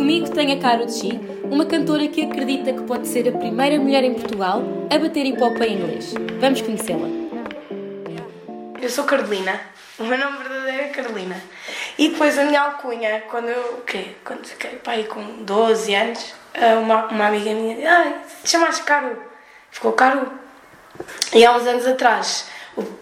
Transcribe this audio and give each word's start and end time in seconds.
Comigo 0.00 0.30
tenho 0.30 0.56
a 0.56 0.58
Caro 0.58 0.90
Chi, 0.90 1.20
uma 1.44 1.66
cantora 1.66 2.08
que 2.08 2.24
acredita 2.24 2.72
que 2.72 2.84
pode 2.84 3.06
ser 3.06 3.28
a 3.28 3.32
primeira 3.36 3.78
mulher 3.78 4.02
em 4.02 4.14
Portugal 4.14 4.62
a 4.90 4.98
bater 4.98 5.26
hip 5.26 5.42
hop 5.42 5.60
em 5.60 5.74
inglês. 5.74 6.14
Vamos 6.40 6.62
conhecê-la. 6.62 7.06
Eu 8.80 8.88
sou 8.88 9.04
Carolina, 9.04 9.60
o 9.98 10.04
meu 10.04 10.16
nome 10.16 10.38
verdadeiro 10.38 10.84
é 10.84 10.88
Carolina. 10.88 11.36
E 11.98 12.08
depois 12.08 12.38
a 12.38 12.44
minha 12.44 12.62
alcunha, 12.62 13.24
quando 13.30 13.48
eu, 13.48 13.74
o 13.74 13.82
quê? 13.82 14.12
Quando 14.24 14.46
fiquei 14.46 14.70
pai 14.76 15.04
com 15.04 15.44
12 15.44 15.94
anos, 15.94 16.34
uma, 16.82 17.04
uma 17.08 17.26
amiga 17.26 17.52
minha 17.52 17.74
disse, 17.74 17.86
ai, 17.86 18.22
te 18.42 18.50
chamaste 18.52 18.82
Caro. 18.84 19.22
Ficou 19.70 19.92
Caro. 19.92 20.32
E 21.34 21.44
há 21.44 21.54
uns 21.54 21.66
anos 21.66 21.86
atrás, 21.86 22.48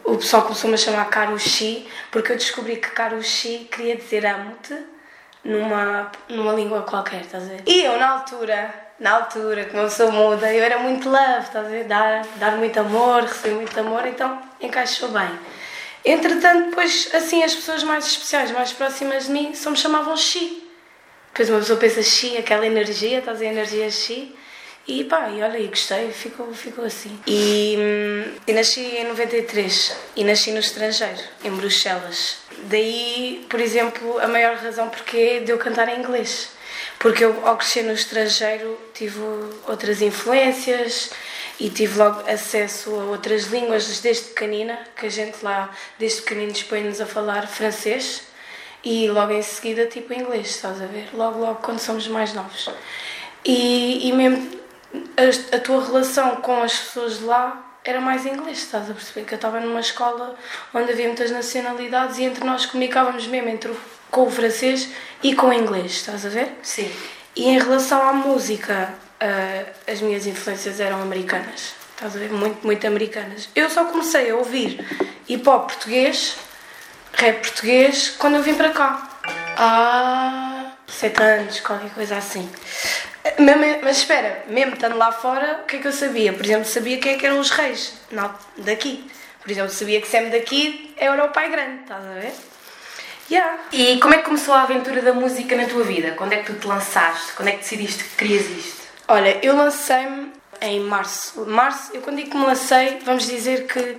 o, 0.03 0.17
pessoal 0.17 0.43
começou-me 0.43 0.75
a 0.75 0.79
chamar 0.79 1.05
Caro 1.11 1.39
Xi, 1.39 1.87
porque 2.11 2.33
eu 2.33 2.37
descobri 2.37 2.75
que 2.75 2.91
Caro 2.91 3.23
Xi 3.23 3.69
queria 3.71 3.95
dizer 3.95 4.27
amo-te 4.27 4.98
numa, 5.45 6.11
numa 6.29 6.53
língua 6.53 6.83
qualquer, 6.83 7.23
estás 7.23 7.45
a 7.45 7.47
ver? 7.47 7.63
E 7.67 7.85
eu, 7.85 7.99
na 7.99 8.11
altura, 8.11 8.75
na 8.99 9.13
altura, 9.13 9.67
como 9.67 9.83
eu 9.83 9.91
sou 9.91 10.11
muda, 10.11 10.53
eu 10.53 10.63
era 10.63 10.79
muito 10.79 11.09
love, 11.09 11.41
estás 11.41 11.67
a 11.67 11.69
ver? 11.69 11.85
Dar, 11.85 12.27
dar 12.37 12.57
muito 12.57 12.79
amor, 12.81 13.23
receber 13.23 13.55
muito 13.55 13.79
amor, 13.79 14.07
então 14.07 14.41
encaixou 14.61 15.09
bem. 15.11 15.31
Entretanto, 16.05 16.71
depois, 16.71 17.11
assim, 17.15 17.43
as 17.43 17.55
pessoas 17.55 17.83
mais 17.83 18.07
especiais, 18.07 18.51
mais 18.51 18.73
próximas 18.73 19.27
de 19.27 19.33
mim, 19.33 19.55
só 19.55 19.71
me 19.71 19.77
chamavam 19.77 20.17
Xi. 20.17 20.65
Depois 21.33 21.51
uma 21.51 21.59
pessoa 21.59 21.79
pensa 21.79 22.03
Xi, 22.03 22.37
aquela 22.37 22.67
energia, 22.67 23.19
estás 23.19 23.37
a 23.37 23.41
ver? 23.41 23.47
Energia 23.47 23.91
Xi. 23.91 24.35
E 24.89 25.05
pá, 25.05 25.29
e 25.29 25.43
olha, 25.43 25.59
e 25.59 25.67
gostei, 25.67 26.11
ficou, 26.13 26.53
ficou 26.55 26.83
assim. 26.83 27.21
E, 27.27 27.77
hum, 27.79 28.35
e 28.47 28.53
nasci 28.55 28.81
em 28.81 29.05
93 29.05 29.95
e 30.17 30.25
nasci 30.25 30.51
no 30.51 30.61
estrangeiro, 30.61 31.21
em 31.45 31.51
Bruxelas. 31.51 32.39
Daí, 32.65 33.47
por 33.49 33.61
exemplo, 33.61 34.19
a 34.21 34.29
maior 34.29 34.57
razão 34.57 34.89
porque 34.89 35.41
de 35.41 35.53
eu 35.53 35.59
cantar 35.59 35.89
em 35.89 36.01
inglês. 36.01 36.51
Porque 36.99 37.25
eu, 37.25 37.47
ao 37.47 37.57
crescer 37.57 37.83
no 37.83 37.93
estrangeiro, 37.93 38.79
tive 38.93 39.21
outras 39.67 40.03
influências 40.03 41.11
e 41.59 41.71
tive 41.71 41.99
logo 41.99 42.29
acesso 42.29 42.91
a 42.95 43.05
outras 43.05 43.45
línguas 43.45 44.01
desde 44.01 44.27
pequenina, 44.27 44.79
que 44.97 45.07
a 45.07 45.11
gente 45.11 45.39
lá, 45.43 45.71
desde 45.99 46.23
pequeninos, 46.23 46.63
põe-nos 46.63 47.01
a 47.01 47.07
falar 47.07 47.47
francês 47.47 48.23
e 48.85 49.09
logo 49.11 49.33
em 49.33 49.43
seguida, 49.43 49.87
tipo, 49.87 50.13
inglês, 50.13 50.51
estás 50.51 50.81
a 50.81 50.87
ver? 50.87 51.09
Logo, 51.13 51.41
logo, 51.41 51.57
quando 51.57 51.81
somos 51.81 52.07
mais 52.07 52.33
novos. 52.33 52.71
E, 53.45 54.09
e 54.09 54.13
mesmo 54.13 54.59
a, 55.17 55.57
a, 55.57 55.61
tua 55.61 55.85
relação 55.85 56.37
com 56.37 56.63
as 56.63 56.79
pessoas 56.79 57.19
de 57.19 57.25
lá 57.25 57.68
era 57.89 58.01
mais 58.01 58.27
inglês, 58.27 58.59
estás 58.59 58.91
a 58.91 58.93
perceber? 58.93 59.25
Que 59.27 59.35
eu 59.35 59.37
estava 59.37 59.61
numa 59.61 59.81
escola 59.81 60.37
onde 60.75 60.93
havia 60.93 61.07
muitas 61.07 61.31
nacionalidades 61.31 62.19
e 62.19 62.25
entre 62.25 62.45
nós 62.45 62.67
comunicávamos 62.67 63.27
mesmo 63.27 63.49
entre 63.49 63.71
o, 63.71 63.77
com 64.11 64.27
o 64.27 64.31
francês 64.31 64.91
e 65.23 65.35
com 65.35 65.49
o 65.49 65.53
inglês, 65.53 65.93
estás 65.93 66.27
a 66.27 66.29
ver? 66.29 66.53
Sim. 66.63 66.91
E 67.35 67.49
em 67.49 67.59
relação 67.59 68.07
à 68.07 68.13
música, 68.13 68.93
uh, 69.23 69.91
as 69.91 70.01
minhas 70.01 70.27
influências 70.27 70.81
eram 70.81 71.01
americanas, 71.01 71.75
estás 71.95 72.15
a 72.15 72.19
ver? 72.19 72.31
Muito, 72.31 72.67
muito 72.67 72.87
americanas. 72.87 73.49
Eu 73.55 73.71
só 73.71 73.87
comecei 73.87 74.31
a 74.31 74.37
ouvir 74.37 74.85
hip 75.27 75.49
hop 75.49 75.69
português, 75.69 76.37
rap 77.15 77.41
português, 77.41 78.11
quando 78.19 78.37
eu 78.37 78.43
vim 78.43 78.55
para 78.55 78.71
cá. 78.71 79.09
Ah! 79.57 80.58
7 80.89 81.23
anos, 81.23 81.61
qualquer 81.61 81.91
coisa 81.91 82.17
assim. 82.17 82.51
Mas, 83.83 83.99
espera, 83.99 84.45
mesmo 84.49 84.75
estando 84.75 84.97
lá 84.97 85.13
fora, 85.13 85.61
o 85.63 85.67
que 85.67 85.77
é 85.77 85.79
que 85.81 85.89
eu 85.89 85.93
sabia? 85.93 86.33
Por 86.33 86.45
exemplo, 86.45 86.65
sabia 86.65 86.99
quem 86.99 87.15
é 87.15 87.19
que 87.19 87.27
eram 87.27 87.39
os 87.39 87.51
reis 87.51 87.95
não, 88.11 88.35
daqui. 88.57 89.09
Por 89.41 89.51
exemplo, 89.51 89.71
sabia 89.71 90.01
que 90.01 90.09
Sam 90.09 90.31
daqui 90.31 90.95
era 90.97 91.25
o 91.25 91.29
pai 91.29 91.51
grande, 91.51 91.83
estás 91.83 92.05
a 92.05 92.15
ver? 92.15 92.33
Yeah. 93.31 93.59
E 93.73 93.99
como 94.01 94.15
é 94.15 94.19
que 94.19 94.25
começou 94.25 94.55
a 94.55 94.63
aventura 94.63 95.03
da 95.03 95.13
música 95.13 95.55
na 95.55 95.67
tua 95.67 95.85
vida? 95.85 96.13
Quando 96.13 96.33
é 96.33 96.39
que 96.39 96.53
tu 96.53 96.59
te 96.59 96.67
lançaste? 96.67 97.33
Quando 97.35 97.49
é 97.49 97.53
que 97.53 97.59
decidiste 97.59 98.05
que 98.05 98.17
querias 98.17 98.47
isto? 98.47 98.83
Olha, 99.07 99.39
eu 99.43 99.55
lancei-me 99.55 100.33
em 100.61 100.81
março. 100.81 101.45
Março, 101.47 101.95
eu 101.95 102.01
quando 102.01 102.17
digo 102.17 102.31
que 102.31 102.37
me 102.37 102.47
lancei, 102.47 102.99
vamos 103.05 103.27
dizer 103.27 103.67
que 103.67 103.99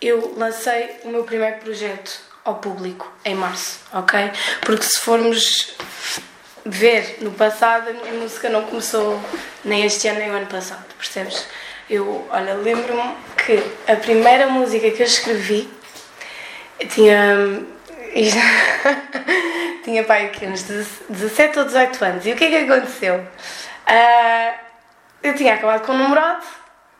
eu 0.00 0.34
lancei 0.36 1.00
o 1.02 1.08
meu 1.08 1.24
primeiro 1.24 1.58
projeto 1.58 2.27
ao 2.44 2.56
público 2.56 3.10
em 3.24 3.34
março, 3.34 3.80
ok? 3.92 4.30
Porque 4.62 4.84
se 4.84 5.00
formos 5.00 5.76
ver 6.64 7.18
no 7.20 7.32
passado, 7.32 7.88
a 7.88 7.92
minha 7.92 8.12
música 8.14 8.48
não 8.48 8.64
começou 8.64 9.20
nem 9.64 9.84
este 9.84 10.08
ano 10.08 10.18
nem 10.18 10.30
o 10.30 10.34
ano 10.34 10.46
passado, 10.46 10.84
percebes? 10.96 11.46
Eu, 11.88 12.26
olha, 12.30 12.54
lembro-me 12.54 13.14
que 13.36 13.62
a 13.90 13.96
primeira 13.96 14.46
música 14.46 14.90
que 14.90 15.02
eu 15.02 15.06
escrevi 15.06 15.68
tinha. 16.90 17.62
tinha 19.84 20.04
pai 20.04 20.26
aqui 20.26 20.46
uns 20.46 20.62
17 20.62 21.58
ou 21.58 21.64
18 21.64 22.04
anos. 22.04 22.26
E 22.26 22.32
o 22.32 22.36
que 22.36 22.44
é 22.44 22.48
que 22.50 22.70
aconteceu? 22.70 23.16
Uh, 23.16 24.54
eu 25.22 25.34
tinha 25.34 25.54
acabado 25.54 25.86
com 25.86 25.92
um 25.92 25.98
namorado 25.98 26.44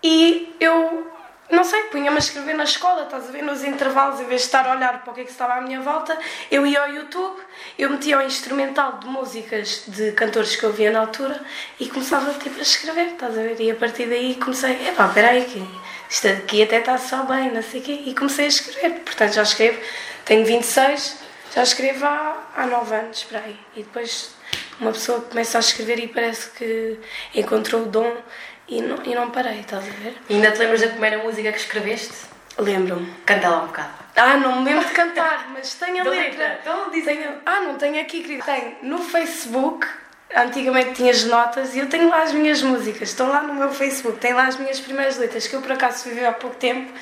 e 0.03 0.57
eu 0.59 1.11
não 1.51 1.65
sei, 1.65 1.85
punha-me 1.85 2.17
a 2.17 2.19
escrever 2.19 2.55
na 2.55 2.65
escola, 2.65 3.05
estás 3.05 3.29
a 3.29 3.33
ver, 3.33 3.43
nos 3.43 3.65
intervalos, 3.65 4.21
em 4.21 4.25
vez 4.25 4.43
de 4.43 4.47
estar 4.47 4.67
a 4.67 4.73
olhar 4.73 5.03
para 5.03 5.11
o 5.11 5.15
que 5.15 5.23
é 5.23 5.25
que 5.25 5.31
estava 5.31 5.55
à 5.55 5.61
minha 5.61 5.81
volta, 5.81 6.19
eu 6.51 6.67
ia 6.67 6.81
ao 6.81 6.89
YouTube, 6.89 7.41
eu 7.79 7.91
metia 7.91 8.19
o 8.19 8.23
instrumental 8.23 8.99
de 8.99 9.07
músicas 9.07 9.85
de 9.87 10.13
cantores 10.13 10.57
que 10.57 10.65
eu 10.65 10.73
via 10.73 10.91
na 10.91 11.01
altura 11.01 11.41
e 11.81 11.89
começava 11.89 12.33
tipo, 12.35 12.59
a 12.59 12.63
escrever, 12.63 13.13
estás 13.13 13.37
a 13.37 13.43
ver? 13.43 13.61
E 13.61 13.71
a 13.71 13.75
partir 13.75 14.07
daí 14.07 14.35
comecei, 14.35 14.89
epá, 14.89 15.09
peraí, 15.09 15.45
que 15.45 15.67
isto 16.11 16.29
aqui 16.29 16.63
até 16.63 16.81
está 16.81 16.99
só 16.99 17.23
bem, 17.25 17.51
não 17.51 17.63
sei 17.63 17.81
o 17.81 17.83
quê, 17.83 18.03
e 18.07 18.15
comecei 18.15 18.45
a 18.45 18.49
escrever. 18.49 19.01
Portanto, 19.01 19.33
já 19.33 19.43
escrevo, 19.43 19.79
tenho 20.25 20.45
26, 20.45 21.19
já 21.55 21.63
escrevo 21.63 22.05
há, 22.05 22.47
há 22.57 22.67
9 22.67 22.95
anos, 22.95 23.25
para 23.25 23.41
aí. 23.41 23.59
E 23.75 23.83
depois 23.83 24.37
uma 24.81 24.93
pessoa 24.93 25.21
começa 25.21 25.59
a 25.59 25.61
escrever 25.61 25.99
e 25.99 26.09
parece 26.09 26.51
que 26.51 26.99
encontrou 27.35 27.83
o 27.83 27.87
dom 27.87 28.17
e 28.69 28.83
não, 28.83 29.03
e 29.05 29.15
não 29.15 29.31
parei, 29.31 29.61
estás 29.61 29.85
a 29.87 29.91
ver? 29.91 30.17
E 30.29 30.35
ainda 30.35 30.51
te 30.53 30.59
lembras 30.59 30.81
da 30.81 30.89
primeira 30.89 31.19
música 31.19 31.51
que 31.51 31.59
escreveste? 31.59 32.15
Lembro-me. 32.59 33.13
Canta 33.25 33.49
lá 33.49 33.63
um 33.63 33.67
bocado. 33.67 33.91
Ah, 34.17 34.37
não 34.37 34.61
me 34.61 34.71
lembro 34.71 34.87
de 34.87 34.93
cantar, 34.93 35.49
mas 35.55 35.75
tenho 35.75 36.01
a 36.01 36.05
da 36.05 36.11
letra. 36.11 36.29
letra. 36.31 36.59
Então 36.61 36.91
diz. 36.91 37.05
Tenho... 37.05 37.31
Ah, 37.47 37.61
não 37.61 37.77
tenho 37.77 38.01
aqui, 38.01 38.21
querido. 38.21 38.45
Tenho 38.45 38.77
no 38.83 38.99
Facebook, 38.99 39.87
antigamente 40.35 40.95
tinha 40.95 41.11
as 41.11 41.25
notas 41.25 41.75
e 41.75 41.79
eu 41.79 41.89
tenho 41.89 42.09
lá 42.09 42.23
as 42.23 42.33
minhas 42.33 42.61
músicas. 42.63 43.11
Estão 43.11 43.29
lá 43.29 43.43
no 43.43 43.55
meu 43.55 43.71
Facebook, 43.71 44.19
tem 44.19 44.35
lá 44.35 44.47
as 44.47 44.57
minhas 44.57 44.81
primeiras 44.81 45.17
letras 45.17 45.47
que 45.47 45.55
eu 45.55 45.63
por 45.63 45.73
acaso 45.73 46.09
vivi 46.09 46.25
há 46.25 46.33
pouco 46.33 46.57
tempo. 46.57 46.93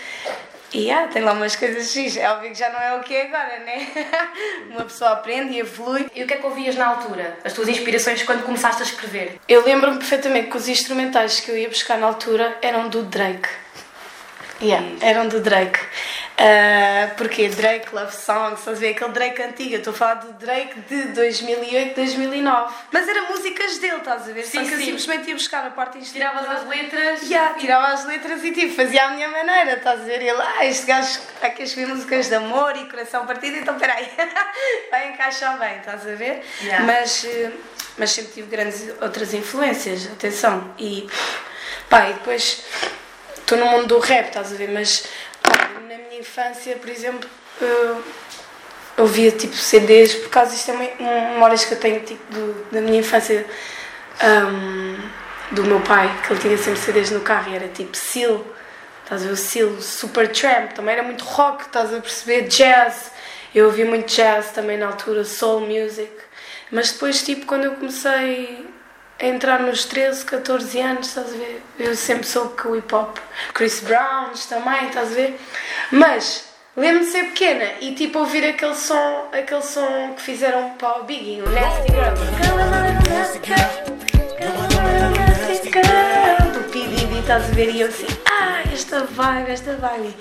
E 0.73 0.91
ah, 0.91 1.09
tem 1.09 1.23
lá 1.23 1.33
umas 1.33 1.55
coisas 1.57 1.91
X. 1.93 2.17
É 2.17 2.29
óbvio 2.31 2.51
que 2.51 2.59
já 2.59 2.69
não 2.71 2.81
é 2.81 2.97
o 2.97 3.01
que 3.01 3.15
é 3.15 3.27
agora, 3.27 3.59
né? 3.61 3.89
Uma 4.71 4.85
pessoa 4.85 5.13
aprende 5.13 5.55
e 5.55 5.61
evolui. 5.61 6.07
E 6.15 6.23
o 6.23 6.27
que 6.27 6.35
é 6.35 6.37
que 6.37 6.47
ouvias 6.47 6.75
na 6.75 6.87
altura? 6.87 7.39
As 7.45 7.53
tuas 7.53 7.69
inspirações 7.69 8.23
quando 8.23 8.45
começaste 8.45 8.83
a 8.83 8.85
escrever? 8.85 9.39
Eu 9.49 9.65
lembro-me 9.65 9.99
perfeitamente 9.99 10.51
que 10.51 10.57
os 10.57 10.69
instrumentais 10.69 11.41
que 11.41 11.51
eu 11.51 11.57
ia 11.57 11.69
buscar 11.69 11.99
na 11.99 12.07
altura 12.07 12.59
eram 12.61 12.89
do 12.89 13.03
Drake. 13.05 13.49
Yeah, 14.61 14.87
eram 15.03 15.29
do 15.29 15.41
Drake. 15.41 15.79
Uh, 16.39 17.15
porque 17.17 17.49
Drake 17.49 17.95
Love 17.95 18.15
Songs, 18.15 18.59
estás 18.59 18.77
a 18.77 18.81
ver? 18.81 18.91
Aquele 18.91 19.11
Drake 19.13 19.43
antigo, 19.43 19.73
eu 19.73 19.79
estou 19.79 19.95
a 19.95 19.97
falar 19.97 20.15
do 20.17 20.35
Drake 20.35 20.81
de 20.81 21.05
2008, 21.15 21.95
2009. 21.95 22.75
Mas 22.93 23.09
eram 23.09 23.29
músicas 23.29 23.79
dele, 23.79 23.97
estás 23.97 24.29
a 24.29 24.33
ver? 24.33 24.45
Sim, 24.45 24.59
Só 24.59 24.69
que 24.69 24.75
eu 24.75 24.79
sim. 24.79 24.85
simplesmente 24.85 25.29
ia 25.29 25.35
buscar 25.35 25.67
a 25.67 25.71
parte 25.71 25.97
instrumental. 25.97 26.43
Tiravas 26.43 26.63
as 26.63 26.69
letras. 26.69 27.23
Yeah, 27.23 27.55
tirava 27.59 27.87
as 27.87 28.05
letras 28.05 28.45
e 28.45 28.53
tipo, 28.53 28.75
fazia 28.75 29.07
à 29.07 29.11
minha 29.13 29.29
maneira, 29.29 29.79
estás 29.79 30.03
a 30.03 30.05
ver? 30.05 30.21
E 30.21 30.29
ele, 30.29 30.43
ah, 30.43 30.67
este 30.67 30.85
gajo 30.85 31.09
está 31.09 31.47
aqui 31.47 31.63
a 31.63 31.65
escrever 31.65 31.95
músicas 31.95 32.29
de 32.29 32.35
amor 32.35 32.77
e 32.77 32.85
coração 32.85 33.25
partido, 33.25 33.57
então 33.57 33.79
peraí, 33.79 34.07
vai 34.91 35.13
encaixar 35.13 35.59
bem, 35.59 35.79
estás 35.79 36.07
a 36.07 36.15
ver? 36.15 36.45
Yeah. 36.61 36.85
Mas, 36.85 37.25
eh, 37.25 37.51
mas 37.97 38.11
sempre 38.11 38.33
tive 38.33 38.49
grandes 38.49 38.93
outras 39.01 39.33
influências, 39.33 40.07
atenção. 40.13 40.75
E 40.79 41.09
pá, 41.89 42.11
e 42.11 42.13
depois 42.13 42.63
estou 43.39 43.57
no 43.57 43.67
mundo 43.67 43.87
do 43.87 43.99
rap, 44.01 44.27
estás 44.27 44.53
a 44.53 44.57
ver? 44.57 44.69
Mas 44.69 45.05
na 45.97 46.09
minha 46.09 46.21
infância, 46.21 46.77
por 46.77 46.89
exemplo, 46.91 47.29
eu 47.61 48.03
ouvia 48.99 49.31
tipo 49.31 49.55
CDs, 49.57 50.15
por 50.15 50.31
causa 50.31 50.53
disto 50.53 50.71
é 50.71 50.95
memórias 51.33 51.65
que 51.65 51.75
eu 51.75 51.79
tenho 51.81 52.01
tipo, 52.01 52.23
do- 52.33 52.67
da 52.71 52.81
minha 52.81 52.99
infância 53.01 53.47
ahm, 54.21 54.97
do 55.53 55.65
meu 55.65 55.81
pai, 55.81 56.11
que 56.27 56.33
ele 56.33 56.41
tinha 56.41 56.59
sempre 56.59 56.81
CDs 56.81 57.11
no 57.11 57.21
carro 57.21 57.51
e 57.53 57.57
era 57.57 57.69
tipo 57.69 57.97
Seal, 57.97 58.45
estás 59.03 59.23
a 59.23 59.27
ver? 59.27 59.33
O 59.33 59.37
Seal, 59.37 59.81
Super 59.81 60.29
Tramp, 60.33 60.73
também 60.73 60.95
era 60.95 61.03
muito 61.03 61.25
rock, 61.25 61.65
estás 61.65 61.93
a 61.95 62.01
perceber? 62.01 62.43
Jazz, 62.49 63.11
eu 63.55 63.67
ouvia 63.67 63.87
muito 63.87 64.07
jazz 64.15 64.51
também 64.53 64.77
na 64.77 64.87
altura, 64.87 65.25
soul 65.25 65.61
music, 65.61 66.11
mas 66.71 66.93
depois, 66.93 67.23
tipo, 67.23 67.47
quando 67.47 67.65
eu 67.65 67.75
comecei 67.75 68.67
a 69.19 69.27
entrar 69.27 69.61
nos 69.61 69.85
13, 69.85 70.25
14 70.25 70.81
anos, 70.81 71.09
estás 71.09 71.33
a 71.33 71.37
ver? 71.37 71.63
Eu 71.79 71.97
sempre 71.97 72.27
soube 72.27 72.55
que 72.55 72.69
o 72.69 72.77
hip 72.77 72.95
hop, 72.95 73.17
Chris 73.55 73.81
Brown 73.81 74.33
também, 74.49 74.89
estás 74.89 75.13
a 75.13 75.15
ver? 75.15 75.41
Mas 75.91 76.45
lembro-me 76.77 77.07
de 77.07 77.13
ser 77.13 77.25
pequena 77.25 77.73
e 77.81 77.95
tipo 77.95 78.19
ouvir 78.19 78.45
aquele 78.45 78.75
som, 78.75 79.29
aquele 79.33 79.63
som 79.63 80.15
que 80.15 80.23
fizeram 80.23 80.71
para 80.71 81.01
o 81.01 81.05
Biggie, 81.05 81.43
o 81.43 81.51
Nasty 81.51 81.93
Girl. 81.93 82.15
Do 86.53 86.71
P. 86.71 86.87
Estás 87.27 87.51
a 87.51 87.55
ver? 87.55 87.71
E 87.71 87.81
eu 87.81 87.89
assim, 87.89 88.07
ah, 88.31 88.63
esta 88.73 89.01
vibe, 89.01 89.51
esta 89.51 89.73
vibe. 89.73 90.15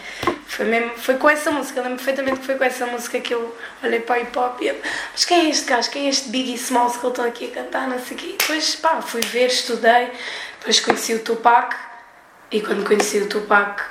Foi, 0.56 0.63
mesmo, 0.63 0.92
foi 0.96 1.18
com 1.18 1.30
essa 1.30 1.52
música, 1.52 1.81
lembro 1.81 1.98
perfeitamente 1.98 2.40
que 2.40 2.46
foi 2.46 2.56
com 2.56 2.63
essa 2.63 2.86
música 2.86 3.19
que 3.19 3.34
eu 3.34 3.54
olhei 3.84 4.00
para 4.00 4.19
o 4.19 4.22
hip 4.22 4.40
hop 4.40 4.62
e 4.62 4.68
eu, 4.68 4.80
mas 5.12 5.25
quem 5.25 5.48
é 5.48 5.50
este 5.50 5.66
gajo? 5.66 5.92
Quem 5.92 6.06
é 6.06 6.10
este 6.10 6.30
Biggie 6.30 6.54
Smalls 6.54 6.96
que 6.96 7.06
ele 7.06 7.12
está 7.12 7.25
aqui 7.25 7.52
a 7.52 7.62
cantar? 7.62 7.90
Não 7.90 8.00
sei 8.00 8.16
o 8.16 8.19
quê. 8.22 8.36
Depois, 8.40 8.74
pá, 8.78 9.02
fui 9.02 9.19
ver, 9.19 9.48
estudei, 9.48 10.12
depois 10.57 10.80
conheci 10.80 11.13
o 11.13 11.19
Tupac 11.19 11.75
e 12.50 12.62
quando 12.62 12.86
conheci 12.86 13.18
o 13.18 13.28
Tupac 13.28 13.84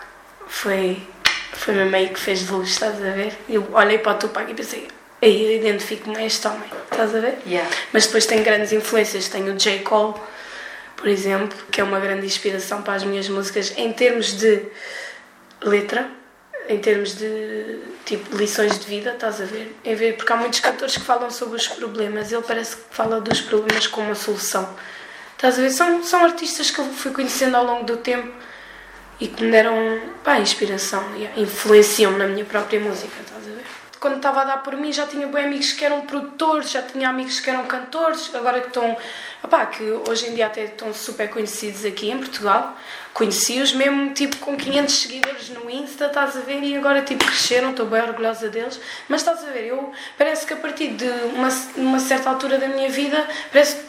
foi, 0.46 1.06
foi 1.52 1.74
mesmo 1.74 1.94
aí 1.96 2.08
que 2.08 2.18
fez 2.18 2.48
luz, 2.48 2.70
estás 2.70 2.94
a 2.94 3.10
ver? 3.10 3.34
Eu 3.46 3.68
olhei 3.74 3.98
para 3.98 4.12
o 4.12 4.18
Tupac 4.20 4.50
e 4.50 4.54
pensei, 4.54 4.88
aí 5.20 5.44
eu 5.44 5.60
identifico-me 5.60 6.16
a 6.16 6.24
este 6.24 6.48
homem, 6.48 6.70
estás 6.90 7.14
a 7.14 7.20
ver? 7.20 7.40
Yeah. 7.46 7.68
Mas 7.92 8.06
depois 8.06 8.24
tem 8.24 8.42
grandes 8.42 8.72
influências, 8.72 9.28
tenho 9.28 9.52
o 9.52 9.58
J. 9.58 9.80
Cole, 9.80 10.14
por 10.96 11.08
exemplo, 11.08 11.58
que 11.70 11.82
é 11.82 11.84
uma 11.84 12.00
grande 12.00 12.24
inspiração 12.24 12.80
para 12.80 12.94
as 12.94 13.04
minhas 13.04 13.28
músicas 13.28 13.74
em 13.76 13.92
termos 13.92 14.32
de 14.38 14.62
letra, 15.60 16.23
em 16.68 16.78
termos 16.78 17.16
de 17.16 17.80
tipo 18.04 18.36
lições 18.36 18.78
de 18.78 18.86
vida, 18.86 19.12
estás 19.12 19.40
a 19.40 19.44
ver? 19.44 19.76
Em 19.84 19.94
ver 19.94 20.16
porque 20.16 20.32
há 20.32 20.36
muitos 20.36 20.60
cantores 20.60 20.96
que 20.96 21.02
falam 21.02 21.30
sobre 21.30 21.56
os 21.56 21.68
problemas, 21.68 22.32
ele 22.32 22.42
parece 22.42 22.76
que 22.76 22.82
fala 22.90 23.20
dos 23.20 23.40
problemas 23.40 23.86
como 23.86 24.06
uma 24.06 24.14
solução. 24.14 24.68
Estás 25.32 25.58
a 25.58 25.62
ver? 25.62 25.70
São, 25.70 26.02
são 26.02 26.24
artistas 26.24 26.70
que 26.70 26.78
eu 26.78 26.84
fui 26.86 27.12
conhecendo 27.12 27.56
ao 27.56 27.64
longo 27.64 27.84
do 27.84 27.96
tempo 27.98 28.32
e 29.20 29.28
que 29.28 29.44
me 29.44 29.50
deram 29.50 29.74
pá, 30.22 30.38
inspiração 30.38 31.04
e 31.16 31.40
influenciam 31.40 32.12
na 32.12 32.26
minha 32.26 32.44
própria 32.44 32.80
música, 32.80 33.14
estás 33.20 33.46
a 33.46 33.50
ver? 33.50 33.64
Quando 34.00 34.16
estava 34.16 34.42
a 34.42 34.44
dar 34.44 34.56
por 34.58 34.76
mim 34.76 34.92
já 34.92 35.06
tinha 35.06 35.26
bem 35.26 35.46
amigos 35.46 35.72
que 35.72 35.84
eram 35.84 36.02
produtores, 36.02 36.70
já 36.70 36.82
tinha 36.82 37.08
amigos 37.08 37.40
que 37.40 37.48
eram 37.48 37.64
cantores, 37.66 38.34
agora 38.34 38.60
que 38.60 38.68
estão, 38.68 38.96
que 39.72 39.82
hoje 40.08 40.28
em 40.28 40.34
dia 40.34 40.46
até 40.46 40.64
estão 40.64 40.92
super 40.92 41.28
conhecidos 41.30 41.84
aqui 41.84 42.10
em 42.10 42.18
Portugal. 42.18 42.76
Conheci-os 43.14 43.72
mesmo 43.72 44.12
tipo 44.12 44.36
com 44.38 44.56
500 44.56 44.92
seguidores 44.92 45.48
no 45.50 45.70
Insta, 45.70 46.06
estás 46.06 46.36
a 46.36 46.40
ver? 46.40 46.60
E 46.64 46.76
agora 46.76 47.00
tipo 47.00 47.24
cresceram, 47.24 47.70
estou 47.70 47.86
bem 47.86 48.02
orgulhosa 48.02 48.48
deles. 48.48 48.80
Mas 49.08 49.20
estás 49.20 49.44
a 49.44 49.52
ver, 49.52 49.68
eu 49.68 49.92
parece 50.18 50.44
que 50.44 50.52
a 50.52 50.56
partir 50.56 50.88
de 50.88 51.08
uma, 51.32 51.48
uma 51.76 52.00
certa 52.00 52.28
altura 52.28 52.58
da 52.58 52.66
minha 52.66 52.88
vida, 52.88 53.24
parece 53.52 53.76
que 53.76 53.82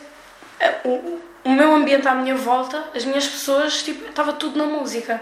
eh, 0.60 0.80
o, 0.86 1.20
o 1.44 1.50
meu 1.50 1.74
ambiente 1.74 2.08
à 2.08 2.14
minha 2.14 2.36
volta, 2.36 2.92
as 2.94 3.04
minhas 3.04 3.28
pessoas, 3.28 3.82
tipo, 3.82 4.08
estava 4.08 4.32
tudo 4.34 4.60
na 4.60 4.66
música. 4.66 5.20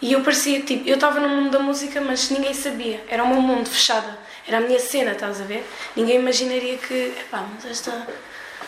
E 0.00 0.12
eu 0.12 0.22
parecia, 0.22 0.60
tipo, 0.62 0.88
eu 0.88 0.94
estava 0.94 1.18
no 1.18 1.28
mundo 1.28 1.50
da 1.50 1.58
música, 1.58 2.00
mas 2.00 2.30
ninguém 2.30 2.54
sabia. 2.54 3.04
Era 3.08 3.24
o 3.24 3.28
meu 3.28 3.42
mundo 3.42 3.68
fechado. 3.68 4.16
Era 4.46 4.58
a 4.58 4.60
minha 4.60 4.78
cena, 4.78 5.10
estás 5.10 5.40
a 5.40 5.44
ver? 5.44 5.68
Ninguém 5.96 6.20
imaginaria 6.20 6.78
que, 6.78 7.12
pá, 7.28 7.44
mas 7.52 7.64
esta, 7.68 8.06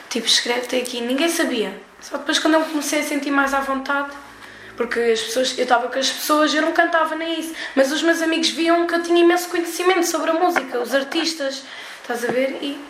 tipo, 0.09 0.27
escreve 0.27 0.77
aqui. 0.77 1.01
Ninguém 1.01 1.29
sabia. 1.29 1.81
Só 2.01 2.19
depois 2.19 2.41
quando 2.41 2.55
eu 2.55 2.63
comecei 2.63 2.99
a 2.99 3.05
sentir 3.05 3.31
mais 3.31 3.55
à 3.55 3.61
vontade, 3.61 4.11
porque 4.81 4.99
as 4.99 5.21
pessoas, 5.21 5.59
eu 5.59 5.65
estava 5.65 5.89
com 5.89 5.99
as 5.99 6.09
pessoas, 6.09 6.55
eu 6.55 6.63
não 6.63 6.73
cantava 6.73 7.15
nem 7.15 7.39
isso, 7.39 7.55
mas 7.77 7.93
os 7.93 8.03
meus 8.03 8.23
amigos 8.23 8.49
viam 8.49 8.87
que 8.87 8.95
eu 8.95 9.03
tinha 9.03 9.21
imenso 9.21 9.51
conhecimento 9.51 10.07
sobre 10.07 10.31
a 10.31 10.33
música, 10.33 10.81
os 10.81 10.95
artistas, 10.95 11.65
estás 12.01 12.25
a 12.25 12.33
ver? 12.33 12.57
E 12.63 12.83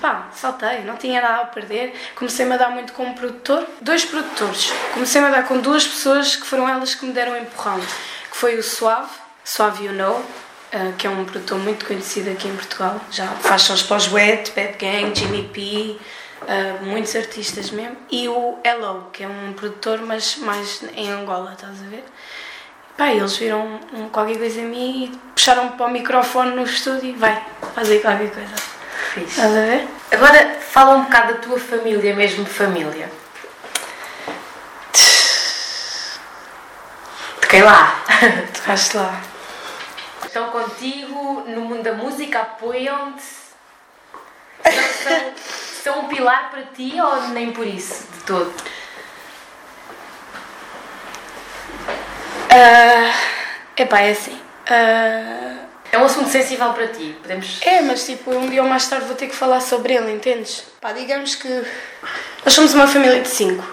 pá, 0.00 0.28
saltei, 0.34 0.80
não 0.80 0.96
tinha 0.96 1.22
nada 1.22 1.42
a 1.42 1.46
perder. 1.46 1.94
Comecei-me 2.16 2.54
a 2.54 2.56
dar 2.56 2.70
muito 2.70 2.92
como 2.94 3.14
produtor, 3.14 3.64
dois 3.80 4.04
produtores. 4.04 4.72
Comecei-me 4.92 5.28
a 5.28 5.30
dar 5.30 5.46
com 5.46 5.58
duas 5.58 5.86
pessoas 5.86 6.34
que 6.34 6.44
foram 6.44 6.68
elas 6.68 6.96
que 6.96 7.06
me 7.06 7.12
deram 7.12 7.34
um 7.34 7.36
empurrão, 7.36 7.78
que 7.78 8.36
foi 8.36 8.58
o 8.58 8.62
Suave, 8.64 9.12
Suave 9.44 9.84
You 9.84 9.92
Know, 9.92 10.16
uh, 10.16 10.92
que 10.98 11.06
é 11.06 11.10
um 11.10 11.24
produtor 11.24 11.60
muito 11.60 11.86
conhecido 11.86 12.28
aqui 12.28 12.48
em 12.48 12.56
Portugal. 12.56 13.00
Já 13.12 13.28
faz 13.28 13.62
sons 13.62 13.84
para 13.84 13.98
os 13.98 14.12
Wet, 14.12 14.50
Bad 14.50 14.78
Gang, 14.78 15.14
Jimmy 15.14 15.44
P, 15.44 15.96
uh, 16.42 16.84
muitos 16.84 17.14
artistas 17.16 17.70
mesmo. 17.70 17.96
E 18.10 18.28
o 18.28 18.58
Hello, 18.64 19.08
que 19.12 19.24
é 19.24 19.28
um 19.28 19.52
produtor, 19.52 20.00
mas 20.02 20.36
mais 20.36 20.82
em 20.94 21.10
Angola, 21.10 21.52
estás 21.52 21.80
a 21.82 21.88
ver? 21.88 22.04
Pá, 22.96 23.10
eles 23.10 23.36
viram 23.36 23.80
um, 23.94 24.08
qualquer 24.10 24.36
coisa 24.38 24.60
em 24.60 24.66
mim 24.66 25.04
e 25.04 25.18
puxaram 25.34 25.70
para 25.70 25.86
o 25.86 25.90
microfone 25.90 26.50
no 26.54 26.64
estúdio 26.64 27.10
e 27.10 27.12
vai, 27.12 27.42
fazer 27.74 28.00
qualquer 28.00 28.30
coisa. 28.30 28.54
Fixe. 29.14 29.26
Estás 29.26 29.56
a 29.56 29.60
ver? 29.60 29.88
Agora 30.12 30.56
fala 30.60 30.96
um 30.96 31.04
bocado 31.04 31.34
da 31.34 31.40
tua 31.40 31.58
família, 31.58 32.14
mesmo 32.14 32.44
família. 32.44 33.10
Toquei 37.40 37.62
lá. 37.62 38.00
Tocaste 38.54 38.96
lá. 38.96 39.20
Estão 40.24 40.50
contigo 40.50 41.42
no 41.48 41.62
mundo 41.62 41.82
da 41.82 41.94
música, 41.94 42.40
apoiam-te. 42.40 43.24
São, 45.02 45.32
são, 45.80 46.00
um 46.00 46.08
pilar 46.08 46.50
para 46.50 46.62
ti 46.64 46.94
ou 47.00 47.28
nem 47.28 47.52
por 47.52 47.66
isso, 47.66 48.06
de 48.12 48.24
todo? 48.24 48.52
Uh, 52.50 53.12
epá, 53.76 54.00
é 54.00 54.10
assim. 54.10 54.34
Uh, 54.34 55.58
É 55.92 55.98
um 55.98 56.04
assunto 56.04 56.28
sensível 56.28 56.72
para 56.72 56.88
ti. 56.88 57.16
Podemos. 57.20 57.60
é, 57.62 57.80
mas 57.80 58.04
tipo, 58.04 58.30
um 58.30 58.48
dia 58.48 58.62
ou 58.62 58.68
mais 58.68 58.86
tarde 58.88 59.06
vou 59.06 59.16
ter 59.16 59.26
que 59.28 59.34
falar 59.34 59.60
sobre 59.60 59.94
ele, 59.94 60.12
entendes? 60.12 60.64
Pá, 60.80 60.92
digamos 60.92 61.34
que 61.34 61.48
nós 62.44 62.54
somos 62.54 62.74
uma 62.74 62.86
família 62.86 63.20
de 63.20 63.28
cinco. 63.28 63.64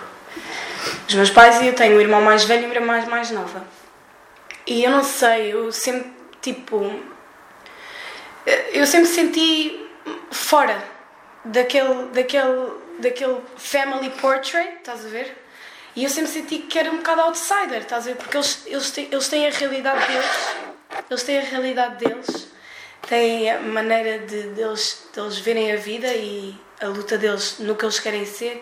Os 1.08 1.14
meus 1.14 1.30
pais 1.30 1.62
e 1.62 1.68
eu 1.68 1.74
tenho 1.74 1.98
um 1.98 2.02
irmão 2.02 2.22
mais 2.22 2.44
velho 2.46 2.64
e 2.64 2.66
uma 2.66 2.74
irmã 2.74 2.88
mais, 2.88 3.08
mais 3.08 3.32
nova. 3.32 3.66
E 4.66 4.84
eu 4.84 4.92
não 4.92 5.04
sei, 5.04 5.54
eu 5.54 5.72
sempre, 5.72 6.12
tipo. 6.42 6.92
Eu 8.72 8.86
sempre 8.88 9.08
senti 9.10 9.88
fora 10.32 10.82
daquele, 11.52 12.08
daquele, 12.14 12.72
daquele 13.00 13.42
family 13.58 14.10
portrait, 14.12 14.78
estás 14.78 15.06
a 15.06 15.10
ver? 15.10 15.36
E 15.96 16.04
eu 16.04 16.10
sempre 16.10 16.32
senti 16.32 16.60
que 16.60 16.78
era 16.78 16.92
um 16.92 16.98
bocado 16.98 17.22
outsider, 17.22 17.82
estás 17.82 18.06
a 18.06 18.12
ver? 18.12 18.18
Porque 18.18 18.38
eles, 18.38 18.64
eles, 18.68 18.92
têm, 18.92 19.08
eles 19.12 19.28
têm 19.28 19.48
a 19.48 19.50
realidade 19.50 20.08
deles, 20.08 20.56
eles 21.10 21.24
têm 21.24 21.38
a 21.40 21.42
realidade 21.42 22.06
deles, 22.06 22.48
têm 23.08 23.52
a 23.52 23.60
maneira 23.60 24.20
de 24.20 24.44
deles, 24.50 25.08
deles 25.14 25.40
verem 25.40 25.72
a 25.72 25.76
vida 25.76 26.08
e 26.14 26.56
a 26.80 26.88
luta 26.88 27.18
deles 27.18 27.58
no 27.60 27.76
que 27.76 27.86
eles 27.86 28.00
querem 28.00 28.26
ser. 28.26 28.62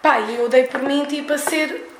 Pá, 0.00 0.20
eu 0.20 0.48
dei 0.48 0.64
por 0.64 0.82
mim 0.82 1.04
tipo 1.04 1.32
a 1.32 1.38
ser 1.38 1.91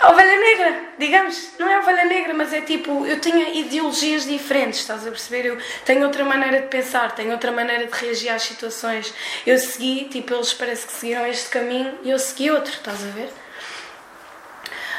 a 0.00 0.10
ovelha 0.10 0.38
negra, 0.38 0.80
digamos. 0.98 1.50
Não 1.58 1.68
é 1.68 1.76
a 1.76 1.80
ovelha 1.80 2.04
negra, 2.04 2.34
mas 2.34 2.52
é 2.52 2.60
tipo, 2.60 3.06
eu 3.06 3.20
tinha 3.20 3.50
ideologias 3.58 4.24
diferentes, 4.24 4.80
estás 4.80 5.06
a 5.06 5.10
perceber? 5.10 5.46
Eu 5.46 5.58
tenho 5.84 6.04
outra 6.04 6.24
maneira 6.24 6.62
de 6.62 6.68
pensar, 6.68 7.12
tenho 7.12 7.32
outra 7.32 7.52
maneira 7.52 7.86
de 7.86 7.92
reagir 7.92 8.28
às 8.30 8.42
situações. 8.42 9.14
Eu 9.46 9.58
segui, 9.58 10.08
tipo, 10.10 10.34
eles 10.34 10.52
parece 10.52 10.86
que 10.86 10.92
seguiram 10.92 11.26
este 11.26 11.48
caminho 11.48 11.98
e 12.02 12.10
eu 12.10 12.18
segui 12.18 12.50
outro, 12.50 12.72
estás 12.72 13.02
a 13.02 13.10
ver? 13.10 13.32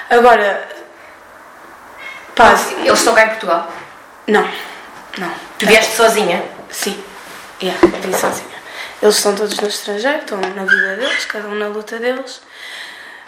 Agora, 0.10 0.68
pá, 2.36 2.54
Eles 2.84 3.00
estão 3.00 3.14
cá 3.16 3.26
em 3.26 3.30
Portugal. 3.30 3.72
não, 4.28 4.50
não. 5.18 5.34
Tu 5.58 5.66
vieste 5.66 5.96
sozinha. 5.96 6.44
Sim, 6.70 7.02
yeah, 7.62 7.80
vim 8.02 8.14
sozinha. 8.14 8.56
Eles 9.02 9.16
estão 9.16 9.36
todos 9.36 9.58
no 9.60 9.68
estrangeiro, 9.68 10.20
estão 10.20 10.40
na 10.40 10.64
vida 10.64 10.96
deles, 10.96 11.26
cada 11.26 11.48
um 11.48 11.56
na 11.56 11.68
luta 11.68 12.00
deles. 12.00 12.42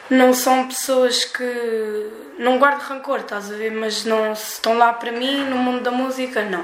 Não 0.10 0.34
são 0.34 0.68
pessoas 0.68 1.26
que. 1.26 2.12
Não 2.40 2.60
guardo 2.60 2.82
rancor, 2.82 3.20
estás 3.20 3.52
a 3.52 3.56
ver? 3.56 3.72
Mas 3.72 4.06
não 4.06 4.36
se 4.36 4.54
estão 4.54 4.78
lá 4.78 4.94
para 4.94 5.12
mim 5.12 5.44
no 5.46 5.58
mundo 5.58 5.82
da 5.82 5.92
música, 5.92 6.44
não. 6.44 6.64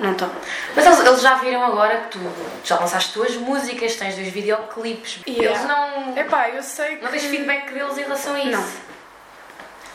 Não 0.00 0.12
estão. 0.12 0.30
Mas 0.74 0.84
eles, 0.84 1.00
eles 1.00 1.22
já 1.22 1.36
viram 1.36 1.64
agora 1.64 2.00
que 2.00 2.18
tu 2.18 2.18
já 2.64 2.78
lançaste 2.78 3.12
tuas 3.12 3.36
músicas, 3.36 3.94
tens 3.94 4.16
dois 4.16 4.28
videoclipes. 4.28 5.20
Yeah. 5.26 5.50
Eles 5.50 5.68
não. 5.68 6.18
Epá, 6.18 6.48
eu 6.50 6.62
sei 6.62 6.96
que. 6.96 7.04
Não 7.04 7.10
tens 7.10 7.24
feedback 7.24 7.72
deles 7.72 7.96
em 7.98 8.02
relação 8.02 8.34
a 8.34 8.40
isso? 8.40 8.50
Não. 8.50 8.64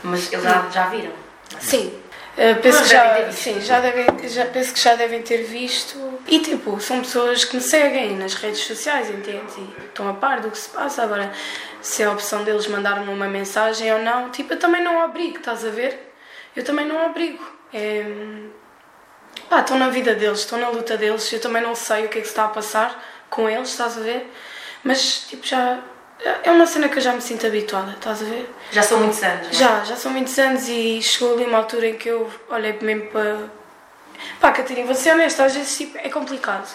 Mas 0.03 0.31
eles 0.31 0.43
já, 0.43 0.69
já 0.69 0.87
viram. 0.87 1.11
Sim. 1.59 2.01
Uh, 2.37 2.61
penso, 2.61 2.83
que 2.83 2.89
já, 2.89 3.03
devem 3.03 3.25
ter 3.25 3.31
visto. 3.31 3.41
sim 3.41 3.61
já 3.61 3.79
devem, 3.79 4.29
já, 4.29 4.45
penso 4.45 4.73
que 4.73 4.79
já 4.79 4.95
devem 4.95 5.21
ter 5.23 5.43
visto. 5.43 5.97
E 6.27 6.37
tipo, 6.39 6.79
são 6.79 7.01
pessoas 7.01 7.43
que 7.43 7.55
me 7.55 7.61
seguem 7.61 8.15
nas 8.15 8.35
redes 8.35 8.59
sociais, 8.59 9.09
entende? 9.09 9.41
E 9.57 9.85
estão 9.85 10.07
a 10.07 10.13
par 10.13 10.39
do 10.39 10.51
que 10.51 10.57
se 10.57 10.69
passa. 10.69 11.01
Agora, 11.01 11.31
se 11.81 12.03
é 12.03 12.05
a 12.05 12.11
opção 12.11 12.43
deles 12.43 12.67
mandar-me 12.67 13.11
uma 13.11 13.27
mensagem 13.27 13.91
ou 13.91 13.99
não, 14.03 14.29
tipo, 14.29 14.53
eu 14.53 14.59
também 14.59 14.83
não 14.83 15.03
obrigo, 15.03 15.39
estás 15.39 15.65
a 15.65 15.69
ver? 15.69 16.13
Eu 16.55 16.63
também 16.63 16.85
não 16.85 17.07
obrigo. 17.07 17.43
É... 17.73 18.05
Pá, 19.49 19.61
estão 19.61 19.79
na 19.79 19.89
vida 19.89 20.13
deles, 20.13 20.39
estão 20.39 20.59
na 20.59 20.69
luta 20.69 20.95
deles. 20.95 21.33
Eu 21.33 21.41
também 21.41 21.63
não 21.63 21.73
sei 21.73 22.05
o 22.05 22.09
que 22.09 22.19
é 22.19 22.21
que 22.21 22.27
se 22.27 22.33
está 22.33 22.45
a 22.45 22.49
passar 22.49 23.03
com 23.31 23.49
eles, 23.49 23.69
estás 23.69 23.97
a 23.97 24.01
ver? 24.01 24.31
Mas, 24.83 25.21
tipo, 25.27 25.45
já. 25.45 25.79
É 26.43 26.51
uma 26.51 26.67
cena 26.67 26.87
que 26.87 26.97
eu 26.97 27.01
já 27.01 27.13
me 27.13 27.21
sinto 27.21 27.47
habituada, 27.47 27.91
estás 27.91 28.21
a 28.21 28.25
ver? 28.25 28.47
Já 28.71 28.83
são 28.83 28.99
muitos 28.99 29.23
anos. 29.23 29.47
é? 29.47 29.53
Já, 29.53 29.83
já 29.83 29.95
são 29.95 30.11
muitos 30.11 30.37
anos 30.37 30.67
e 30.67 31.01
chegou 31.01 31.33
ali 31.33 31.45
uma 31.45 31.59
altura 31.59 31.87
em 31.87 31.95
que 31.95 32.09
eu 32.09 32.29
olhei 32.49 32.77
mesmo 32.81 33.07
para. 33.07 33.49
Pá, 34.39 34.51
Catarina, 34.51 34.85
vou 34.85 34.95
ser 34.95 35.11
honesta, 35.11 35.45
às 35.45 35.55
vezes 35.55 35.77
tipo, 35.77 35.97
é 35.97 36.09
complicado. 36.09 36.67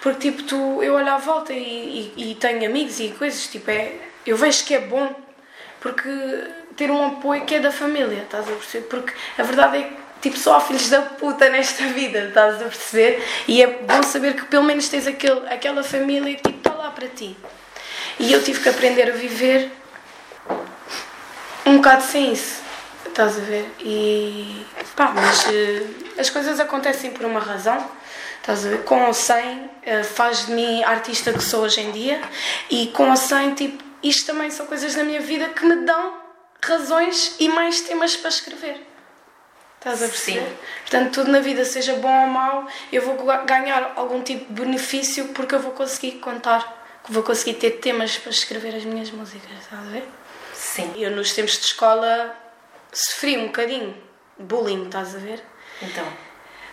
Porque 0.00 0.30
tipo, 0.30 0.42
tu, 0.42 0.82
eu 0.82 0.94
olho 0.94 1.10
à 1.10 1.18
volta 1.18 1.52
e, 1.52 2.12
e, 2.16 2.32
e 2.32 2.34
tenho 2.34 2.66
amigos 2.66 2.98
e 2.98 3.08
coisas, 3.10 3.46
tipo, 3.46 3.70
é, 3.70 3.92
eu 4.26 4.36
vejo 4.36 4.64
que 4.64 4.74
é 4.74 4.80
bom 4.80 5.14
porque 5.80 6.08
ter 6.76 6.90
um 6.90 7.06
apoio 7.06 7.44
que 7.44 7.56
é 7.56 7.60
da 7.60 7.72
família, 7.72 8.22
estás 8.22 8.48
a 8.48 8.52
perceber? 8.52 8.86
Porque 8.86 9.12
a 9.36 9.42
verdade 9.42 9.78
é 9.78 9.82
que 9.82 9.96
tipo, 10.22 10.38
só 10.38 10.56
há 10.56 10.60
filhos 10.60 10.88
da 10.88 11.02
puta 11.02 11.48
nesta 11.50 11.84
vida, 11.88 12.26
estás 12.28 12.62
a 12.62 12.66
perceber? 12.66 13.22
E 13.48 13.62
é 13.62 13.66
bom 13.66 14.02
saber 14.02 14.34
que 14.34 14.44
pelo 14.44 14.62
menos 14.62 14.88
tens 14.88 15.06
aquele, 15.06 15.46
aquela 15.48 15.82
família 15.82 16.36
que 16.36 16.42
tipo, 16.42 16.58
está 16.58 16.72
lá 16.72 16.90
para 16.90 17.08
ti. 17.08 17.36
E 18.18 18.32
eu 18.32 18.42
tive 18.42 18.60
que 18.60 18.68
aprender 18.68 19.10
a 19.10 19.14
viver 19.14 19.70
um 21.66 21.76
bocado 21.76 22.02
sem 22.02 22.32
isso, 22.32 22.62
estás 23.06 23.36
a 23.38 23.40
ver? 23.40 23.70
E 23.80 24.64
Pá, 24.96 25.12
mas 25.14 25.46
eh, 25.48 25.86
as 26.18 26.28
coisas 26.28 26.60
acontecem 26.60 27.12
por 27.12 27.24
uma 27.24 27.40
razão. 27.40 27.88
Estás 28.40 28.66
a 28.66 28.70
ver? 28.70 28.82
Com 28.84 29.06
ou 29.06 29.14
sem, 29.14 29.70
eh, 29.84 30.02
faz 30.02 30.46
de 30.46 30.52
mim 30.52 30.82
artista 30.82 31.32
que 31.32 31.42
sou 31.42 31.62
hoje 31.62 31.80
em 31.80 31.92
dia. 31.92 32.20
E 32.68 32.88
com 32.88 33.08
ou 33.08 33.16
sem, 33.16 33.54
tipo, 33.54 33.82
isto 34.02 34.26
também 34.26 34.50
são 34.50 34.66
coisas 34.66 34.94
na 34.96 35.04
minha 35.04 35.20
vida 35.20 35.48
que 35.50 35.64
me 35.64 35.76
dão 35.86 36.14
razões 36.62 37.36
e 37.40 37.48
mais 37.48 37.80
temas 37.82 38.16
para 38.16 38.28
escrever. 38.28 38.86
Estás 39.78 40.02
a 40.02 40.06
perceber? 40.08 40.40
Sim. 40.46 40.56
Portanto, 40.82 41.12
tudo 41.14 41.30
na 41.32 41.40
vida, 41.40 41.64
seja 41.64 41.94
bom 41.94 42.20
ou 42.22 42.26
mau, 42.26 42.66
eu 42.92 43.02
vou 43.02 43.24
ga- 43.24 43.42
ganhar 43.44 43.92
algum 43.96 44.22
tipo 44.22 44.52
de 44.52 44.60
benefício 44.62 45.28
porque 45.28 45.54
eu 45.54 45.60
vou 45.60 45.72
conseguir 45.72 46.12
contar, 46.18 46.84
vou 47.08 47.22
conseguir 47.22 47.54
ter 47.54 47.70
temas 47.78 48.16
para 48.18 48.30
escrever 48.30 48.74
as 48.76 48.84
minhas 48.84 49.10
músicas, 49.10 49.50
estás 49.60 49.80
a 49.86 49.90
ver? 49.90 50.04
Sim. 50.62 50.92
Eu, 50.96 51.10
nos 51.10 51.34
tempos 51.34 51.58
de 51.58 51.64
escola, 51.66 52.34
sofri 52.92 53.36
um 53.36 53.46
bocadinho 53.48 53.94
bullying, 54.38 54.84
estás 54.84 55.14
a 55.14 55.18
ver? 55.18 55.42
Então, 55.82 56.06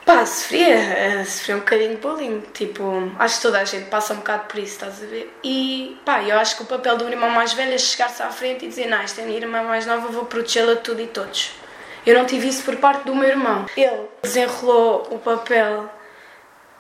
Pá, 0.05 0.25
sofria, 0.25 0.75
eh, 0.75 1.25
sofria 1.25 1.55
um 1.55 1.59
bocadinho 1.59 1.95
de 1.95 1.97
bullying. 1.97 2.41
Tipo, 2.53 3.11
acho 3.19 3.35
que 3.37 3.41
toda 3.41 3.59
a 3.59 3.65
gente 3.65 3.89
passa 3.89 4.13
um 4.13 4.17
bocado 4.17 4.45
por 4.45 4.59
isso, 4.59 4.73
estás 4.73 5.03
a 5.03 5.05
ver? 5.05 5.35
E 5.43 5.99
pá, 6.05 6.23
eu 6.23 6.37
acho 6.37 6.55
que 6.55 6.63
o 6.63 6.65
papel 6.65 6.97
do 6.97 7.09
irmão 7.09 7.29
mais 7.29 7.53
velho 7.53 7.73
é 7.73 7.77
chegar-se 7.77 8.23
à 8.23 8.29
frente 8.29 8.65
e 8.65 8.69
dizer: 8.69 8.87
Não, 8.87 8.99
esta 8.99 9.21
é 9.21 9.23
a 9.23 9.27
minha 9.27 9.39
irmã 9.39 9.63
mais 9.63 9.85
nova, 9.85 10.07
vou 10.07 10.25
protegê-la 10.25 10.75
de 10.75 10.81
tudo 10.81 11.01
e 11.01 11.07
todos. 11.07 11.51
Eu 12.05 12.17
não 12.17 12.25
tive 12.25 12.47
isso 12.47 12.63
por 12.63 12.75
parte 12.77 13.05
do 13.05 13.15
meu 13.15 13.27
irmão. 13.27 13.65
Ele 13.75 14.07
desenrolou 14.23 15.07
o 15.11 15.19
papel 15.19 15.89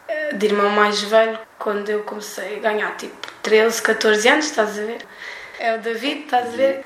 eh, 0.07 0.33
de 0.33 0.45
irmão 0.45 0.69
mais 0.69 1.01
velho 1.01 1.37
quando 1.57 1.89
eu 1.89 2.03
comecei 2.03 2.57
a 2.57 2.59
ganhar 2.59 2.95
tipo 2.97 3.15
13, 3.43 3.81
14 3.81 4.29
anos, 4.29 4.45
estás 4.45 4.79
a 4.79 4.83
ver? 4.83 5.05
É 5.59 5.75
o 5.75 5.79
David, 5.79 6.23
estás 6.23 6.47
a 6.47 6.51
ver? 6.51 6.85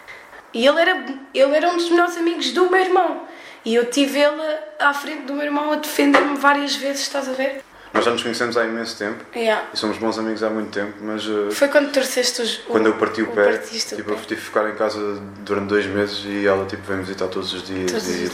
E 0.53 0.65
ele 0.67 0.79
era, 0.81 1.05
ele 1.33 1.55
era 1.55 1.69
um 1.69 1.77
dos 1.77 1.89
melhores 1.89 2.17
amigos 2.17 2.51
do 2.51 2.69
meu 2.69 2.79
irmão. 2.79 3.23
E 3.65 3.75
eu 3.75 3.89
tive 3.89 4.19
ele 4.19 4.41
à 4.79 4.93
frente 4.93 5.23
do 5.23 5.33
meu 5.33 5.45
irmão 5.45 5.71
a 5.71 5.75
defender-me 5.77 6.35
várias 6.37 6.75
vezes, 6.75 7.01
estás 7.03 7.29
a 7.29 7.31
ver? 7.33 7.61
Nós 7.93 8.03
já 8.05 8.11
nos 8.11 8.23
conhecemos 8.23 8.57
há 8.57 8.65
imenso 8.65 8.97
tempo 8.97 9.23
Yeah. 9.35 9.67
e 9.71 9.77
somos 9.77 9.97
bons 9.99 10.17
amigos 10.17 10.41
há 10.41 10.49
muito 10.49 10.71
tempo, 10.71 10.93
mas 11.01 11.25
uh, 11.27 11.51
Foi 11.51 11.67
quando 11.67 11.91
torceste 11.91 12.41
os, 12.41 12.57
o, 12.61 12.71
quando 12.71 12.87
eu 12.87 12.93
parti 12.93 13.21
o 13.21 13.27
pé, 13.27 13.51
partiste 13.51 13.93
o 13.93 13.97
tipo, 13.97 14.09
pé. 14.09 14.15
eu 14.15 14.21
tive 14.21 14.41
que 14.41 14.47
ficar 14.47 14.67
em 14.67 14.73
casa 14.73 15.21
durante 15.45 15.67
dois 15.67 15.85
meses 15.85 16.23
e 16.25 16.47
ela 16.47 16.65
tipo, 16.65 16.81
vem 16.87 17.01
visitar 17.01 17.27
todos 17.27 17.53
os 17.53 17.63
dias 17.63 17.91
Todos 17.91 18.07
os 18.07 18.13
e 18.15 18.17
dias. 18.17 18.31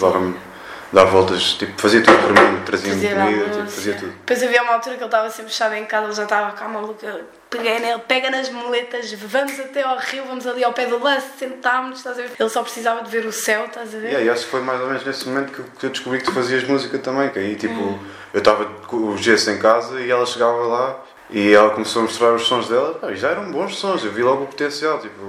Dar 0.92 1.06
voltas, 1.06 1.54
tipo, 1.54 1.80
fazia 1.80 2.02
tudo 2.02 2.18
por 2.20 2.32
mim, 2.34 2.62
trazia-me 2.66 2.96
Fazia 3.02 3.16
comida, 3.24 3.50
tipo, 3.50 3.68
fazia 3.70 3.94
tudo. 3.96 4.12
Depois 4.12 4.44
havia 4.44 4.64
uma 4.64 4.74
altura 4.74 4.96
que 4.96 5.02
ele 5.02 5.08
estava 5.08 5.30
sempre 5.30 5.52
fechado 5.52 5.76
em 5.76 5.86
casa, 5.86 6.08
ele 6.08 6.16
já 6.16 6.24
estava 6.24 6.52
cá 6.52 6.68
maluco. 6.68 6.98
Eu 7.06 7.22
peguei 7.50 7.80
nele, 7.80 8.00
pega 8.08 8.32
nas 8.32 8.50
moletas, 8.50 9.12
vamos 9.14 9.60
até 9.60 9.84
ao 9.84 9.98
rio, 9.98 10.24
vamos 10.26 10.48
ali 10.48 10.64
ao 10.64 10.74
pé 10.74 10.86
do 10.88 10.98
lance, 11.04 11.28
sentámos, 11.38 11.98
estás 12.00 12.18
a 12.18 12.24
ver? 12.24 12.32
Ele 12.40 12.50
só 12.50 12.64
precisava 12.64 13.04
de 13.04 13.10
ver 13.12 13.26
o 13.26 13.32
céu, 13.32 13.66
estás 13.66 13.94
a 13.94 13.98
ver? 14.00 14.08
Yeah, 14.08 14.26
e 14.26 14.30
acho 14.30 14.46
que 14.46 14.52
foi 14.52 14.62
mais 14.62 14.82
ou 14.82 14.88
menos 14.88 15.06
nesse 15.06 15.28
momento 15.28 15.52
que, 15.54 15.60
eu- 15.60 15.66
que 15.80 15.86
eu 15.86 15.90
descobri 15.92 16.20
que 16.20 16.26
tu 16.26 16.32
fazias 16.34 16.64
música 16.64 16.98
também, 16.98 17.30
que 17.30 17.38
aí 17.40 17.56
tipo, 17.56 17.74
Hum. 17.80 18.00
eu 18.34 18.40
estava 18.40 18.66
com 18.88 18.98
o 18.98 19.18
gesso 19.18 19.52
em 19.52 19.60
casa 19.60 20.00
e 20.02 20.10
ela 20.10 20.26
chegava 20.26 20.58
lá 20.66 21.00
e 21.30 21.54
ela 21.54 21.70
começou 21.70 22.02
a 22.02 22.06
mostrar 22.06 22.34
os 22.34 22.44
sons 22.48 22.68
dela 22.68 23.00
e 23.12 23.16
já 23.16 23.30
eram 23.30 23.52
bons 23.52 23.78
sons, 23.78 24.04
eu 24.04 24.12
vi 24.12 24.24
logo 24.24 24.44
o 24.44 24.48
potencial, 24.48 25.00
tipo, 25.00 25.22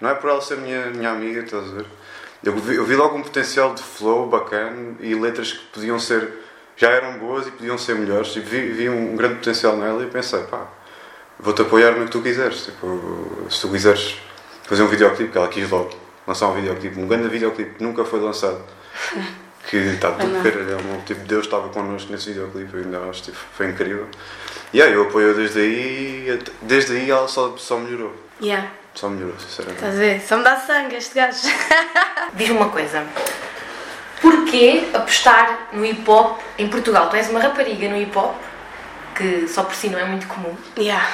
não 0.00 0.10
é 0.10 0.14
por 0.14 0.30
ela 0.30 0.40
ser 0.40 0.56
minha, 0.58 0.86
minha 0.86 1.10
amiga, 1.10 1.40
estás 1.42 1.64
a 1.70 1.74
ver? 1.74 1.86
Eu 2.44 2.54
vi, 2.54 2.74
eu 2.76 2.84
vi 2.84 2.94
logo 2.94 3.16
um 3.16 3.22
potencial 3.22 3.74
de 3.74 3.82
flow 3.82 4.28
bacana 4.28 4.96
e 5.00 5.14
letras 5.14 5.52
que 5.52 5.64
podiam 5.66 5.98
ser, 5.98 6.28
já 6.76 6.90
eram 6.90 7.18
boas 7.18 7.46
e 7.46 7.50
podiam 7.50 7.78
ser 7.78 7.94
melhores, 7.96 8.32
tipo, 8.32 8.46
vi, 8.46 8.72
vi 8.72 8.88
um 8.88 9.16
grande 9.16 9.36
potencial 9.36 9.76
nela 9.76 10.02
e 10.02 10.06
pensei, 10.06 10.42
pá, 10.44 10.66
vou-te 11.38 11.62
apoiar 11.62 11.92
no 11.92 12.04
que 12.04 12.10
tu 12.10 12.22
quiseres, 12.22 12.64
tipo, 12.64 13.46
se 13.50 13.60
tu 13.60 13.68
quiseres 13.68 14.16
fazer 14.64 14.82
um 14.82 14.88
videoclipe, 14.88 15.32
que 15.32 15.38
ela 15.38 15.48
quis 15.48 15.68
logo 15.70 15.90
lançar 16.26 16.48
um 16.48 16.54
videoclipe, 16.54 16.98
um 16.98 17.06
grande 17.06 17.28
videoclipe 17.28 17.76
que 17.76 17.82
nunca 17.82 18.04
foi 18.04 18.20
lançado, 18.20 18.60
que 19.68 19.76
está 19.76 20.12
tudo 20.12 20.32
não. 20.32 20.42
caralhão, 20.42 20.78
tipo, 21.04 21.26
Deus 21.26 21.46
estava 21.46 21.68
connosco 21.70 22.12
nesse 22.12 22.28
videoclipe, 22.28 22.74
eu 22.74 22.80
ainda 22.80 23.00
acho, 23.08 23.22
tipo, 23.22 23.38
foi 23.54 23.70
incrível. 23.70 24.06
E 24.72 24.82
aí 24.82 24.92
eu 24.92 25.04
apoio 25.04 25.34
desde 25.34 25.60
aí, 25.60 26.38
desde 26.62 26.96
aí 26.96 27.10
ela 27.10 27.28
só, 27.28 27.56
só 27.56 27.78
melhorou, 27.78 28.14
Yeah. 28.40 28.70
Só 28.96 29.08
melhorou, 29.10 29.38
sinceramente. 29.38 29.76
Estás 29.76 29.94
a 29.94 29.98
ver? 29.98 30.20
Só 30.22 30.36
me 30.38 30.44
dá 30.44 30.56
sangue 30.56 30.96
este 30.96 31.14
gajo. 31.14 31.38
diz-me 32.32 32.56
uma 32.56 32.70
coisa. 32.70 33.06
Porquê 34.20 34.88
apostar 34.94 35.68
no 35.72 35.84
hip 35.84 36.10
hop 36.10 36.40
em 36.58 36.68
Portugal? 36.68 37.08
Tu 37.10 37.16
és 37.16 37.28
uma 37.28 37.38
rapariga 37.38 37.88
no 37.88 37.96
hip 37.96 38.16
hop, 38.16 38.34
que 39.14 39.46
só 39.46 39.62
por 39.62 39.74
si 39.74 39.90
não 39.90 39.98
é 39.98 40.04
muito 40.04 40.26
comum. 40.26 40.56
yeah. 40.78 41.06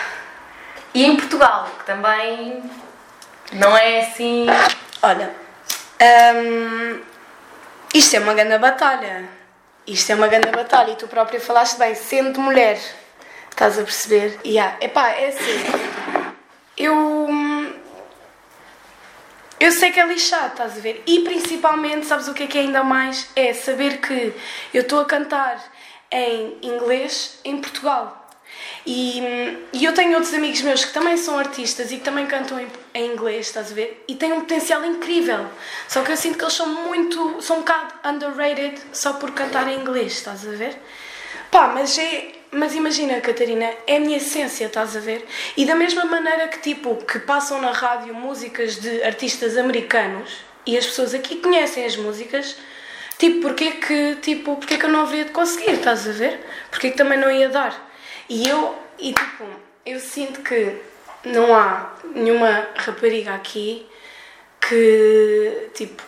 E 0.95 1.05
em 1.05 1.17
Portugal, 1.17 1.69
que 1.79 1.85
também 1.85 2.63
não 3.53 3.77
é 3.77 4.01
assim. 4.01 4.47
Olha, 5.03 5.35
hum, 6.35 7.01
isto 7.93 8.15
é 8.15 8.21
uma 8.21 8.35
grande 8.35 8.59
batalha. 8.59 9.29
Isto 9.87 10.13
é 10.13 10.15
uma 10.15 10.29
grande 10.29 10.51
batalha 10.51 10.93
e 10.93 10.97
tu 10.97 11.09
própria 11.09 11.41
falaste 11.41 11.77
bem, 11.77 11.95
sendo 11.97 12.41
mulher, 12.41 12.79
estás 13.51 13.77
a 13.79 13.83
perceber? 13.83 14.39
Yeah. 14.45 14.77
Epá, 14.81 15.09
é 15.09 15.29
assim, 15.29 15.65
eu, 16.77 16.95
hum, 16.95 17.42
eu 19.63 19.71
sei 19.71 19.93
que 19.93 20.01
é 20.01 20.07
lixado, 20.07 20.49
estás 20.49 20.77
a 20.77 20.81
ver? 20.81 21.03
E 21.07 21.21
principalmente, 21.21 22.07
sabes 22.07 22.27
o 22.27 22.35
que 22.35 22.43
é 22.43 22.47
que 22.49 22.59
é 22.59 22.63
ainda 22.63 22.83
mais? 22.83 23.29
É 23.37 23.55
saber 23.55 23.99
que 23.99 24.35
eu 24.75 24.83
estou 24.83 25.01
a 25.01 25.05
cantar 25.05 25.63
em 26.11 26.59
inglês 26.63 27.39
em 27.45 27.61
Portugal. 27.61 28.19
E, 28.85 29.23
e 29.73 29.85
eu 29.85 29.95
tenho 29.95 30.15
outros 30.15 30.35
amigos 30.35 30.61
meus 30.63 30.85
que 30.85 30.93
também 30.93 31.17
são 31.17 31.39
artistas 31.39 31.93
e 31.93 31.99
que 31.99 32.03
também 32.03 32.27
cantam 32.27 32.59
em, 32.59 32.67
em 32.93 33.13
inglês, 33.13 33.47
estás 33.47 33.71
a 33.71 33.75
ver? 33.75 34.05
E 34.09 34.17
têm 34.17 34.33
um 34.33 34.41
potencial 34.41 34.85
incrível. 34.85 35.47
Só 35.87 36.03
que 36.03 36.11
eu 36.11 36.17
sinto 36.17 36.39
que 36.39 36.45
eles 36.45 36.55
são 36.55 36.67
muito. 36.67 37.41
são 37.41 37.59
um 37.59 37.61
bocado 37.61 37.95
underrated 38.05 38.83
só 38.93 39.13
por 39.13 39.31
cantar 39.31 39.69
em 39.69 39.81
inglês, 39.81 40.15
estás 40.15 40.47
a 40.47 40.51
ver? 40.51 40.77
Pá, 41.53 41.69
mas 41.69 41.97
é. 41.99 42.42
Mas 42.55 42.75
imagina, 42.75 43.19
Catarina, 43.23 43.73
é 43.87 43.97
a 43.97 44.01
minha 44.01 44.19
essência, 44.19 44.67
estás 44.67 44.95
a 44.95 45.01
ver? 45.01 45.25
E 45.57 45.65
da 45.65 45.75
mesma 45.75 46.05
maneira 46.05 46.49
que, 46.49 46.59
tipo, 46.59 46.97
que 46.97 47.19
passam 47.21 47.59
na 47.63 47.73
rádio 47.73 48.15
músicas 48.15 48.77
de 48.77 49.03
artistas 49.03 49.57
americanos 49.57 50.45
e 50.67 50.77
as 50.77 50.85
pessoas 50.85 51.15
aqui 51.15 51.37
conhecem 51.37 51.87
as 51.87 51.97
músicas, 51.97 52.59
tipo, 53.17 53.41
porquê 53.41 53.71
que, 53.71 54.17
tipo, 54.17 54.57
porquê 54.57 54.77
que 54.77 54.85
eu 54.85 54.91
não 54.91 55.01
haveria 55.01 55.25
de 55.25 55.31
conseguir, 55.31 55.71
estás 55.71 56.07
a 56.07 56.13
ver? 56.13 56.45
Porquê 56.71 56.91
que 56.91 56.97
também 56.99 57.19
não 57.19 57.31
ia 57.31 57.49
dar? 57.49 57.91
E 58.29 58.47
eu, 58.47 58.77
e 58.99 59.15
tipo, 59.15 59.47
eu 59.87 59.99
sinto 59.99 60.43
que 60.43 60.77
não 61.25 61.55
há 61.55 61.95
nenhuma 62.15 62.69
rapariga 62.77 63.35
aqui 63.35 63.87
que, 64.61 65.71
tipo, 65.73 66.03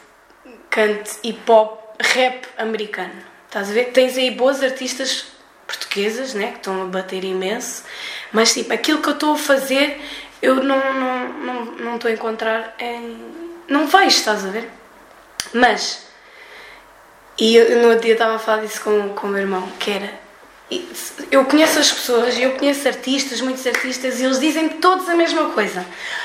cante 0.69 1.13
hip 1.23 1.51
hop, 1.51 1.97
rap 1.99 2.47
americano. 2.59 3.15
Estás 3.47 3.71
a 3.71 3.73
ver? 3.73 3.93
Tens 3.93 4.19
aí 4.19 4.31
boas 4.31 4.63
artistas 4.63 5.33
portuguesas, 5.67 6.35
né, 6.35 6.53
que 6.53 6.57
estão 6.59 6.83
a 6.83 6.87
bater 6.87 7.25
imenso, 7.25 7.85
mas 8.33 8.53
tipo, 8.55 8.73
aquilo 8.73 9.01
que 9.01 9.09
eu 9.09 9.15
estou 9.15 9.35
a 9.35 9.39
fazer, 9.39 10.01
eu 10.43 10.57
não 10.57 10.95
não 10.95 11.29
não 11.29 11.65
não 11.65 11.95
estou 11.97 12.11
a 12.11 12.15
encontrar 12.15 12.75
em 12.79 13.17
não 13.69 13.87
vejo, 13.87 14.09
estás 14.09 14.45
a 14.45 14.51
ver? 14.51 14.69
Mas 15.53 16.07
e 17.39 17.57
eu 17.57 17.83
no 17.83 17.89
outro 17.89 18.03
dia 18.03 18.13
estava 18.13 18.37
a 18.37 18.39
falar 18.39 18.63
disso 18.63 18.81
com, 18.83 19.11
com 19.11 19.27
o 19.27 19.31
meu 19.31 19.41
irmão, 19.41 19.69
que 19.79 19.91
era 19.91 20.25
eu 21.31 21.45
conheço 21.45 21.79
as 21.79 21.93
pessoas, 21.93 22.39
eu 22.39 22.53
conheço 22.53 22.89
artistas, 22.89 23.41
muitos 23.41 23.67
artistas, 23.67 24.21
e 24.21 24.25
eles 24.25 24.41
dizem 24.41 24.69
todos 24.69 25.09
a 25.09 25.15
mesma 25.15 25.51
coisa. 25.51 25.85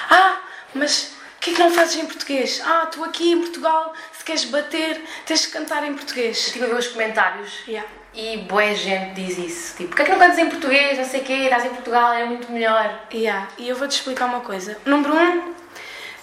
Ah, 0.10 0.40
mas 0.74 1.12
o 1.38 1.42
que 1.42 1.52
é 1.52 1.54
que 1.54 1.60
não 1.60 1.72
fazes 1.72 1.98
em 1.98 2.06
português? 2.06 2.62
Ah, 2.64 2.86
tu 2.86 3.04
aqui 3.04 3.32
em 3.32 3.40
Portugal, 3.40 3.94
se 4.18 4.24
queres 4.24 4.46
bater, 4.46 5.02
tens 5.26 5.42
de 5.42 5.48
cantar 5.50 5.84
em 5.84 5.94
português. 5.94 6.48
Estive 6.48 6.66
a 6.66 6.68
ver 6.68 6.76
os 6.76 6.88
comentários 6.88 7.52
Yeah. 7.68 7.88
E 8.14 8.38
boa 8.38 8.74
gente 8.74 9.14
diz 9.14 9.38
isso. 9.38 9.78
Tipo, 9.78 9.90
porquê 9.90 10.02
é 10.02 10.06
que 10.06 10.12
não 10.12 10.20
cantas 10.20 10.38
em 10.38 10.50
português? 10.50 10.98
Não 10.98 11.06
sei 11.06 11.22
o 11.22 11.24
quê, 11.24 11.34
estás 11.34 11.66
em 11.66 11.70
Portugal, 11.70 12.14
é 12.14 12.26
muito 12.26 12.52
melhor. 12.52 13.08
Yeah. 13.14 13.48
E 13.58 13.70
eu 13.70 13.76
vou-te 13.76 13.92
explicar 13.92 14.26
uma 14.26 14.42
coisa. 14.42 14.78
Número 14.86 15.14
um, 15.14 15.54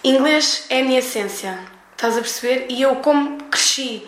inglês 0.03 0.67
é 0.69 0.81
a 0.81 0.85
minha 0.85 0.99
essência. 0.99 1.59
Estás 1.93 2.17
a 2.17 2.21
perceber? 2.21 2.67
E 2.69 2.83
eu, 2.83 2.97
como 2.97 3.39
cresci 3.45 4.07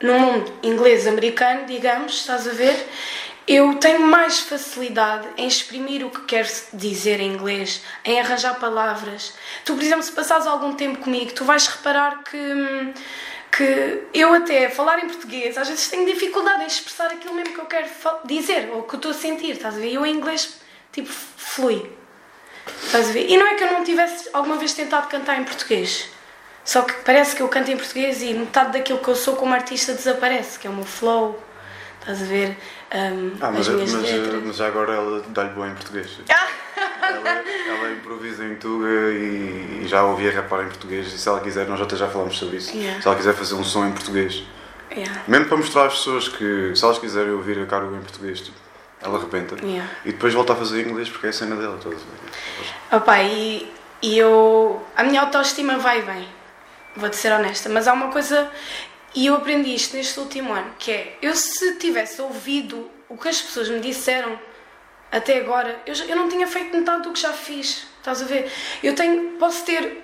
num 0.00 0.18
mundo 0.18 0.52
inglês-americano, 0.62 1.66
digamos, 1.66 2.14
estás 2.14 2.46
a 2.46 2.52
ver? 2.52 2.88
Eu 3.48 3.74
tenho 3.76 4.00
mais 4.00 4.40
facilidade 4.40 5.28
em 5.36 5.46
exprimir 5.46 6.04
o 6.04 6.10
que 6.10 6.22
quero 6.22 6.48
dizer 6.72 7.20
em 7.20 7.32
inglês, 7.32 7.80
em 8.04 8.20
arranjar 8.20 8.58
palavras. 8.58 9.34
Tu, 9.64 9.72
por 9.72 9.82
exemplo, 9.82 10.02
se 10.02 10.10
passares 10.10 10.46
algum 10.46 10.74
tempo 10.74 10.98
comigo, 10.98 11.32
tu 11.32 11.44
vais 11.44 11.66
reparar 11.68 12.24
que, 12.24 12.36
hum, 12.36 12.92
que 13.56 14.02
eu 14.12 14.34
até 14.34 14.68
falar 14.68 14.98
em 14.98 15.06
português, 15.06 15.56
às 15.56 15.68
vezes 15.68 15.88
tenho 15.88 16.04
dificuldade 16.04 16.62
em 16.62 16.66
expressar 16.66 17.06
aquilo 17.06 17.34
mesmo 17.34 17.54
que 17.54 17.60
eu 17.60 17.66
quero 17.66 17.88
dizer, 18.24 18.70
ou 18.72 18.82
que 18.82 18.94
eu 18.94 18.98
estou 18.98 19.10
a 19.10 19.14
sentir, 19.14 19.52
estás 19.52 19.76
a 19.76 19.78
ver? 19.78 19.92
Eu 19.92 20.04
em 20.04 20.14
inglês, 20.14 20.60
tipo, 20.92 21.08
flui. 21.10 21.90
Estás 22.84 23.08
a 23.08 23.12
ver? 23.12 23.30
E 23.30 23.36
não 23.36 23.46
é 23.46 23.54
que 23.54 23.64
eu 23.64 23.72
não 23.72 23.84
tivesse 23.84 24.28
alguma 24.32 24.56
vez 24.56 24.74
tentado 24.74 25.08
cantar 25.08 25.40
em 25.40 25.44
português. 25.44 26.10
Só 26.64 26.82
que 26.82 26.92
parece 27.04 27.36
que 27.36 27.42
eu 27.42 27.48
canto 27.48 27.70
em 27.70 27.76
português 27.76 28.20
e 28.22 28.34
metade 28.34 28.72
daquilo 28.72 28.98
que 28.98 29.08
eu 29.08 29.14
sou 29.16 29.36
como 29.36 29.54
artista 29.54 29.94
desaparece, 29.94 30.58
que 30.58 30.66
é 30.66 30.70
o 30.70 30.74
meu 30.74 30.84
flow. 30.84 31.42
Estás 32.00 32.22
a 32.22 32.24
ver? 32.24 32.56
Um, 32.92 33.32
Ah, 33.40 33.50
mas, 33.50 33.68
mas, 33.68 33.92
mas 34.44 34.60
agora 34.60 34.94
ela 34.94 35.24
dá-lhe 35.28 35.50
bom 35.50 35.66
em 35.66 35.74
português. 35.74 36.18
ela, 37.06 37.28
ela 37.68 37.92
improvisa 37.92 38.44
em 38.44 38.54
tuga 38.56 38.88
e, 38.88 39.82
e 39.82 39.88
já 39.88 40.04
ouvia 40.04 40.32
rapar 40.32 40.64
em 40.64 40.68
português 40.68 41.12
e 41.12 41.18
se 41.18 41.28
ela 41.28 41.40
quiser, 41.40 41.66
nós 41.66 41.80
até 41.80 41.96
já 41.96 42.08
falámos 42.08 42.36
sobre 42.38 42.56
isso, 42.58 42.76
Yeah. 42.76 43.00
se 43.00 43.06
ela 43.06 43.16
quiser 43.16 43.34
fazer 43.34 43.54
um 43.54 43.64
som 43.64 43.86
em 43.86 43.92
português, 43.92 44.42
Yeah. 44.90 45.22
Mesmo 45.28 45.46
para 45.46 45.56
mostrar 45.58 45.86
às 45.86 45.94
pessoas 45.94 46.28
que, 46.28 46.72
se 46.74 46.82
elas 46.82 46.98
quiserem 46.98 47.32
ouvir 47.32 47.60
a 47.60 47.66
Cargo 47.66 47.94
em 47.94 48.00
português, 48.00 48.40
tipo, 48.40 48.56
ela 49.02 49.18
arrebenta. 49.18 49.56
Yeah. 49.62 49.90
E 50.04 50.12
depois 50.12 50.32
volta 50.32 50.54
a 50.54 50.56
fazer 50.56 50.86
inglês 50.86 51.08
porque 51.08 51.26
é 51.26 51.30
a 51.30 51.32
cena 51.32 51.56
dela. 51.56 51.78
Toda. 51.82 51.96
Opa, 52.92 53.22
e, 53.22 53.70
e 54.00 54.16
eu. 54.16 54.82
A 54.96 55.02
minha 55.02 55.20
autoestima 55.20 55.76
vai 55.78 56.00
vem. 56.02 56.26
Vou-te 56.96 57.16
ser 57.16 57.32
honesta. 57.32 57.68
Mas 57.68 57.86
há 57.86 57.92
uma 57.92 58.10
coisa. 58.10 58.50
E 59.14 59.26
eu 59.26 59.34
aprendi 59.34 59.74
isto 59.74 59.96
neste 59.96 60.18
último 60.18 60.52
ano, 60.52 60.70
que 60.78 60.90
é. 60.90 61.18
Eu 61.20 61.34
se 61.34 61.76
tivesse 61.76 62.22
ouvido 62.22 62.88
o 63.08 63.18
que 63.18 63.28
as 63.28 63.42
pessoas 63.42 63.68
me 63.68 63.80
disseram 63.80 64.38
até 65.12 65.38
agora, 65.38 65.80
eu, 65.86 65.94
já- 65.94 66.04
eu 66.06 66.16
não 66.16 66.28
tinha 66.28 66.46
feito 66.46 66.76
metade 66.76 67.02
do 67.02 67.12
que 67.12 67.20
já 67.20 67.32
fiz. 67.32 67.86
Estás 67.98 68.22
a 68.22 68.24
ver? 68.24 68.50
Eu 68.82 68.94
tenho. 68.94 69.32
Posso 69.38 69.64
ter. 69.64 70.02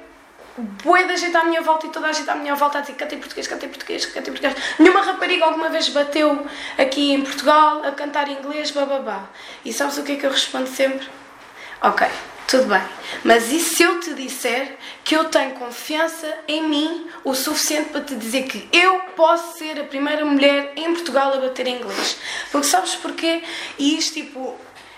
Boa 0.84 1.02
da 1.04 1.16
gente 1.16 1.34
à 1.34 1.44
minha 1.44 1.62
volta 1.62 1.86
e 1.86 1.90
toda 1.90 2.08
a 2.08 2.12
gente 2.12 2.28
à 2.28 2.34
minha 2.34 2.54
volta 2.54 2.76
a 2.76 2.80
dizer 2.82 2.92
cantei 2.94 3.16
português, 3.18 3.46
cantei 3.46 3.70
português, 3.70 4.04
cantei 4.04 4.34
português. 4.34 4.54
Nenhuma 4.78 5.00
rapariga 5.00 5.46
alguma 5.46 5.70
vez 5.70 5.88
bateu 5.88 6.46
aqui 6.76 7.10
em 7.12 7.22
Portugal 7.22 7.82
a 7.82 7.90
cantar 7.92 8.28
inglês, 8.28 8.70
bababá. 8.70 9.30
E 9.64 9.72
sabes 9.72 9.96
o 9.96 10.02
que 10.02 10.12
é 10.12 10.16
que 10.16 10.26
eu 10.26 10.30
respondo 10.30 10.68
sempre? 10.68 11.08
Ok, 11.80 12.06
tudo 12.46 12.66
bem. 12.66 12.82
Mas 13.24 13.50
e 13.50 13.58
se 13.60 13.82
eu 13.82 13.98
te 14.00 14.12
disser 14.12 14.76
que 15.02 15.16
eu 15.16 15.24
tenho 15.24 15.52
confiança 15.52 16.30
em 16.46 16.68
mim 16.68 17.08
o 17.24 17.34
suficiente 17.34 17.88
para 17.88 18.02
te 18.02 18.14
dizer 18.14 18.42
que 18.42 18.68
eu 18.74 18.98
posso 19.16 19.56
ser 19.56 19.80
a 19.80 19.84
primeira 19.84 20.22
mulher 20.22 20.74
em 20.76 20.92
Portugal 20.92 21.32
a 21.32 21.38
bater 21.38 21.66
inglês? 21.66 22.18
Porque 22.50 22.66
sabes 22.66 22.94
porquê? 22.96 23.42
E 23.78 23.96
isto, 23.96 24.12
tipo, 24.12 24.54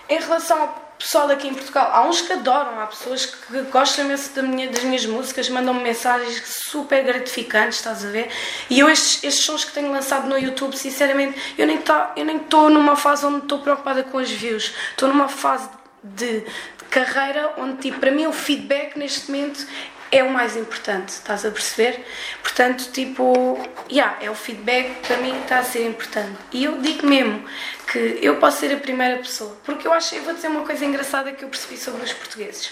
em 0.09 0.19
relação 0.19 0.61
ao 0.61 0.85
pessoal 0.97 1.29
aqui 1.29 1.47
em 1.47 1.53
Portugal, 1.53 1.89
há 1.93 2.03
uns 2.07 2.21
que 2.21 2.31
adoram, 2.31 2.79
há 2.79 2.87
pessoas 2.87 3.25
que 3.25 3.61
gostam 3.63 4.05
imenso 4.05 4.31
da 4.33 4.41
minha- 4.41 4.69
das 4.69 4.83
minhas 4.83 5.05
músicas, 5.05 5.49
mandam-me 5.49 5.81
mensagens 5.83 6.41
super 6.69 7.03
gratificantes, 7.03 7.79
estás 7.79 8.05
a 8.05 8.07
ver? 8.09 8.29
E 8.69 8.79
eu, 8.79 8.89
estes, 8.89 9.21
estes 9.23 9.45
sons 9.45 9.65
que 9.65 9.73
tenho 9.73 9.91
lançado 9.91 10.27
no 10.29 10.37
YouTube, 10.37 10.75
sinceramente, 10.77 11.37
eu 11.57 11.67
nem 11.67 11.77
tá- 11.79 12.13
estou 12.15 12.69
numa 12.69 12.95
fase 12.95 13.25
onde 13.25 13.39
estou 13.39 13.59
preocupada 13.59 14.03
com 14.03 14.17
as 14.19 14.31
views. 14.31 14.73
Estou 14.91 15.09
numa 15.09 15.27
fase 15.27 15.69
de, 16.01 16.39
de 16.41 16.85
carreira 16.89 17.53
onde, 17.57 17.77
tipo, 17.81 17.99
para 17.99 18.11
mim, 18.11 18.25
o 18.27 18.31
feedback 18.33 18.97
neste 18.97 19.29
momento 19.29 19.67
é 20.11 20.23
o 20.23 20.29
mais 20.29 20.55
importante, 20.55 21.09
estás 21.09 21.45
a 21.45 21.51
perceber? 21.51 22.05
Portanto, 22.41 22.89
tipo, 22.91 23.57
yeah, 23.91 24.17
é 24.21 24.29
o 24.29 24.35
feedback 24.35 25.07
para 25.07 25.17
mim 25.17 25.39
está 25.41 25.59
a 25.59 25.63
ser 25.63 25.85
importante. 25.87 26.37
E 26.51 26.63
eu 26.63 26.79
digo 26.79 27.05
mesmo 27.05 27.43
que 27.91 28.19
eu 28.21 28.37
posso 28.37 28.59
ser 28.59 28.73
a 28.73 28.77
primeira 28.77 29.17
pessoa, 29.17 29.57
porque 29.63 29.87
eu 29.87 29.93
acho, 29.93 30.15
eu 30.15 30.23
vou 30.23 30.33
dizer 30.33 30.47
uma 30.47 30.65
coisa 30.65 30.85
engraçada 30.85 31.31
que 31.31 31.43
eu 31.43 31.49
percebi 31.49 31.77
sobre 31.77 32.03
os 32.03 32.13
portugueses. 32.13 32.71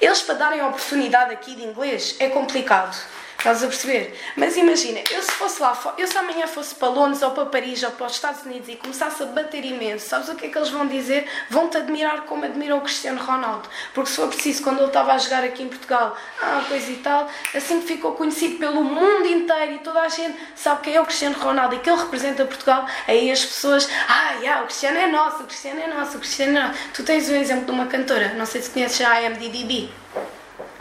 Eles 0.00 0.22
para 0.22 0.34
darem 0.34 0.60
a 0.60 0.68
oportunidade 0.68 1.32
aqui 1.32 1.54
de 1.54 1.62
inglês 1.62 2.16
é 2.18 2.28
complicado. 2.28 2.96
Estás 3.40 3.64
a 3.64 3.68
perceber? 3.68 4.14
Mas 4.36 4.54
imagina, 4.58 5.00
eu 5.10 5.22
se 5.22 5.30
fosse 5.30 5.62
lá, 5.62 5.72
eu 5.96 6.06
se 6.06 6.18
amanhã 6.18 6.46
fosse 6.46 6.74
para 6.74 6.88
Londres 6.88 7.22
ou 7.22 7.30
para 7.30 7.46
Paris 7.46 7.82
ou 7.82 7.90
para 7.90 8.06
os 8.06 8.12
Estados 8.12 8.44
Unidos 8.44 8.68
e 8.68 8.76
começasse 8.76 9.22
a 9.22 9.26
bater 9.26 9.64
imenso, 9.64 10.06
sabes 10.06 10.28
o 10.28 10.34
que 10.34 10.44
é 10.44 10.48
que 10.50 10.58
eles 10.58 10.68
vão 10.68 10.86
dizer? 10.86 11.26
Vão-te 11.48 11.78
admirar 11.78 12.26
como 12.26 12.44
admiram 12.44 12.76
o 12.76 12.80
Cristiano 12.82 13.18
Ronaldo. 13.18 13.66
Porque 13.94 14.10
se 14.10 14.16
for 14.16 14.28
preciso, 14.28 14.62
quando 14.62 14.80
ele 14.80 14.88
estava 14.88 15.14
a 15.14 15.18
jogar 15.18 15.42
aqui 15.42 15.62
em 15.62 15.68
Portugal, 15.68 16.14
ah, 16.42 16.62
coisa 16.68 16.90
e 16.90 16.96
tal, 16.96 17.30
assim 17.54 17.80
que 17.80 17.86
ficou 17.86 18.12
conhecido 18.12 18.58
pelo 18.58 18.84
mundo 18.84 19.26
inteiro 19.26 19.72
e 19.72 19.78
toda 19.78 20.02
a 20.02 20.08
gente 20.10 20.38
sabe 20.54 20.82
quem 20.82 20.96
é 20.96 21.00
o 21.00 21.06
Cristiano 21.06 21.38
Ronaldo 21.38 21.76
e 21.76 21.78
que 21.78 21.88
ele 21.88 21.98
representa 21.98 22.44
Portugal, 22.44 22.84
aí 23.08 23.30
as 23.32 23.42
pessoas, 23.42 23.88
ah, 24.06 24.32
yeah, 24.34 24.62
o 24.62 24.66
Cristiano 24.66 24.98
é 24.98 25.06
nosso, 25.06 25.44
o 25.44 25.46
Cristiano 25.46 25.80
é 25.80 25.86
nosso, 25.86 26.18
o 26.18 26.20
Cristiano 26.20 26.58
é 26.58 26.62
nosso. 26.66 26.78
Tu 26.92 27.02
tens 27.04 27.26
o 27.30 27.32
exemplo 27.32 27.64
de 27.64 27.70
uma 27.70 27.86
cantora, 27.86 28.34
não 28.34 28.44
sei 28.44 28.60
se 28.60 28.68
conheces 28.68 29.00
a 29.00 29.22
IMDb. 29.22 29.90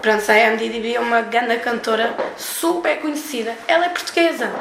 Pronto, 0.01 0.31
a 0.31 0.37
IMDb 0.37 0.95
é 0.95 0.99
uma 0.99 1.21
grande 1.21 1.57
cantora 1.57 2.15
super 2.37 2.99
conhecida. 3.01 3.55
Ela 3.67 3.87
é 3.87 3.89
portuguesa. 3.89 4.51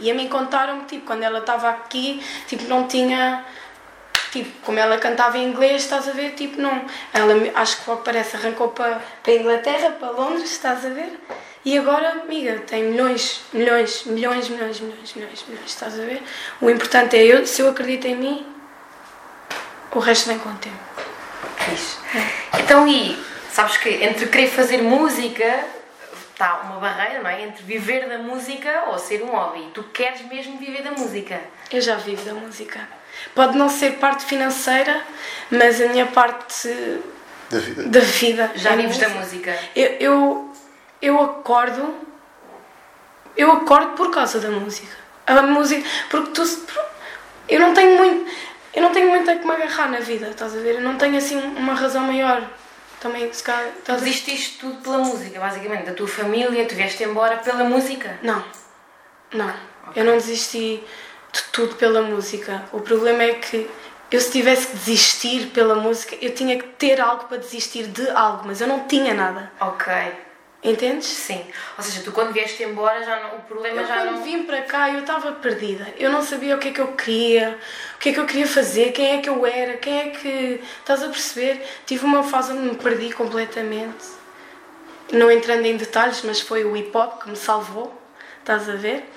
E 0.00 0.10
a 0.10 0.14
mim 0.14 0.28
contaram-me, 0.28 0.84
tipo, 0.86 1.06
quando 1.06 1.22
ela 1.22 1.40
estava 1.40 1.68
aqui, 1.68 2.22
tipo, 2.46 2.64
não 2.64 2.88
tinha... 2.88 3.44
Tipo, 4.32 4.50
como 4.62 4.78
ela 4.78 4.96
cantava 4.98 5.38
em 5.38 5.48
inglês, 5.48 5.82
estás 5.82 6.08
a 6.08 6.12
ver? 6.12 6.32
Tipo, 6.32 6.60
não... 6.60 6.84
Ela, 7.12 7.34
acho 7.54 7.78
que 7.78 7.90
que 7.90 7.96
parece, 8.04 8.36
arrancou 8.36 8.68
para, 8.68 9.00
para 9.22 9.32
a 9.32 9.36
Inglaterra, 9.36 9.90
para 9.90 10.10
Londres, 10.10 10.50
estás 10.50 10.84
a 10.86 10.88
ver? 10.88 11.18
E 11.64 11.76
agora, 11.76 12.22
amiga, 12.22 12.58
tem 12.66 12.84
milhões, 12.84 13.42
milhões, 13.52 14.04
milhões, 14.04 14.48
milhões, 14.48 14.80
milhões, 14.80 15.14
milhões, 15.14 15.44
milhões, 15.46 15.70
estás 15.70 15.94
a 15.94 16.02
ver? 16.02 16.22
O 16.60 16.70
importante 16.70 17.16
é 17.16 17.24
eu, 17.24 17.46
se 17.46 17.60
eu 17.60 17.68
acredito 17.68 18.06
em 18.06 18.16
mim, 18.16 18.46
o 19.92 19.98
resto 19.98 20.28
vem 20.28 20.38
com 20.38 20.48
o 20.48 20.54
tempo. 20.54 20.78
Fixe. 21.58 21.98
Então, 22.58 22.88
e 22.88 23.29
sabes 23.52 23.76
que 23.76 23.88
entre 23.88 24.26
querer 24.26 24.48
fazer 24.48 24.82
música 24.82 25.64
está 26.32 26.60
uma 26.64 26.80
barreira, 26.80 27.22
não 27.22 27.28
é? 27.28 27.42
Entre 27.42 27.62
viver 27.64 28.08
da 28.08 28.18
música 28.18 28.84
ou 28.88 28.98
ser 28.98 29.22
um 29.22 29.26
hobby. 29.28 29.70
Tu 29.74 29.82
queres 29.84 30.22
mesmo 30.22 30.58
viver 30.58 30.82
da 30.82 30.90
música. 30.92 31.40
Eu 31.70 31.80
já 31.80 31.96
vivo 31.96 32.24
da 32.24 32.34
música. 32.34 32.80
Pode 33.34 33.56
não 33.58 33.68
ser 33.68 33.94
parte 33.98 34.24
financeira, 34.24 35.02
mas 35.50 35.80
a 35.80 35.88
minha 35.88 36.06
parte 36.06 36.68
Da 37.50 37.58
vida. 37.58 37.82
da 37.84 38.00
vida. 38.00 38.50
Já 38.54 38.72
é 38.72 38.76
vives 38.76 38.98
da 38.98 39.08
música. 39.10 39.56
Eu, 39.76 39.88
eu, 40.00 40.52
eu 41.02 41.20
acordo. 41.20 41.94
Eu 43.36 43.52
acordo 43.52 43.92
por 43.92 44.10
causa 44.10 44.40
da 44.40 44.48
música. 44.48 44.96
A 45.26 45.42
música. 45.42 45.86
Porque 46.08 46.30
tu. 46.32 46.42
Eu 47.48 47.60
não 47.60 47.74
tenho 47.74 47.96
muito. 47.98 48.30
Eu 48.72 48.82
não 48.82 48.92
tenho 48.92 49.10
muito 49.10 49.28
a 49.30 49.34
que 49.36 49.44
me 49.44 49.52
agarrar 49.52 49.90
na 49.90 49.98
vida, 49.98 50.28
estás 50.28 50.56
a 50.56 50.60
ver? 50.60 50.76
Eu 50.76 50.80
não 50.80 50.96
tenho 50.96 51.16
assim 51.16 51.36
uma 51.56 51.74
razão 51.74 52.02
maior. 52.04 52.42
Também, 53.00 53.32
se 53.32 53.42
calhar. 53.42 53.72
Desististe 53.86 54.58
tudo 54.58 54.76
pela 54.82 54.98
música, 54.98 55.40
basicamente. 55.40 55.86
Da 55.86 55.94
tua 55.94 56.06
família, 56.06 56.66
tu 56.66 56.74
vieste 56.74 57.02
embora 57.02 57.38
pela 57.38 57.64
música. 57.64 58.18
Não, 58.22 58.44
não. 59.32 59.52
Eu 59.96 60.04
não 60.04 60.14
desisti 60.14 60.84
de 61.32 61.42
tudo 61.50 61.74
pela 61.76 62.02
música. 62.02 62.64
O 62.72 62.80
problema 62.80 63.22
é 63.22 63.34
que 63.34 63.68
eu, 64.10 64.20
se 64.20 64.30
tivesse 64.32 64.66
que 64.68 64.76
desistir 64.76 65.46
pela 65.46 65.74
música, 65.76 66.16
eu 66.20 66.34
tinha 66.34 66.58
que 66.58 66.68
ter 66.68 67.00
algo 67.00 67.24
para 67.24 67.38
desistir 67.38 67.86
de 67.86 68.08
algo, 68.10 68.42
mas 68.46 68.60
eu 68.60 68.66
não 68.66 68.86
tinha 68.86 69.14
nada. 69.14 69.50
Ok. 69.60 69.92
Entendes? 70.62 71.06
Sim. 71.06 71.42
Ou 71.78 71.82
seja, 71.82 72.02
tu 72.02 72.12
quando 72.12 72.32
vieste 72.32 72.62
embora, 72.62 73.02
já 73.02 73.18
não, 73.20 73.38
o 73.38 73.40
problema 73.42 73.80
Eu 73.80 73.86
já 73.86 73.94
quando 73.96 74.16
não. 74.16 74.22
vim 74.24 74.42
para 74.42 74.60
cá 74.62 74.90
eu 74.90 75.00
estava 75.00 75.32
perdida. 75.32 75.86
Eu 75.98 76.10
não 76.10 76.22
sabia 76.22 76.54
o 76.54 76.58
que 76.58 76.68
é 76.68 76.72
que 76.72 76.80
eu 76.80 76.88
queria, 76.88 77.58
o 77.94 77.98
que 77.98 78.10
é 78.10 78.12
que 78.12 78.20
eu 78.20 78.26
queria 78.26 78.46
fazer, 78.46 78.92
quem 78.92 79.18
é 79.18 79.22
que 79.22 79.28
eu 79.30 79.46
era, 79.46 79.78
quem 79.78 79.98
é 79.98 80.10
que. 80.10 80.60
Estás 80.80 81.02
a 81.02 81.08
perceber? 81.08 81.64
Tive 81.86 82.04
uma 82.04 82.22
fase 82.22 82.52
onde 82.52 82.62
me 82.62 82.74
perdi 82.74 83.10
completamente. 83.12 84.04
Não 85.12 85.30
entrando 85.30 85.64
em 85.64 85.76
detalhes, 85.76 86.22
mas 86.22 86.40
foi 86.40 86.62
o 86.64 86.76
hip 86.76 86.94
hop 86.94 87.22
que 87.22 87.30
me 87.30 87.36
salvou. 87.36 87.98
Estás 88.40 88.68
a 88.68 88.74
ver? 88.74 89.08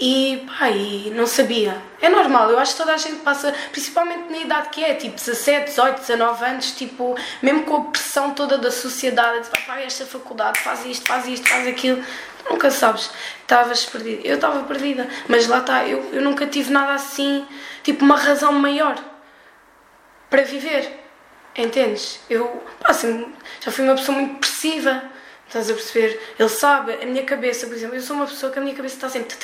E 0.00 0.46
e 0.76 1.10
não 1.14 1.26
sabia. 1.26 1.76
É 2.00 2.08
normal, 2.08 2.50
eu 2.50 2.58
acho 2.58 2.72
que 2.72 2.78
toda 2.78 2.94
a 2.94 2.96
gente 2.96 3.16
passa, 3.16 3.52
principalmente 3.72 4.30
na 4.30 4.38
idade 4.38 4.68
que 4.68 4.84
é, 4.84 4.94
tipo 4.94 5.16
17, 5.16 5.70
18, 5.70 6.00
19 6.00 6.44
anos, 6.44 6.70
tipo, 6.72 7.16
mesmo 7.42 7.64
com 7.64 7.76
a 7.76 7.84
pressão 7.86 8.32
toda 8.32 8.56
da 8.56 8.70
sociedade, 8.70 9.48
tipo, 9.50 9.66
pá, 9.66 9.80
esta 9.80 10.06
faculdade, 10.06 10.60
faz 10.60 10.86
isto, 10.86 11.06
faz 11.06 11.26
isto, 11.26 11.48
faz 11.48 11.66
aquilo, 11.66 12.00
nunca 12.48 12.70
sabes, 12.70 13.10
estavas 13.40 13.84
perdida. 13.86 14.26
Eu 14.26 14.36
estava 14.36 14.62
perdida, 14.62 15.08
mas 15.26 15.48
lá 15.48 15.58
está, 15.58 15.84
eu, 15.84 16.08
eu 16.12 16.22
nunca 16.22 16.46
tive 16.46 16.70
nada 16.72 16.92
assim, 16.92 17.44
tipo, 17.82 18.04
uma 18.04 18.16
razão 18.16 18.52
maior 18.52 18.96
para 20.30 20.42
viver, 20.42 21.00
entendes? 21.56 22.20
Eu, 22.30 22.62
pá, 22.80 22.90
assim, 22.90 23.32
já 23.60 23.72
fui 23.72 23.84
uma 23.84 23.96
pessoa 23.96 24.16
muito 24.16 24.34
depressiva. 24.34 25.17
Estás 25.48 25.70
a 25.70 25.72
perceber? 25.72 26.34
Ele 26.38 26.48
sabe, 26.50 26.92
a 27.02 27.06
minha 27.06 27.24
cabeça, 27.24 27.66
por 27.66 27.74
exemplo, 27.74 27.96
eu 27.96 28.02
sou 28.02 28.14
uma 28.14 28.26
pessoa 28.26 28.52
que 28.52 28.58
a 28.58 28.62
minha 28.62 28.74
cabeça 28.74 28.96
está 28.96 29.08
sempre. 29.08 29.34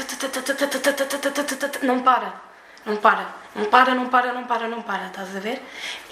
Não 1.83 2.03
para. 2.03 2.35
Não 2.85 2.97
para. 2.99 3.27
Não 3.57 3.64
para, 3.64 3.95
não 3.95 4.09
para, 4.09 4.33
não 4.35 4.45
para, 4.45 4.69
não 4.69 4.83
para. 4.83 5.07
Estás 5.07 5.35
a 5.35 5.40
ver? 5.40 5.62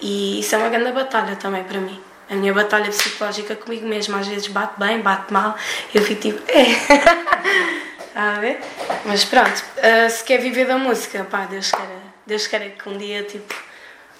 E 0.00 0.40
isso 0.40 0.54
é 0.54 0.58
uma 0.58 0.70
grande 0.70 0.92
batalha 0.92 1.36
também 1.36 1.62
para 1.64 1.78
mim. 1.78 2.02
A 2.30 2.34
minha 2.34 2.54
batalha 2.54 2.88
psicológica 2.88 3.54
comigo 3.54 3.86
mesma. 3.86 4.20
Às 4.20 4.28
vezes 4.28 4.46
bate 4.48 4.80
bem, 4.80 5.00
bate 5.00 5.30
mal. 5.30 5.54
Eu 5.94 6.02
fico 6.02 6.22
tipo. 6.22 6.40
Está 6.48 8.36
a 8.36 8.40
ver? 8.40 8.60
Mas 9.04 9.24
pronto, 9.26 9.62
se 10.10 10.24
quer 10.24 10.38
viver 10.38 10.66
da 10.66 10.78
música, 10.78 11.24
pá, 11.24 11.44
Deus 11.44 11.70
queira, 11.70 12.00
Deus 12.26 12.46
queira 12.46 12.70
que 12.70 12.88
um 12.88 12.96
dia, 12.96 13.24
tipo. 13.24 13.54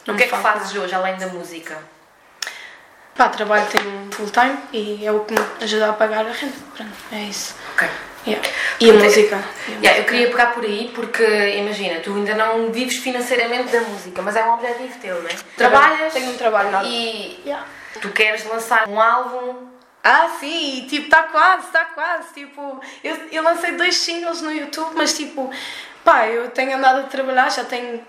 O 0.07 0.15
que 0.15 0.25
é 0.25 0.27
que 0.27 0.37
fazes 0.37 0.77
hoje, 0.77 0.95
além 0.95 1.17
da 1.17 1.29
música? 1.29 1.79
Pá, 3.17 3.29
trabalho 3.29 3.67
tenho 3.67 4.11
full 4.13 4.31
time 4.31 4.57
e 4.73 5.05
é 5.07 5.13
o 5.13 5.21
que 5.21 5.35
me 5.35 5.41
ajuda 5.61 5.91
a 5.91 5.93
pagar 5.93 6.27
a 6.27 6.33
renda. 6.33 6.55
Pronto, 6.75 6.93
é 7.13 7.23
isso. 7.25 7.55
Ok. 7.75 7.89
Yeah. 8.27 8.49
E 8.81 8.91
a 8.91 8.95
música. 8.95 9.45
E 9.69 9.73
a 9.73 9.81
Yeah, 9.81 9.99
eu 9.99 10.05
queria 10.05 10.31
pegar 10.31 10.47
por 10.55 10.65
aí 10.65 10.91
porque, 10.95 11.25
imagina, 11.57 12.01
tu 12.01 12.15
ainda 12.15 12.35
não 12.35 12.73
vives 12.73 12.97
financeiramente 12.99 13.71
da 13.73 13.81
música, 13.81 14.23
mas 14.23 14.37
é 14.37 14.45
um 14.45 14.55
objetivo 14.55 14.99
teu, 15.01 15.21
não 15.23 15.29
é? 15.29 15.35
Trabalhas 15.57 16.13
Tenho 16.13 16.31
um 16.31 16.37
trabalho 16.37 16.71
nada. 16.71 16.87
e 16.89 17.41
Yeah. 17.45 17.67
tu 18.01 18.09
queres 18.11 18.45
lançar 18.47 18.89
um 18.89 19.01
álbum. 19.01 19.67
Ah, 20.05 20.29
sim, 20.41 20.87
tipo, 20.89 21.05
está 21.07 21.25
quase, 21.25 21.67
está 21.67 21.85
quase. 21.87 22.33
Tipo, 22.35 22.81
eu, 23.05 23.17
eu 23.31 23.43
lancei 23.43 23.73
dois 23.73 23.97
singles 23.97 24.41
no 24.41 24.51
YouTube, 24.53 24.93
mas 24.97 25.17
tipo, 25.17 25.51
pá, 26.05 26.27
eu 26.29 26.49
tenho 26.51 26.77
andado 26.77 27.01
a 27.01 27.03
trabalhar, 27.05 27.51
já 27.51 27.65
tenho 27.65 28.01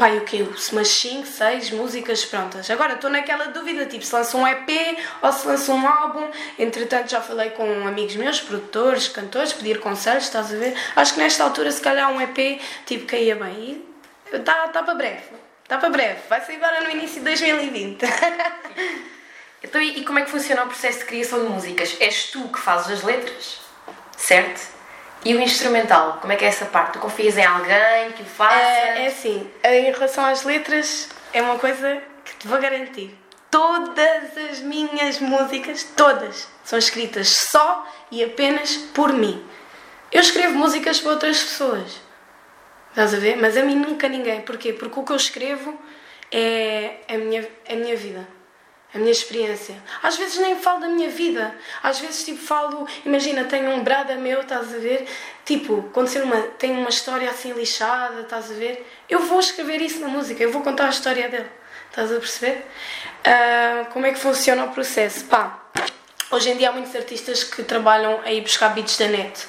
pai, 0.00 0.16
o 0.16 0.22
quê? 0.22 0.42
Umas 0.72 0.88
5, 0.88 1.26
6 1.26 1.70
músicas 1.72 2.24
prontas. 2.24 2.70
Agora 2.70 2.94
estou 2.94 3.10
naquela 3.10 3.48
dúvida, 3.48 3.84
tipo, 3.84 4.02
se 4.02 4.14
lanço 4.14 4.38
um 4.38 4.48
EP 4.48 4.98
ou 5.20 5.30
se 5.30 5.46
lanço 5.46 5.70
um 5.74 5.86
álbum. 5.86 6.26
Entretanto, 6.58 7.10
já 7.10 7.20
falei 7.20 7.50
com 7.50 7.86
amigos 7.86 8.16
meus, 8.16 8.40
produtores, 8.40 9.08
cantores, 9.08 9.52
pedir 9.52 9.78
conselhos, 9.78 10.24
estás 10.24 10.54
a 10.54 10.56
ver? 10.56 10.74
Acho 10.96 11.12
que 11.12 11.20
nesta 11.20 11.44
altura, 11.44 11.70
se 11.70 11.82
calhar, 11.82 12.10
um 12.10 12.18
EP, 12.18 12.62
tipo, 12.86 13.04
caía 13.04 13.36
bem. 13.36 13.84
Está 14.32 14.68
tá 14.68 14.82
para 14.82 14.94
breve. 14.94 15.22
Está 15.62 15.76
para 15.76 15.90
breve. 15.90 16.20
Vai 16.30 16.40
sair 16.40 16.56
agora 16.56 16.80
no 16.80 16.90
início 16.90 17.18
de 17.18 17.26
2020. 17.26 18.00
então, 19.62 19.82
e 19.82 20.02
como 20.02 20.18
é 20.18 20.22
que 20.22 20.30
funciona 20.30 20.64
o 20.64 20.66
processo 20.66 21.00
de 21.00 21.04
criação 21.04 21.44
de 21.44 21.50
músicas? 21.50 21.94
És 22.00 22.30
tu 22.30 22.48
que 22.48 22.58
fazes 22.58 22.90
as 22.90 23.02
letras, 23.02 23.60
certo? 24.16 24.79
E 25.24 25.34
o 25.34 25.40
instrumental, 25.40 26.18
como 26.20 26.32
é 26.32 26.36
que 26.36 26.44
é 26.44 26.48
essa 26.48 26.64
parte? 26.64 26.94
Tu 26.94 26.98
confias 26.98 27.36
em 27.36 27.44
alguém 27.44 28.12
que 28.16 28.22
o 28.22 28.24
faça? 28.24 28.56
É, 28.56 29.04
é 29.04 29.06
assim, 29.08 29.50
em 29.64 29.92
relação 29.92 30.24
às 30.24 30.44
letras, 30.44 31.10
é 31.32 31.42
uma 31.42 31.58
coisa 31.58 32.02
que 32.24 32.36
te 32.36 32.48
vou 32.48 32.58
garantir. 32.58 33.14
Todas 33.50 34.36
as 34.50 34.60
minhas 34.60 35.18
músicas, 35.20 35.84
todas, 35.96 36.48
são 36.64 36.78
escritas 36.78 37.28
só 37.28 37.86
e 38.10 38.24
apenas 38.24 38.76
por 38.94 39.12
mim. 39.12 39.44
Eu 40.10 40.20
escrevo 40.20 40.54
músicas 40.54 41.00
para 41.00 41.12
outras 41.12 41.42
pessoas. 41.42 42.00
Estás 42.88 43.12
a 43.12 43.18
ver? 43.18 43.36
Mas 43.36 43.56
a 43.56 43.62
mim 43.62 43.74
nunca 43.74 44.08
ninguém. 44.08 44.40
Porquê? 44.40 44.72
Porque 44.72 44.98
o 44.98 45.04
que 45.04 45.12
eu 45.12 45.16
escrevo 45.16 45.78
é 46.32 46.96
a 47.08 47.18
minha, 47.18 47.46
a 47.68 47.74
minha 47.74 47.96
vida 47.96 48.39
a 48.94 48.98
minha 48.98 49.12
experiência. 49.12 49.76
Às 50.02 50.16
vezes 50.16 50.38
nem 50.38 50.58
falo 50.58 50.80
da 50.80 50.88
minha 50.88 51.08
vida. 51.08 51.54
Às 51.82 52.00
vezes, 52.00 52.24
tipo, 52.24 52.42
falo. 52.42 52.86
Imagina, 53.04 53.44
tenho 53.44 53.70
um 53.70 53.84
brada 53.84 54.14
meu, 54.16 54.40
estás 54.40 54.74
a 54.74 54.78
ver? 54.78 55.06
Tipo, 55.44 55.86
acontecer 55.90 56.22
uma. 56.22 56.40
Tenho 56.58 56.74
uma 56.74 56.90
história 56.90 57.30
assim 57.30 57.52
lixada, 57.52 58.22
estás 58.22 58.50
a 58.50 58.54
ver? 58.54 58.86
Eu 59.08 59.20
vou 59.20 59.38
escrever 59.38 59.80
isso 59.80 60.00
na 60.00 60.08
música, 60.08 60.42
eu 60.42 60.50
vou 60.50 60.62
contar 60.62 60.86
a 60.86 60.90
história 60.90 61.28
dele. 61.28 61.48
Estás 61.88 62.12
a 62.12 62.16
perceber? 62.16 62.66
Uh, 63.26 63.92
como 63.92 64.06
é 64.06 64.12
que 64.12 64.18
funciona 64.18 64.64
o 64.64 64.70
processo? 64.70 65.24
Pá, 65.24 65.60
hoje 66.30 66.50
em 66.50 66.56
dia 66.56 66.70
há 66.70 66.72
muitos 66.72 66.94
artistas 66.94 67.42
que 67.42 67.62
trabalham 67.62 68.20
a 68.24 68.32
ir 68.32 68.40
buscar 68.42 68.70
beats 68.70 68.96
da 68.96 69.06
net. 69.06 69.46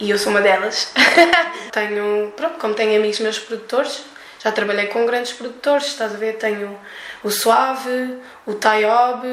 E 0.00 0.10
eu 0.10 0.18
sou 0.18 0.30
uma 0.30 0.40
delas. 0.40 0.92
tenho. 1.72 2.32
Pronto, 2.36 2.58
como 2.58 2.74
tenho 2.74 2.98
amigos 2.98 3.20
meus 3.20 3.38
produtores, 3.38 4.04
já 4.42 4.52
trabalhei 4.52 4.86
com 4.88 5.06
grandes 5.06 5.32
produtores, 5.32 5.86
estás 5.86 6.14
a 6.14 6.18
ver? 6.18 6.34
Tenho 6.34 6.78
o 7.24 7.30
Suave, 7.30 8.18
o 8.46 8.54
Tayob 8.54 9.26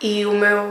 e 0.00 0.24
o 0.24 0.32
meu, 0.32 0.62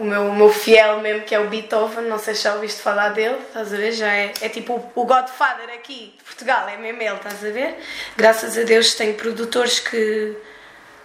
o 0.00 0.04
meu, 0.04 0.22
o 0.28 0.34
meu 0.34 0.48
fiel 0.48 1.00
mesmo, 1.00 1.22
que 1.22 1.34
é 1.34 1.40
o 1.40 1.48
Beethoven. 1.48 2.04
Não 2.04 2.18
sei 2.18 2.34
se 2.34 2.44
já 2.44 2.54
ouviste 2.54 2.80
falar 2.80 3.08
dele, 3.10 3.36
estás 3.48 3.74
a 3.74 3.76
ver? 3.76 3.92
Já 3.92 4.12
é, 4.12 4.32
é 4.40 4.48
tipo 4.48 4.90
o 4.94 5.04
Godfather 5.04 5.68
aqui 5.74 6.14
de 6.16 6.24
Portugal, 6.24 6.68
é 6.68 6.76
mesmo 6.76 7.02
ele, 7.02 7.14
estás 7.16 7.44
a 7.44 7.50
ver? 7.50 7.76
Graças 8.16 8.56
a 8.56 8.62
Deus 8.62 8.94
tenho 8.94 9.14
produtores 9.14 9.80
que 9.80 10.36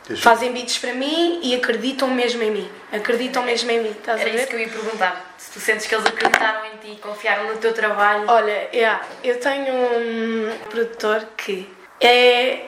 Deixa. 0.08 0.22
fazem 0.22 0.52
beats 0.54 0.78
para 0.78 0.94
mim 0.94 1.40
e 1.42 1.56
acreditam 1.56 2.08
mesmo 2.08 2.44
em 2.44 2.52
mim. 2.52 2.72
Acreditam 2.92 3.42
mesmo 3.44 3.72
em 3.72 3.82
mim, 3.82 3.96
estás 3.98 4.22
Era 4.22 4.30
a 4.30 4.34
ver? 4.34 4.40
isso 4.40 4.48
que 4.48 4.56
eu 4.56 4.60
ia 4.60 4.70
perguntar. 4.70 5.34
Se 5.40 5.52
tu 5.52 5.60
sentes 5.60 5.88
que 5.88 5.96
eles 5.96 6.06
acreditaram 6.06 6.62
em 6.68 6.78
ti, 6.78 7.02
confiaram 7.02 7.48
no 7.48 7.58
teu 7.58 7.74
trabalho. 7.74 8.26
Olha, 8.28 8.70
yeah, 8.72 9.04
eu 9.24 9.40
tenho 9.40 9.74
um 9.74 10.58
produtor 10.70 11.26
que 11.36 11.68
é. 12.00 12.68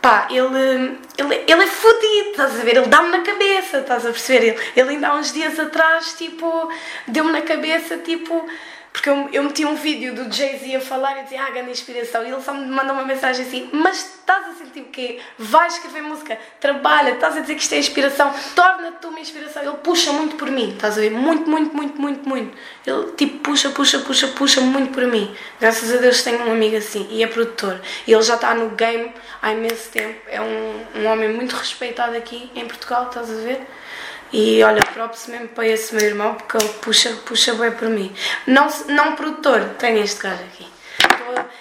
Pá, 0.00 0.28
ele, 0.30 0.98
ele, 1.18 1.44
ele 1.46 1.62
é 1.62 1.66
fodido, 1.66 2.30
estás 2.30 2.60
a 2.60 2.64
ver? 2.64 2.76
Ele 2.76 2.86
dá-me 2.86 3.10
na 3.10 3.20
cabeça, 3.20 3.78
estás 3.78 4.06
a 4.06 4.10
perceber? 4.10 4.46
Ele, 4.46 4.60
ele 4.76 4.90
ainda 4.90 5.08
há 5.08 5.14
uns 5.14 5.32
dias 5.32 5.58
atrás, 5.58 6.14
tipo, 6.14 6.70
deu-me 7.06 7.32
na 7.32 7.42
cabeça, 7.42 7.98
tipo, 7.98 8.46
porque 8.92 9.08
eu, 9.08 9.28
eu 9.32 9.42
meti 9.44 9.64
um 9.64 9.74
vídeo 9.74 10.14
do 10.14 10.32
Jay-Z 10.32 10.76
a 10.76 10.80
falar 10.80 11.20
e 11.20 11.22
dizia, 11.24 11.42
ah, 11.42 11.50
grande 11.50 11.70
inspiração. 11.70 12.24
E 12.24 12.30
ele 12.30 12.40
só 12.40 12.52
me 12.52 12.66
mandou 12.66 12.94
uma 12.94 13.04
mensagem 13.04 13.46
assim: 13.46 13.68
Mas 13.72 13.98
estás 13.98 14.48
a 14.48 14.52
sentir 14.54 14.80
o 14.80 14.84
quê? 14.86 15.20
Vais 15.38 15.74
escrever 15.74 16.02
música, 16.02 16.38
trabalha, 16.60 17.10
estás 17.10 17.36
a 17.36 17.40
dizer 17.40 17.54
que 17.54 17.62
isto 17.62 17.74
é 17.74 17.78
inspiração, 17.78 18.32
torna-te 18.54 19.06
uma 19.06 19.20
inspiração. 19.20 19.62
Ele 19.62 19.76
puxa 19.78 20.12
muito 20.12 20.36
por 20.36 20.50
mim, 20.50 20.72
estás 20.72 20.98
a 20.98 21.00
ver? 21.00 21.10
Muito, 21.10 21.48
muito, 21.48 21.76
muito, 21.76 22.00
muito, 22.00 22.28
muito. 22.28 22.56
Ele 22.86 23.12
tipo 23.12 23.38
puxa, 23.38 23.70
puxa, 23.70 23.98
puxa, 24.00 24.28
puxa 24.28 24.60
muito 24.60 24.92
por 24.92 25.06
mim. 25.06 25.34
Graças 25.60 25.92
a 25.92 25.98
Deus 25.98 26.22
tenho 26.22 26.46
um 26.46 26.52
amigo 26.52 26.76
assim 26.76 27.06
e 27.10 27.22
é 27.22 27.26
produtor. 27.26 27.80
E 28.06 28.12
ele 28.12 28.22
já 28.22 28.34
está 28.34 28.54
no 28.54 28.70
game 28.70 29.12
há 29.42 29.52
imenso 29.52 29.90
tempo. 29.90 30.20
É 30.28 30.40
um, 30.40 30.84
um 30.96 31.06
homem 31.06 31.28
muito 31.28 31.54
respeitado 31.54 32.16
aqui 32.16 32.50
em 32.54 32.66
Portugal, 32.66 33.08
estás 33.08 33.30
a 33.30 33.34
ver? 33.34 33.66
E 34.32 34.62
olha, 34.62 34.82
próprio 34.82 35.20
mesmo 35.28 35.48
para 35.48 35.66
esse 35.66 35.94
meu 35.94 36.04
irmão, 36.04 36.34
porque 36.34 36.56
ele 36.56 36.68
puxa, 36.80 37.10
puxa 37.24 37.54
bem 37.54 37.70
por 37.72 37.88
mim. 37.88 38.14
Não, 38.46 38.68
não 38.88 39.16
produtor, 39.16 39.64
tem 39.78 40.00
este 40.00 40.22
gajo 40.22 40.42
aqui. 40.42 40.68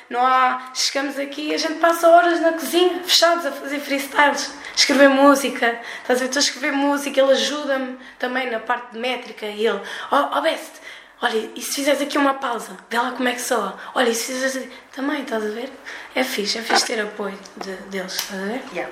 Não 0.09 0.25
há. 0.25 0.71
Chegamos 0.73 1.17
aqui 1.19 1.49
e 1.49 1.53
a 1.53 1.57
gente 1.57 1.75
passa 1.79 2.07
horas 2.09 2.39
na 2.39 2.53
cozinha, 2.53 3.03
fechados, 3.03 3.45
a 3.45 3.51
fazer 3.51 3.79
freestyles, 3.79 4.51
escrever 4.75 5.09
música. 5.09 5.79
Estás 6.01 6.19
a 6.19 6.23
ver? 6.23 6.25
Estou 6.25 6.39
a 6.39 6.43
escrever 6.43 6.71
música, 6.71 7.19
ele 7.19 7.31
ajuda-me 7.31 7.97
também 8.19 8.49
na 8.49 8.59
parte 8.59 8.93
de 8.93 8.99
métrica. 8.99 9.45
E 9.45 9.65
ele, 9.65 9.81
oh, 10.11 10.37
oh 10.37 10.41
Best, 10.41 10.73
olha, 11.21 11.49
e 11.55 11.61
se 11.61 11.75
fizeres 11.75 12.01
aqui 12.01 12.17
uma 12.17 12.35
pausa? 12.35 12.77
Vê 12.89 12.97
lá 12.97 13.11
como 13.11 13.27
é 13.27 13.33
que 13.33 13.41
soa. 13.41 13.77
Olha, 13.95 14.09
e 14.09 14.15
se 14.15 14.33
fizeres. 14.33 14.69
Também, 14.93 15.21
estás 15.21 15.43
a 15.43 15.49
ver? 15.49 15.71
É 16.15 16.23
fixe, 16.23 16.57
é 16.57 16.61
fixe 16.61 16.85
ter 16.85 17.01
apoio 17.01 17.37
de, 17.57 17.71
deles, 17.89 18.13
estás 18.13 18.41
a 18.41 18.45
ver? 18.45 18.61
Yeah. 18.73 18.91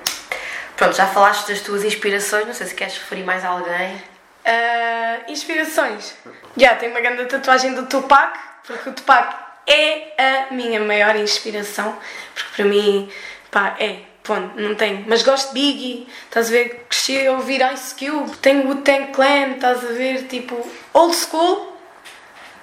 Pronto, 0.76 0.94
já 0.94 1.06
falaste 1.06 1.48
das 1.48 1.60
tuas 1.60 1.84
inspirações, 1.84 2.46
não 2.46 2.52
sei 2.52 2.66
se 2.66 2.74
queres 2.74 2.94
referir 2.98 3.24
mais 3.24 3.44
a 3.44 3.48
alguém. 3.48 3.96
Uh, 3.96 5.32
inspirações. 5.32 6.14
Já, 6.24 6.32
yeah, 6.58 6.78
tenho 6.78 6.92
uma 6.92 7.00
grande 7.00 7.24
tatuagem 7.24 7.74
do 7.74 7.86
Tupac, 7.86 8.38
porque 8.66 8.90
o 8.90 8.92
Tupac 8.92 9.34
é 9.66 10.12
a 10.18 10.54
minha 10.54 10.78
maior 10.80 11.16
inspiração, 11.16 11.96
porque 12.34 12.50
para 12.54 12.64
mim, 12.66 13.10
pá, 13.50 13.74
é, 13.78 14.00
ponto, 14.22 14.60
não 14.60 14.74
tenho. 14.74 15.04
Mas 15.08 15.22
gosto 15.22 15.48
de 15.48 15.54
Biggie, 15.54 16.08
estás 16.24 16.48
a 16.48 16.50
ver? 16.50 16.86
Cresci 16.88 17.26
a 17.26 17.32
ouvir 17.32 17.60
Ice 17.72 17.94
Cube, 17.94 18.36
tenho 18.36 18.70
o 18.70 18.76
Tank 18.82 19.12
Clan, 19.12 19.52
estás 19.54 19.82
a 19.82 19.92
ver? 19.92 20.24
Tipo, 20.24 20.56
old 20.92 21.16
school, 21.16 21.72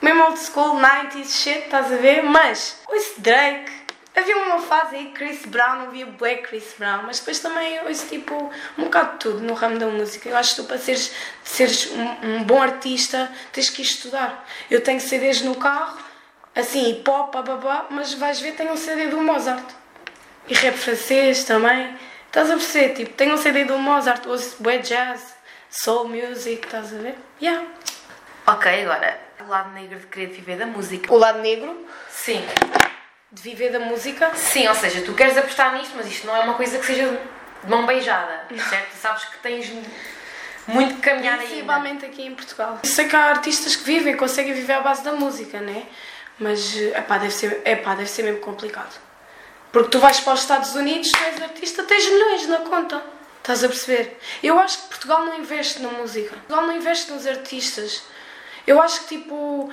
mesmo 0.02 0.23
old 0.23 0.39
school, 0.39 0.80
90s 0.80 1.30
shit, 1.30 1.60
estás 1.60 1.91
a 1.91 1.95
ver? 1.95 2.21
Mas, 2.23 2.80
ouço 2.88 3.15
Drake, 3.17 3.71
Havia 4.15 4.38
uma 4.38 4.62
fase 4.62 4.95
aí, 4.95 5.12
Chris 5.12 5.43
Brown, 5.45 5.86
ouvia 5.86 6.06
Black 6.06 6.43
Chris 6.43 6.76
Brown, 6.78 7.04
mas 7.04 7.17
depois 7.17 7.39
também 7.39 7.80
ouço 7.88 8.06
tipo 8.08 8.52
um 8.78 8.84
bocado 8.84 9.13
de 9.13 9.17
tudo 9.17 9.39
no 9.39 9.56
ramo 9.56 9.80
da 9.80 9.88
música. 9.88 10.30
Eu 10.30 10.38
acho 10.38 10.56
que 10.56 10.62
tu 10.62 10.67
para 10.67 10.78
seres, 10.78 11.12
seres 11.43 11.91
um, 11.91 12.28
um, 12.28 12.43
bom 12.43 12.62
artista 12.62 13.32
tens 13.52 13.71
que 13.71 13.82
estudar. 13.82 14.47
Eu 14.69 14.82
tenho 14.82 15.02
CDs 15.02 15.41
no 15.41 15.56
carro, 15.56 15.97
assim, 16.56 16.91
hip 16.91 17.10
hop, 17.10 17.34
babá, 17.34 17.88
mas 17.89 18.13
vais 18.13 18.39
ver, 18.39 18.52
tenho 18.52 18.73
um 18.73 18.78
CD 18.78 19.08
do 19.08 19.19
Mozart. 19.19 19.65
E 20.47 20.54
rap 20.54 20.78
francês 20.78 21.43
também. 21.43 21.97
Estás 22.28 22.52
a 22.52 22.54
perceber? 22.54 22.93
Tipo, 22.93 23.13
tenho 23.13 23.34
um 23.34 23.38
CD 23.38 23.65
do 23.65 23.80
Mozart, 23.80 24.28
ouço 24.28 24.58
bué 24.60 24.78
jazz, 24.78 25.34
soul 25.71 26.08
music, 26.08 26.65
estás 26.65 26.93
a 26.93 26.97
ver? 26.97 27.15
Yeah. 27.41 27.65
Ok, 28.45 28.84
agora, 28.84 29.19
o 29.39 29.47
lado 29.47 29.71
negro 29.71 29.97
de 29.97 30.06
querer 30.06 30.28
viver 30.28 30.58
da 30.58 30.67
música. 30.67 31.12
O 31.12 31.17
lado 31.17 31.39
negro? 31.39 31.88
Sim 32.10 32.43
de 33.33 33.41
viver 33.41 33.71
da 33.71 33.79
música? 33.79 34.31
Sim, 34.35 34.67
ou 34.67 34.75
seja, 34.75 35.01
tu 35.01 35.13
queres 35.13 35.35
apostar 35.37 35.73
nisto, 35.75 35.93
mas 35.95 36.07
isto 36.07 36.27
não 36.27 36.35
é 36.35 36.41
uma 36.41 36.53
coisa 36.53 36.77
que 36.77 36.85
seja 36.85 37.19
de 37.63 37.69
mão 37.69 37.85
beijada, 37.85 38.45
certo? 38.69 38.93
Sabes 38.93 39.25
que 39.25 39.39
tens 39.39 39.71
muito 40.67 40.95
que 40.95 41.01
caminhar 41.01 41.39
ainda. 41.39 41.47
Principalmente 41.47 42.05
aqui 42.05 42.21
em 42.23 42.35
Portugal. 42.35 42.79
Sei 42.83 43.07
que 43.07 43.15
há 43.15 43.25
artistas 43.25 43.75
que 43.75 43.83
vivem, 43.83 44.15
conseguem 44.15 44.53
viver 44.53 44.73
à 44.73 44.81
base 44.81 45.03
da 45.03 45.13
música, 45.13 45.59
né? 45.59 45.87
Mas, 46.37 46.75
epá, 46.75 47.17
deve 47.17 47.33
ser, 47.33 47.61
epá, 47.65 47.95
deve 47.95 48.09
ser 48.09 48.23
mesmo 48.23 48.39
complicado. 48.39 48.99
Porque 49.71 49.89
tu 49.89 49.99
vais 49.99 50.19
para 50.19 50.33
os 50.33 50.41
Estados 50.41 50.75
Unidos, 50.75 51.11
tu 51.11 51.23
és 51.23 51.41
artista, 51.41 51.83
tens 51.83 52.05
milhões 52.05 52.47
na 52.47 52.57
conta. 52.57 53.01
Estás 53.39 53.63
a 53.63 53.67
perceber? 53.67 54.19
Eu 54.41 54.59
acho 54.59 54.83
que 54.83 54.87
Portugal 54.89 55.25
não 55.25 55.37
investe 55.37 55.81
na 55.81 55.89
música. 55.89 56.35
Portugal 56.35 56.67
não 56.67 56.75
investe 56.75 57.11
nos 57.11 57.25
artistas. 57.25 58.03
Eu 58.65 58.81
acho 58.81 59.01
que, 59.01 59.17
tipo, 59.17 59.69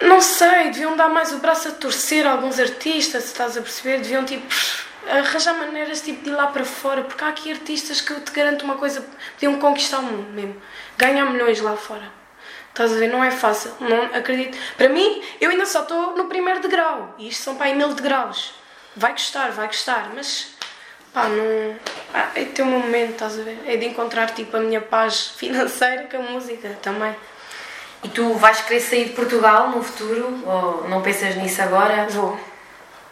não 0.00 0.20
sei, 0.20 0.70
deviam 0.70 0.96
dar 0.96 1.08
mais 1.08 1.32
o 1.32 1.38
braço 1.38 1.68
a 1.68 1.72
torcer 1.72 2.26
a 2.26 2.32
alguns 2.32 2.58
artistas, 2.58 3.24
se 3.24 3.32
estás 3.32 3.56
a 3.56 3.62
perceber, 3.62 3.98
deviam 3.98 4.24
tipo 4.24 4.46
arranjar 5.08 5.54
maneiras 5.54 6.00
tipo, 6.00 6.22
de 6.22 6.30
ir 6.30 6.32
lá 6.32 6.46
para 6.46 6.64
fora, 6.64 7.02
porque 7.02 7.24
há 7.24 7.28
aqui 7.28 7.50
artistas 7.50 8.00
que 8.00 8.12
eu 8.12 8.20
te 8.20 8.32
garanto 8.32 8.62
uma 8.62 8.76
coisa, 8.76 9.04
podiam 9.34 9.58
conquistar 9.58 9.98
o 9.98 10.02
mundo 10.02 10.30
mesmo, 10.32 10.60
ganhar 10.96 11.24
milhões 11.26 11.60
lá 11.60 11.76
fora. 11.76 12.22
Estás 12.68 12.92
a 12.92 12.96
ver? 12.96 13.08
Não 13.08 13.22
é 13.22 13.30
fácil, 13.30 13.70
não 13.80 14.04
acredito. 14.14 14.56
Para 14.78 14.88
mim, 14.88 15.22
eu 15.40 15.50
ainda 15.50 15.66
só 15.66 15.82
estou 15.82 16.16
no 16.16 16.24
primeiro 16.26 16.60
degrau, 16.60 17.14
e 17.18 17.28
isto 17.28 17.42
são 17.42 17.56
para 17.56 17.66
aí 17.66 17.74
mil 17.74 17.92
degraus. 17.92 18.54
Vai 18.96 19.12
gostar, 19.12 19.50
vai 19.50 19.66
gostar, 19.66 20.10
mas 20.14 20.54
pá, 21.12 21.24
não. 21.28 21.76
Ah, 22.14 22.30
é 22.34 22.44
ter 22.44 22.62
um 22.62 22.66
momento, 22.66 23.12
estás 23.12 23.38
a 23.38 23.42
ver? 23.42 23.58
É 23.66 23.76
de 23.76 23.86
encontrar 23.86 24.30
tipo 24.30 24.56
a 24.56 24.60
minha 24.60 24.80
paz 24.80 25.28
financeira 25.36 26.08
com 26.10 26.16
a 26.16 26.20
música 26.20 26.78
também. 26.80 27.14
E 28.02 28.08
tu 28.08 28.34
vais 28.34 28.60
querer 28.62 28.80
sair 28.80 29.04
de 29.06 29.12
Portugal 29.12 29.70
no 29.70 29.82
futuro? 29.82 30.42
Ou 30.44 30.88
não 30.88 31.02
pensas 31.02 31.36
nisso 31.36 31.62
agora? 31.62 32.06
Vou. 32.08 32.38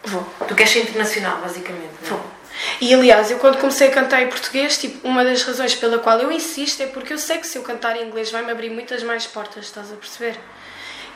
Vou. 0.03 0.25
Tu 0.47 0.55
queres 0.55 0.71
ser 0.71 0.81
internacional, 0.81 1.37
basicamente? 1.37 1.93
Não? 2.01 2.07
É? 2.07 2.09
Vou. 2.09 2.31
E 2.79 2.93
aliás, 2.93 3.31
eu 3.31 3.39
quando 3.39 3.57
comecei 3.57 3.87
a 3.87 3.91
cantar 3.91 4.21
em 4.21 4.27
português, 4.27 4.77
tipo, 4.77 5.07
uma 5.07 5.23
das 5.23 5.43
razões 5.43 5.73
pela 5.75 5.99
qual 5.99 6.19
eu 6.19 6.31
insisto 6.31 6.81
é 6.81 6.87
porque 6.87 7.13
eu 7.13 7.17
sei 7.17 7.37
que 7.37 7.47
se 7.47 7.57
eu 7.57 7.63
cantar 7.63 7.95
em 7.95 8.07
inglês 8.07 8.31
vai-me 8.31 8.51
abrir 8.51 8.69
muitas 8.69 9.03
mais 9.03 9.25
portas, 9.25 9.65
estás 9.65 9.91
a 9.91 9.95
perceber? 9.95 10.37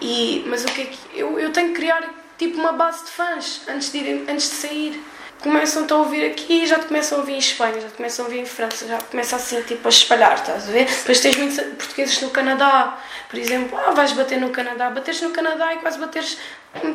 E, 0.02 0.44
mas 0.48 0.64
o 0.64 0.68
que 0.68 0.82
é 0.82 0.86
que. 0.86 0.98
Eu, 1.14 1.40
eu 1.40 1.52
tenho 1.52 1.70
que 1.70 1.76
criar 1.76 2.04
tipo 2.38 2.58
uma 2.58 2.72
base 2.72 3.06
de 3.06 3.12
fãs 3.12 3.62
antes 3.68 3.92
de, 3.92 3.98
ir, 3.98 4.26
antes 4.30 4.50
de 4.50 4.56
sair. 4.56 5.04
Começam-te 5.42 5.94
a 5.94 5.98
ouvir 5.98 6.26
aqui, 6.26 6.66
já 6.66 6.80
te 6.80 6.86
começam 6.86 7.18
a 7.18 7.22
ouvir 7.22 7.34
em 7.34 7.40
Espanha, 7.40 7.80
já 7.80 7.88
te 7.88 7.94
começam 7.96 8.26
a 8.26 8.28
ouvir 8.28 8.40
em 8.40 8.46
França, 8.46 8.88
já 8.88 8.98
começa 8.98 9.36
assim 9.36 9.62
tipo 9.62 9.88
a 9.88 9.90
espalhar, 9.90 10.36
estás 10.36 10.70
a 10.70 10.72
ver? 10.72 10.86
Depois 10.86 11.20
tens 11.20 11.36
muitos 11.38 11.60
portugueses 11.60 12.22
no 12.22 12.30
Canadá, 12.32 12.98
por 13.30 13.40
exemplo, 13.40 13.78
ah, 13.78 13.92
vais 13.92 14.12
bater 14.14 14.40
no 14.40 14.50
Canadá, 14.50 14.90
bateres 14.90 15.22
no 15.22 15.32
Canadá 15.32 15.74
e 15.74 15.78
quase 15.78 16.00
bateres 16.00 16.38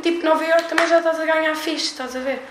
tipo 0.03 0.25
Nova 0.25 0.45
York 0.45 0.65
também 0.69 0.87
já 0.87 0.99
estás 0.99 1.21
a 1.21 1.25
ganhar 1.25 1.55
fixe, 1.55 1.87
estás 1.87 2.17
a 2.17 2.21
ver? 2.21 2.43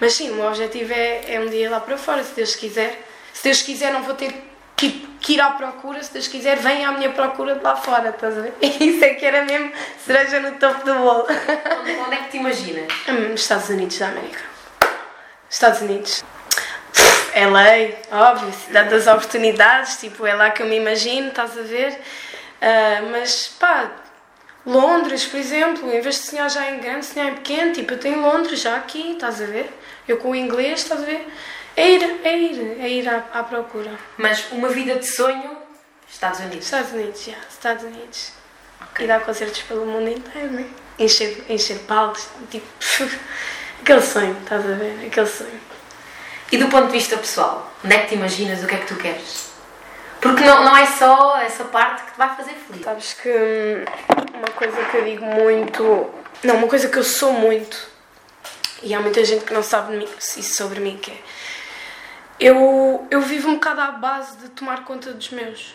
Mas 0.00 0.14
sim, 0.14 0.30
o 0.30 0.34
meu 0.34 0.46
objetivo 0.46 0.92
é, 0.92 1.34
é 1.34 1.40
um 1.40 1.46
dia 1.46 1.66
ir 1.66 1.68
lá 1.68 1.80
para 1.80 1.96
fora, 1.96 2.22
se 2.22 2.34
Deus 2.34 2.54
quiser. 2.54 3.04
Se 3.32 3.44
Deus 3.44 3.62
quiser, 3.62 3.92
não 3.92 4.02
vou 4.02 4.14
ter 4.14 4.32
que, 4.76 4.90
que 5.20 5.34
ir 5.34 5.40
à 5.40 5.50
procura, 5.50 6.02
se 6.02 6.12
Deus 6.12 6.28
quiser, 6.28 6.56
vem 6.58 6.84
à 6.84 6.92
minha 6.92 7.10
procura 7.10 7.56
de 7.56 7.62
lá 7.62 7.74
fora, 7.74 8.10
estás 8.10 8.38
a 8.38 8.42
ver? 8.42 8.54
Isso 8.62 9.04
é 9.04 9.14
que 9.14 9.26
era 9.26 9.44
mesmo 9.44 9.72
cereja 10.04 10.38
no 10.38 10.52
topo 10.52 10.84
do 10.84 10.94
bolo. 10.94 11.26
Onde, 11.80 11.96
onde 11.96 12.14
é 12.14 12.18
que 12.18 12.30
te 12.30 12.36
imaginas? 12.36 12.86
Nos 13.30 13.40
Estados 13.40 13.68
Unidos 13.70 13.98
da 13.98 14.08
América. 14.08 14.47
Estados 15.48 15.80
Unidos. 15.80 16.24
É 17.32 17.46
lei, 17.46 17.96
óbvio, 18.10 18.52
cidade 18.52 18.90
das 18.90 19.06
oportunidades, 19.06 19.98
tipo, 19.98 20.26
é 20.26 20.34
lá 20.34 20.50
que 20.50 20.62
eu 20.62 20.66
me 20.66 20.76
imagino, 20.76 21.28
estás 21.28 21.56
a 21.56 21.62
ver? 21.62 21.98
Ah, 22.60 23.02
mas 23.10 23.48
pá, 23.58 23.90
Londres, 24.66 25.24
por 25.24 25.38
exemplo, 25.38 25.92
em 25.92 26.00
vez 26.00 26.16
de 26.16 26.22
sonhar 26.22 26.50
já 26.50 26.70
em 26.70 26.80
grande, 26.80 27.06
sonhar 27.06 27.28
em 27.28 27.34
pequeno, 27.36 27.72
tipo, 27.72 27.94
eu 27.94 27.98
tenho 27.98 28.20
Londres 28.20 28.60
já 28.60 28.76
aqui, 28.76 29.12
estás 29.12 29.40
a 29.40 29.46
ver? 29.46 29.70
Eu 30.06 30.18
com 30.18 30.30
o 30.30 30.34
inglês, 30.34 30.80
estás 30.80 31.02
a 31.02 31.04
ver? 31.04 31.26
É 31.76 31.88
ir, 31.90 32.20
é 32.24 32.38
ir, 32.38 32.80
é 32.80 32.88
ir 32.88 33.08
à, 33.08 33.24
à 33.32 33.42
procura. 33.44 33.92
Mas 34.16 34.50
uma 34.50 34.68
vida 34.68 34.96
de 34.96 35.06
sonho, 35.06 35.56
Estados 36.10 36.40
Unidos. 36.40 36.64
Estados 36.64 36.92
Unidos, 36.92 37.24
já, 37.24 37.36
Estados 37.48 37.84
Unidos. 37.84 38.32
E 38.98 39.06
dar 39.06 39.20
concertos 39.20 39.62
pelo 39.62 39.86
mundo 39.86 40.08
inteiro, 40.08 40.50
né? 40.50 40.66
Encher, 40.98 41.44
encher 41.48 41.78
palcos, 41.86 42.28
tipo, 42.50 42.66
aquele 43.82 44.02
sonho, 44.02 44.36
estás 44.42 44.64
a 44.64 44.74
ver? 44.74 45.06
Aquele 45.06 45.26
sonho. 45.26 45.60
E 46.50 46.56
do 46.56 46.68
ponto 46.68 46.86
de 46.86 46.92
vista 46.92 47.16
pessoal, 47.16 47.70
onde 47.84 47.94
é 47.94 47.98
que 48.00 48.08
te 48.08 48.14
imaginas, 48.14 48.62
o 48.62 48.66
que 48.66 48.74
é 48.74 48.78
que 48.78 48.86
tu 48.86 48.96
queres? 48.96 49.48
Porque 50.20 50.42
não, 50.44 50.64
não 50.64 50.76
é 50.76 50.86
só 50.86 51.36
essa 51.38 51.64
parte 51.64 52.02
que 52.04 52.12
te 52.12 52.18
vai 52.18 52.34
fazer 52.34 52.54
feliz. 52.54 52.84
Sabes 52.84 53.12
que 53.14 53.28
hum, 53.30 53.84
uma 54.34 54.48
coisa 54.56 54.76
que 54.90 54.96
eu 54.96 55.04
digo 55.04 55.24
muito. 55.24 56.10
Não, 56.42 56.56
uma 56.56 56.66
coisa 56.68 56.88
que 56.88 56.96
eu 56.98 57.04
sou 57.04 57.32
muito. 57.32 57.76
E 58.82 58.94
há 58.94 59.00
muita 59.00 59.24
gente 59.24 59.44
que 59.44 59.52
não 59.52 59.62
sabe 59.62 59.96
mim- 59.96 60.08
isso 60.18 60.56
sobre 60.56 60.80
mim, 60.80 60.96
que 60.96 61.10
é. 61.12 61.18
Eu, 62.40 63.06
eu 63.10 63.20
vivo 63.20 63.48
um 63.48 63.54
bocado 63.54 63.80
à 63.80 63.90
base 63.92 64.36
de 64.38 64.48
tomar 64.50 64.84
conta 64.84 65.12
dos 65.12 65.30
meus. 65.30 65.74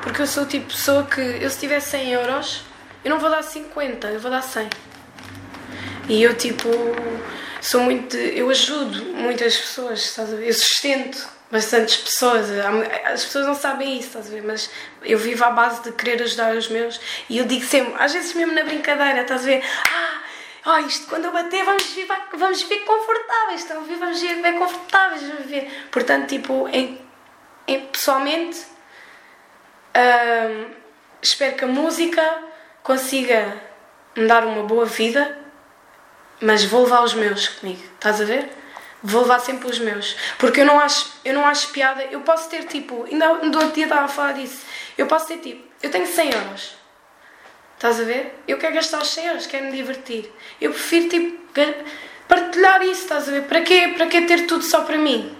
Porque 0.00 0.22
eu 0.22 0.26
sou 0.26 0.42
o 0.42 0.46
tipo 0.46 0.66
de 0.66 0.74
pessoa 0.74 1.04
que, 1.04 1.20
eu 1.20 1.48
se 1.48 1.58
tiver 1.60 1.80
100 1.80 2.12
euros, 2.12 2.64
eu 3.04 3.10
não 3.10 3.18
vou 3.18 3.30
dar 3.30 3.42
50, 3.42 4.08
eu 4.08 4.18
vou 4.20 4.30
dar 4.30 4.42
100. 4.42 4.68
E 6.08 6.22
eu, 6.22 6.34
tipo, 6.36 6.68
sou 7.60 7.80
muito. 7.82 8.16
de- 8.16 8.38
eu 8.38 8.50
ajudo 8.50 9.04
muitas 9.14 9.56
pessoas, 9.56 10.00
estás 10.04 10.32
a 10.32 10.36
ver? 10.36 10.48
Eu 10.48 10.54
sustento 10.54 11.28
bastantes 11.50 11.96
pessoas. 11.96 12.46
As 13.04 13.24
pessoas 13.24 13.46
não 13.46 13.54
sabem 13.54 13.98
isso, 13.98 14.08
estás 14.08 14.26
a 14.26 14.30
ver? 14.30 14.42
Mas 14.42 14.70
eu 15.02 15.18
vivo 15.18 15.44
à 15.44 15.50
base 15.50 15.82
de 15.82 15.92
querer 15.92 16.22
ajudar 16.22 16.54
os 16.56 16.68
meus. 16.68 17.00
E 17.28 17.38
eu 17.38 17.44
digo 17.44 17.64
sempre, 17.64 17.94
às 18.02 18.12
vezes 18.12 18.34
mesmo 18.34 18.52
na 18.54 18.64
brincadeira, 18.64 19.22
estás 19.22 19.42
a 19.42 19.44
ver? 19.46 19.62
Ah! 19.88 20.18
Oh, 20.64 20.78
isto 20.86 21.08
quando 21.08 21.24
eu 21.24 21.32
bater 21.32 21.64
vamos 21.64 21.82
viver, 21.86 22.16
vamos 22.34 22.62
viver 22.62 22.84
confortáveis, 22.84 23.62
estão 23.62 23.78
a 23.78 23.84
ver? 23.84 23.96
Vamos 23.96 24.20
viver 24.20 24.52
confortáveis, 24.54 25.22
vamos 25.22 25.46
ver. 25.46 25.68
Portanto, 25.90 26.28
tipo, 26.28 26.68
em, 26.68 27.00
em- 27.66 27.80
pessoalmente, 27.86 28.60
hum, 29.96 30.70
espero 31.20 31.56
que 31.56 31.64
a 31.64 31.68
música 31.68 32.22
consiga 32.82 33.60
me 34.16 34.26
dar 34.28 34.44
uma 34.46 34.62
boa 34.62 34.84
vida, 34.86 35.36
mas 36.42 36.64
vou 36.64 36.82
levar 36.82 37.02
os 37.02 37.14
meus 37.14 37.48
comigo, 37.48 37.82
estás 37.94 38.20
a 38.20 38.24
ver? 38.24 38.50
Vou 39.02 39.22
levar 39.22 39.40
sempre 39.40 39.68
os 39.68 39.78
meus, 39.78 40.16
porque 40.38 40.60
eu 40.60 40.66
não 40.66 40.78
acho, 40.78 41.12
eu 41.24 41.34
não 41.34 41.46
acho 41.46 41.68
piada. 41.68 42.04
Eu 42.04 42.20
posso 42.20 42.48
ter 42.48 42.64
tipo, 42.64 43.04
ainda 43.10 43.34
no 43.34 43.58
outro 43.58 43.72
dia 43.72 43.84
estava 43.84 44.04
a 44.04 44.08
falar 44.08 44.32
disso. 44.32 44.64
Eu 44.96 45.06
posso 45.06 45.26
ter 45.26 45.38
tipo, 45.38 45.66
eu 45.82 45.90
tenho 45.90 46.06
100 46.06 46.30
euros, 46.30 46.76
estás 47.74 47.98
a 47.98 48.04
ver? 48.04 48.38
Eu 48.46 48.58
quero 48.58 48.74
gastar 48.74 49.00
os 49.00 49.08
100 49.08 49.26
euros, 49.26 49.46
quero 49.46 49.64
me 49.64 49.72
divertir. 49.72 50.32
Eu 50.60 50.70
prefiro 50.70 51.08
tipo 51.08 51.42
partilhar 52.28 52.82
isso, 52.82 53.02
estás 53.02 53.28
a 53.28 53.32
ver? 53.32 53.42
Para 53.42 53.62
quê? 53.62 53.92
Para 53.96 54.06
quê 54.06 54.22
ter 54.22 54.46
tudo 54.46 54.62
só 54.62 54.82
para 54.82 54.98
mim? 54.98 55.36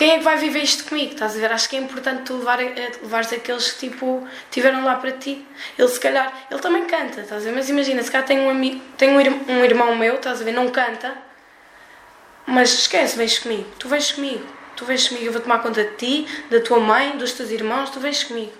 Quem 0.00 0.12
é 0.12 0.16
que 0.16 0.24
vai 0.24 0.38
viver 0.38 0.62
isto 0.62 0.84
comigo? 0.84 1.12
Estás 1.12 1.36
a 1.36 1.38
ver? 1.40 1.52
Acho 1.52 1.68
que 1.68 1.76
é 1.76 1.78
importante 1.78 2.22
tu 2.22 2.38
levar, 2.38 2.58
eh, 2.58 2.90
levares 3.02 3.30
aqueles 3.34 3.70
que 3.72 3.80
tipo 3.90 4.26
tiveram 4.50 4.82
lá 4.82 4.94
para 4.94 5.12
ti. 5.12 5.46
Ele 5.78 5.88
se 5.88 6.00
calhar, 6.00 6.32
ele 6.50 6.58
também 6.58 6.86
canta, 6.86 7.20
estás 7.20 7.42
a 7.42 7.50
ver? 7.50 7.54
Mas 7.54 7.68
imagina, 7.68 8.02
se 8.02 8.10
calhar 8.10 8.26
tem 8.26 8.40
um 8.40 8.48
amigo, 8.48 8.80
tem 8.96 9.10
um, 9.10 9.20
ir- 9.20 9.30
irmão 9.62 9.94
meu, 9.94 10.14
estás 10.14 10.40
a 10.40 10.44
ver? 10.44 10.52
Não 10.52 10.70
canta, 10.70 11.14
mas 12.46 12.72
esquece, 12.72 13.14
vens 13.18 13.40
comigo. 13.40 13.66
Tu 13.78 13.88
vens 13.90 14.10
comigo. 14.12 14.46
Tu 14.74 14.86
vens 14.86 15.06
comigo, 15.06 15.26
eu 15.26 15.32
vou 15.32 15.42
tomar 15.42 15.58
conta 15.58 15.84
de 15.84 15.94
ti, 15.96 16.26
da 16.48 16.60
tua 16.60 16.80
mãe, 16.80 17.18
dos 17.18 17.32
teus 17.32 17.50
irmãos, 17.50 17.90
tu 17.90 18.00
vens 18.00 18.24
comigo. 18.24 18.54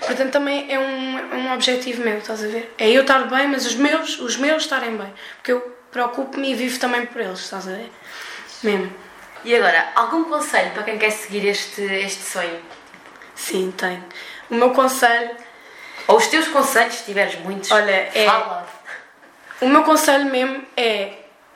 Portanto, 0.00 0.32
também 0.32 0.72
é 0.72 0.78
um, 0.78 1.18
é 1.18 1.36
um 1.36 1.52
objetivo 1.52 2.02
meu, 2.02 2.16
estás 2.16 2.42
a 2.42 2.46
ver? 2.46 2.74
É 2.78 2.88
eu 2.90 3.02
estar 3.02 3.18
bem, 3.28 3.46
mas 3.48 3.66
os 3.66 3.74
meus, 3.74 4.18
os 4.18 4.38
meus 4.38 4.62
estarem 4.62 4.96
bem. 4.96 5.12
Porque 5.36 5.52
eu 5.52 5.60
preocupo-me 5.92 6.52
e 6.52 6.54
vivo 6.54 6.78
também 6.78 7.04
por 7.04 7.20
eles, 7.20 7.40
estás 7.40 7.68
a 7.68 7.72
ver? 7.72 7.92
Mesmo. 8.62 9.05
E 9.46 9.54
agora, 9.54 9.92
algum 9.94 10.24
conselho 10.24 10.72
para 10.72 10.82
quem 10.82 10.98
quer 10.98 11.12
seguir 11.12 11.46
este, 11.46 11.80
este 11.80 12.24
sonho? 12.24 12.60
Sim, 13.32 13.72
tenho. 13.76 14.04
O 14.50 14.56
meu 14.56 14.72
conselho 14.72 15.36
Ou 16.08 16.16
os 16.16 16.26
teus 16.26 16.48
conselhos, 16.48 16.96
se 16.96 17.04
tiveres 17.04 17.36
muitos, 17.36 17.70
Olha, 17.70 18.10
é- 18.12 18.26
fala. 18.26 18.66
O 19.60 19.68
meu 19.68 19.84
conselho 19.84 20.24
mesmo 20.26 20.66
é 20.76 21.12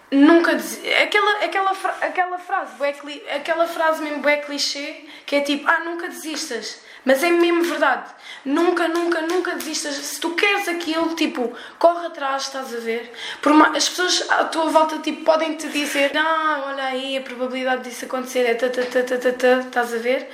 nunca 0.08 0.54
des... 0.54 0.80
aquela 1.02 1.44
aquela 1.44 1.70
aquela 2.00 2.38
frase, 2.38 2.74
bué 2.76 2.94
aquela 3.34 3.66
frase 3.66 4.02
mesmo 4.02 4.20
bué 4.20 4.36
clichê, 4.36 5.08
que 5.26 5.34
é 5.36 5.40
tipo, 5.40 5.68
ah, 5.68 5.80
nunca 5.80 6.06
desistas. 6.06 6.82
Mas 7.04 7.24
é 7.24 7.30
mesmo 7.30 7.64
verdade. 7.64 8.08
Nunca, 8.44 8.88
nunca, 8.88 9.20
nunca 9.22 9.54
desistas. 9.54 9.94
Se 9.94 10.20
tu 10.20 10.30
queres 10.30 10.66
aquilo, 10.68 11.14
tipo, 11.14 11.52
corre 11.78 12.06
atrás, 12.06 12.44
estás 12.44 12.74
a 12.74 12.78
ver? 12.78 13.12
Por 13.42 13.52
uma... 13.52 13.76
As 13.76 13.88
pessoas 13.88 14.24
à 14.30 14.44
tua 14.44 14.66
volta, 14.70 14.98
tipo, 14.98 15.24
podem 15.24 15.54
te 15.54 15.68
dizer, 15.68 16.16
ah, 16.16 16.64
olha 16.68 16.84
aí, 16.84 17.16
a 17.18 17.20
probabilidade 17.20 17.88
disso 17.88 18.06
acontecer 18.06 18.40
é 18.40 18.54
ta, 18.54 18.68
ta, 18.68 18.82
ta, 18.82 19.02
ta, 19.02 19.18
ta, 19.18 19.32
ta, 19.32 19.60
estás 19.60 19.94
a 19.94 19.98
ver? 19.98 20.30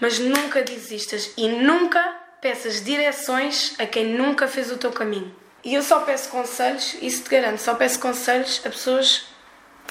Mas 0.00 0.18
nunca 0.18 0.62
desistas 0.62 1.32
e 1.36 1.48
nunca 1.48 2.00
peças 2.40 2.84
direções 2.84 3.74
a 3.78 3.86
quem 3.86 4.06
nunca 4.06 4.46
fez 4.46 4.70
o 4.70 4.76
teu 4.76 4.92
caminho. 4.92 5.34
E 5.64 5.74
eu 5.74 5.82
só 5.82 6.00
peço 6.00 6.28
conselhos, 6.28 6.96
isso 7.02 7.24
te 7.24 7.30
garanto, 7.30 7.58
só 7.58 7.74
peço 7.74 7.98
conselhos 7.98 8.62
a 8.64 8.70
pessoas 8.70 9.26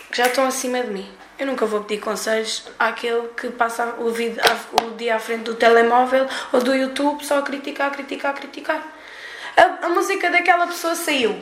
que 0.09 0.17
já 0.17 0.27
estão 0.27 0.45
acima 0.45 0.81
de 0.81 0.89
mim. 0.89 1.11
Eu 1.39 1.45
nunca 1.45 1.65
vou 1.65 1.83
pedir 1.83 2.01
conselhos 2.01 2.63
àquele 2.79 3.27
que 3.29 3.49
passa 3.49 3.95
o, 3.99 4.09
vid- 4.11 4.39
a- 4.39 4.83
o 4.83 4.91
dia 4.95 5.15
à 5.15 5.19
frente 5.19 5.43
do 5.43 5.55
telemóvel 5.55 6.27
ou 6.51 6.59
do 6.61 6.73
YouTube 6.73 7.23
só 7.23 7.37
a 7.39 7.41
criticar, 7.43 7.91
criticar, 7.91 8.33
criticar. 8.33 8.81
A, 9.55 9.85
a 9.85 9.89
música 9.89 10.29
daquela 10.31 10.65
pessoa 10.67 10.95
saiu. 10.95 11.39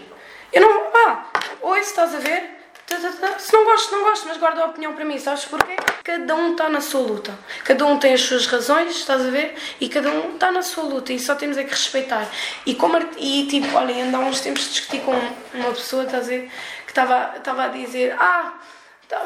Eu 0.52 0.62
não. 0.62 0.92
Ah, 0.94 1.26
oi, 1.62 1.80
estás 1.80 2.14
a 2.14 2.20
ver? 2.20 2.52
Tá, 2.86 2.98
tá, 2.98 3.10
tá. 3.20 3.40
Se 3.40 3.52
não 3.52 3.64
gosto, 3.66 3.92
não 3.96 4.04
gosto, 4.04 4.28
mas 4.28 4.38
guarda 4.38 4.62
a 4.62 4.66
opinião 4.66 4.94
para 4.94 5.04
mim, 5.04 5.18
sabes 5.18 5.46
porquê? 5.46 5.76
Cada 6.04 6.36
um 6.36 6.52
está 6.52 6.70
na 6.70 6.82
sua 6.82 7.02
luta. 7.02 7.34
Cada 7.64 7.84
um 7.86 7.98
tem 7.98 8.14
as 8.14 8.22
suas 8.22 8.46
razões, 8.46 8.96
estás 8.96 9.26
a 9.26 9.30
ver? 9.32 9.56
E 9.82 9.90
cada 9.90 10.12
um 10.12 10.36
está 10.36 10.52
na 10.52 10.62
sua 10.62 10.84
luta 10.84 11.12
e 11.12 11.20
só 11.20 11.34
temos 11.36 11.58
é 11.58 11.64
que 11.64 11.72
respeitar. 11.72 12.28
E 12.66 12.76
como 12.76 12.98
e 13.18 13.48
tipo, 13.48 13.76
olha, 13.76 13.96
ainda 13.96 14.18
há 14.18 14.20
uns 14.20 14.40
tempos 14.42 14.72
discuti 14.72 15.00
com 15.00 15.14
uma 15.54 15.72
pessoa, 15.72 16.04
estás 16.04 16.26
a 16.26 16.30
ver? 16.30 16.52
Que 16.86 16.92
estava 16.92 17.34
estava 17.38 17.64
a 17.64 17.68
dizer, 17.70 18.16
ah, 18.20 18.54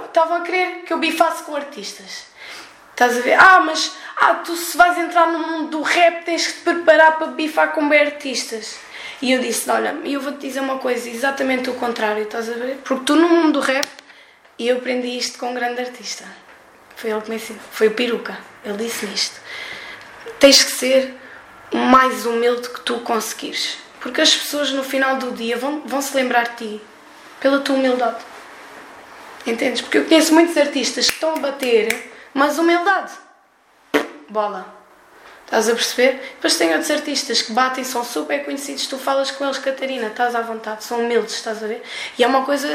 estava 0.05 0.37
a 0.37 0.41
querer 0.41 0.83
que 0.83 0.93
eu 0.93 0.97
bifasse 0.97 1.43
com 1.43 1.55
artistas. 1.55 2.25
Estás 2.91 3.17
a 3.17 3.21
ver? 3.21 3.33
Ah, 3.33 3.61
mas 3.61 3.95
ah, 4.17 4.35
tu 4.35 4.55
se 4.55 4.75
vais 4.75 4.97
entrar 4.97 5.27
no 5.27 5.39
mundo 5.39 5.69
do 5.69 5.81
rap 5.81 6.25
tens 6.25 6.47
que 6.47 6.53
te 6.53 6.59
preparar 6.59 7.17
para 7.17 7.27
bifar 7.27 7.71
com 7.71 7.87
bem 7.87 8.01
artistas. 8.01 8.77
E 9.21 9.31
eu 9.31 9.39
disse, 9.39 9.69
olha, 9.69 9.97
eu 10.05 10.21
vou-te 10.21 10.39
dizer 10.39 10.59
uma 10.59 10.77
coisa, 10.77 11.09
exatamente 11.09 11.69
o 11.69 11.73
contrário, 11.75 12.23
estás 12.23 12.49
a 12.49 12.53
ver? 12.53 12.77
Porque 12.83 13.05
tu 13.05 13.15
no 13.15 13.27
mundo 13.27 13.53
do 13.53 13.59
rap, 13.59 13.87
e 14.57 14.67
eu 14.67 14.77
aprendi 14.77 15.17
isto 15.17 15.39
com 15.39 15.51
um 15.51 15.53
grande 15.53 15.79
artista. 15.79 16.25
Foi 16.95 17.09
ele 17.09 17.21
que 17.21 17.29
me 17.29 17.37
ensinou, 17.37 17.61
foi 17.71 17.87
o 17.87 17.91
Peruca. 17.91 18.37
Ele 18.65 18.77
disse-me 18.77 19.13
isto. 19.13 19.39
Tens 20.37 20.63
que 20.63 20.71
ser 20.71 21.15
o 21.71 21.77
mais 21.77 22.25
humilde 22.25 22.67
que 22.67 22.81
tu 22.81 22.99
conseguires. 22.99 23.77
Porque 24.01 24.19
as 24.19 24.35
pessoas 24.35 24.71
no 24.71 24.83
final 24.83 25.15
do 25.15 25.31
dia 25.31 25.55
vão, 25.57 25.81
vão 25.85 26.01
se 26.01 26.15
lembrar 26.15 26.49
de 26.49 26.55
ti 26.57 26.81
pela 27.39 27.59
tua 27.59 27.75
humildade. 27.75 28.17
Entendes? 29.45 29.82
Porque 29.82 29.97
eu 29.99 30.06
conheço 30.06 30.34
muitos 30.34 30.56
artistas 30.58 31.08
que 31.08 31.13
estão 31.15 31.36
a 31.36 31.39
bater, 31.39 32.12
mas 32.34 32.58
humildade. 32.58 33.12
Bola. 34.30 34.78
Estás 35.45 35.67
a 35.67 35.73
perceber? 35.73 36.13
Depois 36.36 36.56
tem 36.58 36.69
outros 36.73 36.91
artistas 36.91 37.41
que 37.41 37.52
batem, 37.54 37.84
são 37.84 38.04
super 38.04 38.45
conhecidos, 38.45 38.86
tu 38.86 38.99
falas 38.99 39.32
com 39.32 39.43
eles, 39.45 39.58
Catarina, 39.58 40.06
estás 40.08 40.36
à 40.36 40.41
vontade, 40.41 40.84
são 40.84 40.99
humildes, 40.99 41.34
estás 41.34 41.63
a 41.63 41.65
ver? 41.67 41.82
E 42.19 42.23
é 42.23 42.28
uma 42.28 42.45
coisa. 42.45 42.67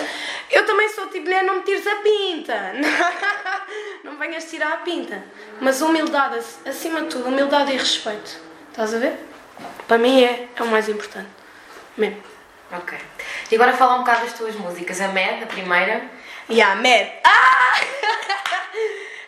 Eu 0.51 0.67
também 0.67 0.89
sou 0.89 1.07
tipo, 1.07 1.31
não 1.31 1.57
me 1.57 1.63
tires 1.63 1.87
a 1.87 1.97
pinta. 1.97 2.73
Não 4.05 4.17
venhas 4.19 4.45
tirar 4.45 4.73
a 4.73 4.77
pinta. 4.79 5.25
Mas 5.61 5.81
humildade, 5.81 6.37
ac- 6.39 6.69
acima 6.69 7.01
de 7.03 7.07
tudo, 7.09 7.29
humildade 7.29 7.73
e 7.73 7.77
respeito. 7.77 8.39
Estás 8.71 8.93
a 8.95 8.99
ver? 8.99 9.17
Para 9.89 9.97
mim 9.97 10.23
é, 10.23 10.49
é 10.55 10.63
o 10.63 10.67
mais 10.67 10.89
importante. 10.91 11.29
Mesmo. 11.97 12.23
Ok. 12.71 12.99
E 13.51 13.55
agora 13.55 13.73
fala 13.73 13.95
um 13.95 13.99
bocado 14.01 14.25
das 14.27 14.35
tuas 14.35 14.55
músicas. 14.57 15.01
A 15.01 15.09
Mad, 15.09 15.43
a 15.43 15.47
primeira. 15.47 16.03
E 16.49 16.61
a 16.63 16.75
Mad. 16.77 17.09
Ah! 17.25 17.81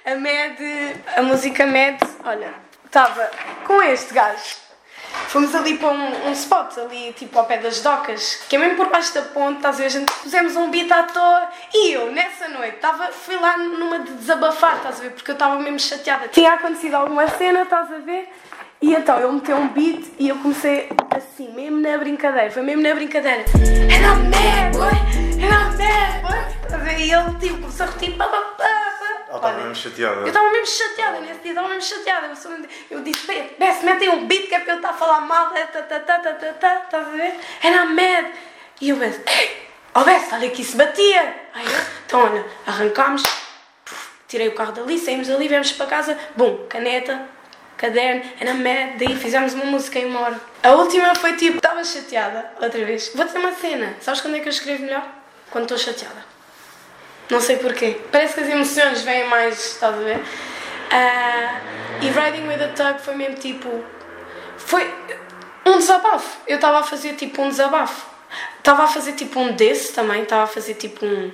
a 0.04 0.14
Mad, 0.14 0.58
a 1.16 1.22
música 1.22 1.66
Mad, 1.66 2.00
olha, 2.24 2.54
estava 2.84 3.30
com 3.66 3.82
este 3.82 4.12
gajo. 4.12 4.66
Fomos 5.28 5.54
ali 5.54 5.78
para 5.78 5.88
um, 5.88 6.28
um 6.28 6.32
spot, 6.32 6.78
ali 6.78 7.12
tipo 7.14 7.38
ao 7.38 7.46
pé 7.46 7.58
das 7.58 7.80
docas, 7.80 8.44
que 8.48 8.56
é 8.56 8.58
mesmo 8.58 8.76
por 8.76 8.90
baixo 8.90 9.14
da 9.14 9.22
ponte, 9.22 9.56
estás 9.56 9.76
a 9.76 9.78
ver? 9.78 9.86
A 9.86 9.88
gente 9.88 10.12
pusemos 10.12 10.56
um 10.56 10.70
beat 10.70 10.90
à 10.92 11.04
toa 11.04 11.48
e 11.72 11.92
eu, 11.92 12.12
nessa 12.12 12.48
noite, 12.48 12.76
estava, 12.76 13.10
fui 13.10 13.36
lá 13.36 13.56
numa 13.56 14.00
de 14.00 14.12
desabafar, 14.12 14.76
estás 14.76 14.98
a 14.98 15.02
ver? 15.02 15.10
Porque 15.12 15.30
eu 15.30 15.34
estava 15.34 15.58
mesmo 15.58 15.80
chateada. 15.80 16.28
Tinha 16.28 16.52
acontecido 16.52 16.94
alguma 16.94 17.26
cena, 17.28 17.62
estás 17.62 17.90
a 17.92 17.98
ver? 17.98 18.28
E 18.80 18.94
então 18.94 19.18
ele 19.18 19.32
meteu 19.32 19.56
um 19.56 19.68
beat 19.68 20.12
e 20.18 20.28
eu 20.28 20.36
comecei 20.36 20.88
assim, 21.10 21.50
mesmo 21.54 21.80
na 21.80 21.96
brincadeira, 21.96 22.50
foi 22.50 22.62
mesmo 22.62 22.82
na 22.82 22.94
brincadeira. 22.94 23.44
And 23.54 24.04
I'm 24.04 24.28
mad, 24.28 24.72
boy! 24.76 24.92
I'm 25.40 25.76
mad, 25.78 26.22
boy! 26.22 26.36
Estás? 26.62 27.00
E 27.00 27.10
ele 27.10 27.38
tipo, 27.40 27.60
começou 27.62 27.86
a 27.86 27.88
repetir, 27.88 28.16
pá, 28.16 28.28
pá, 28.28 28.40
pá. 28.58 28.64
Ela 29.28 29.36
estava 29.36 29.56
mesmo 29.58 29.74
chateada. 29.74 30.20
Eu 30.20 30.26
estava 30.26 30.50
mesmo 30.50 30.66
chateada 30.66 31.20
nesse 31.20 31.40
dia, 31.40 31.50
estava 31.52 31.68
mesmo 31.68 31.82
chateada. 31.82 32.26
Eu, 32.28 32.98
eu 32.98 33.02
disse, 33.02 33.26
Bess, 33.58 33.82
metem 33.82 34.10
um 34.10 34.26
beat 34.26 34.48
que 34.48 34.54
é 34.54 34.60
para 34.60 34.74
eu 34.74 34.76
estar 34.76 34.90
a 34.90 34.92
falar 34.92 35.20
mal, 35.22 35.50
tá, 35.50 35.66
tá, 35.66 36.00
tá, 36.00 36.18
tá, 36.18 36.82
estás 36.84 36.94
a 36.94 37.10
ver? 37.10 37.34
I'm 37.64 37.94
mad. 37.94 38.26
E 38.80 38.90
eu 38.90 38.96
Bess, 38.96 39.20
oh 39.94 40.04
Bess, 40.04 40.32
olha 40.32 40.50
que 40.50 40.60
isso 40.60 40.76
batia. 40.76 41.34
Aí 41.54 41.64
eu, 41.64 41.80
então 42.06 42.20
olha, 42.24 42.44
arrancámos, 42.66 43.22
tirei 44.28 44.48
o 44.48 44.54
carro 44.54 44.72
dali, 44.72 44.98
saímos 44.98 45.28
dali, 45.28 45.48
viemos 45.48 45.72
para 45.72 45.86
casa, 45.86 46.18
bum, 46.36 46.66
caneta, 46.68 47.35
caderno, 47.76 48.22
I'm 48.40 48.62
mad. 48.62 48.98
Daí 48.98 49.16
fizemos 49.16 49.54
uma 49.54 49.66
música 49.66 49.98
em 49.98 50.06
uma 50.06 50.20
hora. 50.20 50.40
A 50.62 50.70
última 50.72 51.14
foi 51.14 51.34
tipo, 51.36 51.58
estava 51.58 51.82
chateada, 51.84 52.52
outra 52.60 52.84
vez. 52.84 53.10
Vou 53.14 53.24
dizer 53.24 53.38
uma 53.38 53.52
cena, 53.52 53.94
sabes 54.00 54.20
quando 54.20 54.36
é 54.36 54.40
que 54.40 54.48
eu 54.48 54.52
escrevo 54.52 54.84
melhor? 54.84 55.06
Quando 55.50 55.64
estou 55.64 55.78
chateada. 55.78 56.24
Não 57.28 57.40
sei 57.40 57.56
porquê. 57.56 58.00
Parece 58.12 58.34
que 58.34 58.40
as 58.40 58.48
emoções 58.48 59.02
vêm 59.02 59.26
mais, 59.28 59.72
estás 59.72 59.94
a 59.94 59.98
ver? 59.98 60.20
Ah, 60.90 61.60
e 62.00 62.08
Riding 62.08 62.46
with 62.46 62.62
a 62.62 62.68
Tug 62.68 63.00
foi 63.00 63.14
mesmo 63.14 63.36
tipo. 63.36 63.84
Foi 64.56 64.92
um 65.64 65.78
desabafo. 65.78 66.40
Eu 66.46 66.56
estava 66.56 66.78
a 66.78 66.82
fazer 66.82 67.14
tipo 67.14 67.42
um 67.42 67.48
desabafo. 67.48 68.06
Estava 68.58 68.84
a 68.84 68.86
fazer 68.86 69.12
tipo 69.12 69.40
um 69.40 69.52
desse 69.52 69.92
também. 69.92 70.22
Estava 70.22 70.44
a 70.44 70.46
fazer 70.46 70.74
tipo 70.74 71.04
um. 71.04 71.32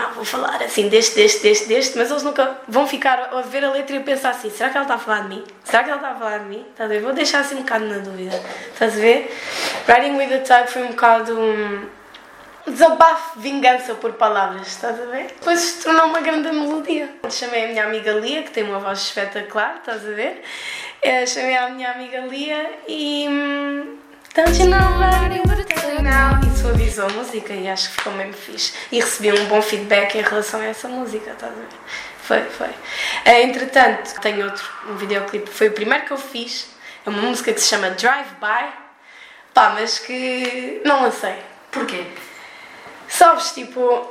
Ah, 0.00 0.12
vou 0.14 0.24
falar 0.24 0.62
assim 0.62 0.88
deste, 0.88 1.16
deste, 1.16 1.42
deste, 1.42 1.66
deste, 1.66 1.98
mas 1.98 2.08
eles 2.08 2.22
nunca 2.22 2.56
vão 2.68 2.86
ficar 2.86 3.30
a 3.32 3.40
ver 3.40 3.64
a 3.64 3.72
letra 3.72 3.96
e 3.96 4.00
pensar 4.00 4.30
assim: 4.30 4.48
será 4.48 4.70
que 4.70 4.76
ela 4.76 4.84
está 4.84 4.94
a 4.94 4.98
falar 4.98 5.22
de 5.22 5.28
mim? 5.28 5.44
Será 5.64 5.82
que 5.82 5.90
ela 5.90 5.98
está 5.98 6.12
a 6.12 6.14
falar 6.14 6.38
de 6.38 6.44
mim? 6.44 6.64
Estás 6.70 6.88
a 6.88 6.94
ver? 6.94 7.00
Vou 7.00 7.12
deixar 7.12 7.40
assim 7.40 7.56
um 7.56 7.62
bocado 7.62 7.84
na 7.86 7.98
dúvida. 7.98 8.40
Estás 8.72 8.94
a 8.94 9.00
ver? 9.00 9.36
Riding 9.88 10.16
with 10.16 10.32
a 10.32 10.38
Tug 10.38 10.70
foi 10.70 10.82
um 10.84 10.88
bocado. 10.90 11.36
Um, 11.36 11.88
desabafo, 12.64 13.40
vingança 13.40 13.94
por 13.94 14.12
palavras, 14.12 14.68
estás 14.68 15.00
a 15.00 15.06
ver? 15.06 15.26
Depois 15.26 15.58
se 15.58 15.82
tornou 15.82 16.06
uma 16.06 16.20
grande 16.20 16.52
melodia. 16.52 17.08
Chamei 17.28 17.64
a 17.64 17.68
minha 17.68 17.84
amiga 17.84 18.12
Lia, 18.12 18.44
que 18.44 18.52
tem 18.52 18.62
uma 18.62 18.78
voz 18.78 19.00
espetacular, 19.00 19.78
estás 19.78 20.06
a 20.06 20.12
ver? 20.12 20.42
Eh, 21.02 21.26
chamei 21.26 21.56
a 21.56 21.70
minha 21.70 21.90
amiga 21.90 22.20
Lia 22.20 22.70
e. 22.86 23.97
riding 24.44 25.42
with 25.48 25.60
a 25.60 25.64
tug 25.64 26.02
now? 26.02 26.40
E 26.40 26.58
suavizou 26.58 27.06
a 27.06 27.08
música 27.10 27.52
e 27.52 27.68
acho 27.68 27.88
que 27.88 27.96
ficou 27.96 28.12
mesmo 28.12 28.34
fixe. 28.34 28.72
E 28.92 29.00
recebi 29.00 29.32
um 29.32 29.46
bom 29.46 29.60
feedback 29.60 30.16
em 30.16 30.22
relação 30.22 30.60
a 30.60 30.64
essa 30.64 30.88
música, 30.88 31.32
estás 31.32 31.52
a 31.52 31.54
ver? 31.56 31.66
Foi, 32.22 32.42
foi. 32.44 32.70
Eh, 33.24 33.42
entretanto, 33.42 34.20
tenho 34.20 34.44
outro, 34.44 34.64
um 34.88 34.96
videoclipe, 34.96 35.50
foi 35.50 35.68
o 35.68 35.72
primeiro 35.72 36.04
que 36.04 36.12
eu 36.12 36.18
fiz. 36.18 36.68
É 37.04 37.10
uma 37.10 37.22
música 37.22 37.52
que 37.52 37.60
se 37.60 37.68
chama 37.68 37.90
Drive 37.90 38.28
By. 38.40 38.72
Pá, 39.52 39.70
mas 39.70 39.98
que 39.98 40.82
não 40.84 41.02
lancei. 41.02 41.36
Porquê? 41.72 42.06
Sabes, 43.08 43.52
tipo, 43.52 44.08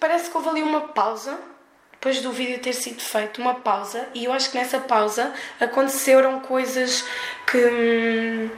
parece 0.00 0.30
que 0.30 0.36
houve 0.36 0.48
ali 0.48 0.62
uma 0.62 0.82
pausa 0.82 1.38
depois 1.92 2.20
do 2.20 2.32
vídeo 2.32 2.58
ter 2.58 2.74
sido 2.74 3.00
feito, 3.00 3.40
uma 3.40 3.54
pausa, 3.54 4.06
e 4.12 4.26
eu 4.26 4.32
acho 4.32 4.50
que 4.50 4.58
nessa 4.58 4.78
pausa 4.78 5.32
aconteceram 5.58 6.38
coisas 6.40 7.02
que 7.46 7.56
hum, 7.56 8.50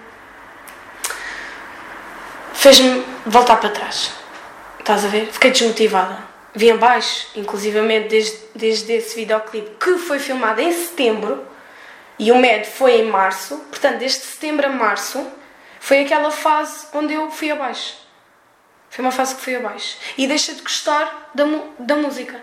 fez-me 2.57 3.05
voltar 3.27 3.57
para 3.57 3.71
trás. 3.71 4.11
Estás 4.79 5.05
a 5.05 5.09
ver? 5.09 5.27
Fiquei 5.33 5.51
desmotivada. 5.51 6.19
Vim 6.55 6.71
abaixo, 6.71 7.29
inclusivamente 7.37 8.09
desde, 8.09 8.39
desde 8.55 8.93
esse 8.95 9.15
videoclipe 9.15 9.77
que 9.79 9.99
foi 9.99 10.19
filmado 10.19 10.61
em 10.61 10.73
setembro 10.73 11.47
e 12.19 12.33
o 12.33 12.37
MED 12.39 12.67
foi 12.67 13.01
em 13.03 13.05
março, 13.11 13.57
portanto, 13.71 13.99
desde 13.99 14.21
setembro 14.21 14.67
a 14.67 14.71
março 14.71 15.27
foi 15.81 16.01
aquela 16.01 16.31
fase 16.31 16.87
onde 16.95 17.13
eu 17.13 17.31
fui 17.31 17.51
abaixo. 17.51 17.95
Foi 18.89 19.05
uma 19.05 19.13
fase 19.13 19.35
que 19.35 19.43
fui 19.43 19.55
abaixo. 19.57 19.99
E 20.17 20.27
deixei 20.27 20.55
de 20.55 20.63
gostar 20.63 21.31
da, 21.35 21.45
da 21.79 21.97
música. 21.97 22.41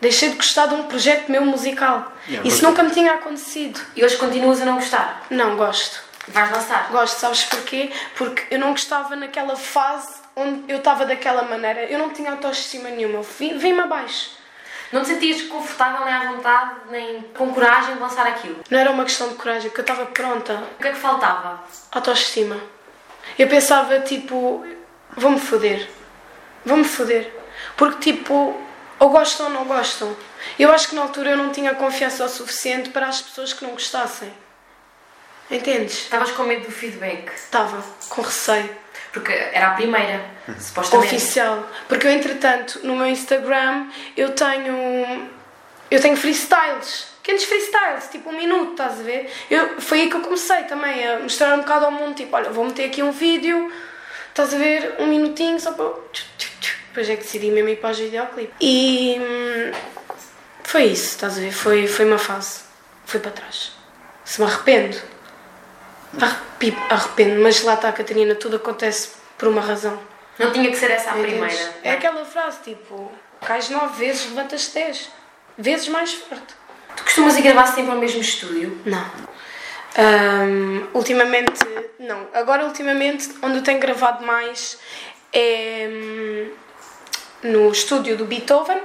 Deixei 0.00 0.30
de 0.30 0.36
gostar 0.36 0.66
de 0.66 0.74
um 0.74 0.84
projeto 0.84 1.28
meu 1.30 1.44
musical. 1.44 2.12
Yeah, 2.28 2.46
Isso 2.48 2.62
mas- 2.62 2.70
nunca 2.70 2.82
me 2.82 2.90
tinha 2.90 3.14
acontecido. 3.14 3.80
E 3.94 4.04
hoje 4.04 4.16
continuas 4.16 4.60
a 4.60 4.64
não 4.64 4.74
gostar? 4.74 5.26
Não, 5.30 5.56
gosto. 5.56 6.00
Vais 6.30 6.50
lançar? 6.50 6.88
Gosto, 6.90 7.18
sabes 7.18 7.44
porquê? 7.44 7.90
Porque 8.16 8.46
eu 8.50 8.58
não 8.58 8.70
gostava 8.70 9.16
naquela 9.16 9.56
fase 9.56 10.20
onde 10.36 10.70
eu 10.70 10.78
estava 10.78 11.04
daquela 11.04 11.42
maneira. 11.42 11.84
Eu 11.84 11.98
não 11.98 12.10
tinha 12.10 12.30
autoestima 12.30 12.88
nenhuma. 12.88 13.22
Vim-me 13.22 13.80
abaixo. 13.80 14.38
Não 14.90 15.02
te 15.02 15.08
sentias 15.08 15.42
confortável 15.42 16.04
nem 16.06 16.14
à 16.14 16.32
vontade, 16.32 16.74
nem 16.90 17.22
com 17.36 17.52
coragem 17.52 17.94
de 17.94 18.00
lançar 18.00 18.26
aquilo? 18.26 18.64
Não 18.70 18.78
era 18.78 18.90
uma 18.90 19.04
questão 19.04 19.28
de 19.28 19.34
coragem, 19.34 19.68
porque 19.68 19.80
eu 19.80 19.92
estava 19.92 20.06
pronta. 20.06 20.54
O 20.78 20.82
que 20.82 20.88
é 20.88 20.92
que 20.92 20.98
faltava? 20.98 21.62
Autoestima. 21.92 22.56
Eu 23.38 23.48
pensava, 23.48 24.00
tipo, 24.00 24.64
vou-me 25.14 25.38
foder. 25.38 25.88
Vou-me 26.64 26.84
foder. 26.84 27.30
Porque, 27.76 28.12
tipo, 28.12 28.58
ou 28.98 29.10
gostam 29.10 29.46
ou 29.46 29.52
não 29.52 29.64
gostam. 29.64 30.16
Eu 30.58 30.72
acho 30.72 30.88
que 30.88 30.94
na 30.94 31.02
altura 31.02 31.30
eu 31.30 31.36
não 31.36 31.50
tinha 31.50 31.74
confiança 31.74 32.24
o 32.24 32.28
suficiente 32.28 32.88
para 32.88 33.08
as 33.08 33.20
pessoas 33.20 33.52
que 33.52 33.64
não 33.64 33.72
gostassem. 33.72 34.32
Entendes? 35.50 36.02
Estavas 36.02 36.30
com 36.32 36.42
medo 36.44 36.66
do 36.66 36.72
feedback? 36.72 37.30
Estava 37.34 37.82
com 38.08 38.22
receio. 38.22 38.70
Porque 39.12 39.32
era 39.32 39.68
a 39.68 39.74
primeira, 39.74 40.22
supostamente. 40.60 41.14
Oficial. 41.14 41.66
Porque 41.88 42.06
eu, 42.06 42.10
entretanto, 42.10 42.80
no 42.84 42.94
meu 42.94 43.06
Instagram, 43.06 43.86
eu 44.16 44.30
tenho. 44.34 45.30
Eu 45.90 46.00
tenho 46.00 46.16
freestyles. 46.16 47.08
Pequenos 47.22 47.44
freestyles, 47.44 48.08
tipo 48.10 48.30
um 48.30 48.36
minuto, 48.36 48.72
estás 48.72 49.00
a 49.00 49.02
ver? 49.02 49.30
Eu, 49.50 49.80
foi 49.80 50.02
aí 50.02 50.10
que 50.10 50.16
eu 50.16 50.20
comecei 50.20 50.62
também 50.64 51.06
a 51.06 51.18
mostrar 51.18 51.54
um 51.54 51.58
bocado 51.58 51.86
ao 51.86 51.90
mundo, 51.90 52.14
tipo, 52.14 52.34
olha, 52.34 52.50
vou 52.50 52.64
meter 52.64 52.86
aqui 52.86 53.02
um 53.02 53.10
vídeo, 53.12 53.70
estás 54.30 54.54
a 54.54 54.58
ver? 54.58 54.96
Um 54.98 55.06
minutinho 55.06 55.58
só 55.60 55.72
para. 55.72 55.90
Depois 56.88 57.08
é 57.08 57.16
que 57.16 57.22
decidi 57.22 57.50
mesmo 57.50 57.68
ir 57.68 57.76
para 57.76 57.90
os 57.90 57.98
videoclipes. 57.98 58.54
E. 58.60 59.16
hum, 59.20 59.72
Foi 60.64 60.84
isso, 60.84 61.04
estás 61.04 61.36
a 61.38 61.40
ver? 61.40 61.52
Foi, 61.52 61.86
foi 61.86 62.04
uma 62.04 62.18
fase. 62.18 62.60
Foi 63.04 63.20
para 63.20 63.30
trás. 63.30 63.72
Se 64.24 64.40
me 64.40 64.46
arrependo. 64.46 64.98
Arrepi- 66.20 66.76
Arrependo, 66.88 67.40
mas 67.42 67.62
lá 67.62 67.74
está, 67.74 67.92
Catarina, 67.92 68.34
tudo 68.34 68.56
acontece 68.56 69.10
por 69.36 69.48
uma 69.48 69.60
razão. 69.60 69.98
Não 70.38 70.52
tinha 70.52 70.70
que 70.70 70.76
ser 70.76 70.90
essa 70.90 71.10
a 71.10 71.14
primeira. 71.14 71.74
É 71.82 71.92
aquela 71.92 72.24
frase 72.24 72.58
tipo: 72.64 73.10
cais 73.44 73.68
nove 73.68 74.04
vezes, 74.06 74.26
levantas 74.26 74.68
dez. 74.68 75.10
Vezes 75.56 75.88
mais 75.88 76.12
forte. 76.14 76.54
Tu 76.96 77.02
costumas 77.02 77.36
ir 77.36 77.42
gravar 77.42 77.66
sempre 77.66 77.90
ao 77.90 77.98
mesmo 77.98 78.20
estúdio? 78.20 78.80
Não. 78.84 79.04
Ahm, 79.96 80.86
ultimamente, 80.94 81.60
não. 81.98 82.28
Agora, 82.32 82.64
ultimamente, 82.64 83.30
onde 83.42 83.56
eu 83.58 83.62
tenho 83.62 83.80
gravado 83.80 84.24
mais 84.24 84.78
é 85.32 85.88
hum, 85.90 86.50
no 87.42 87.70
estúdio 87.72 88.16
do 88.16 88.24
Beethoven, 88.24 88.80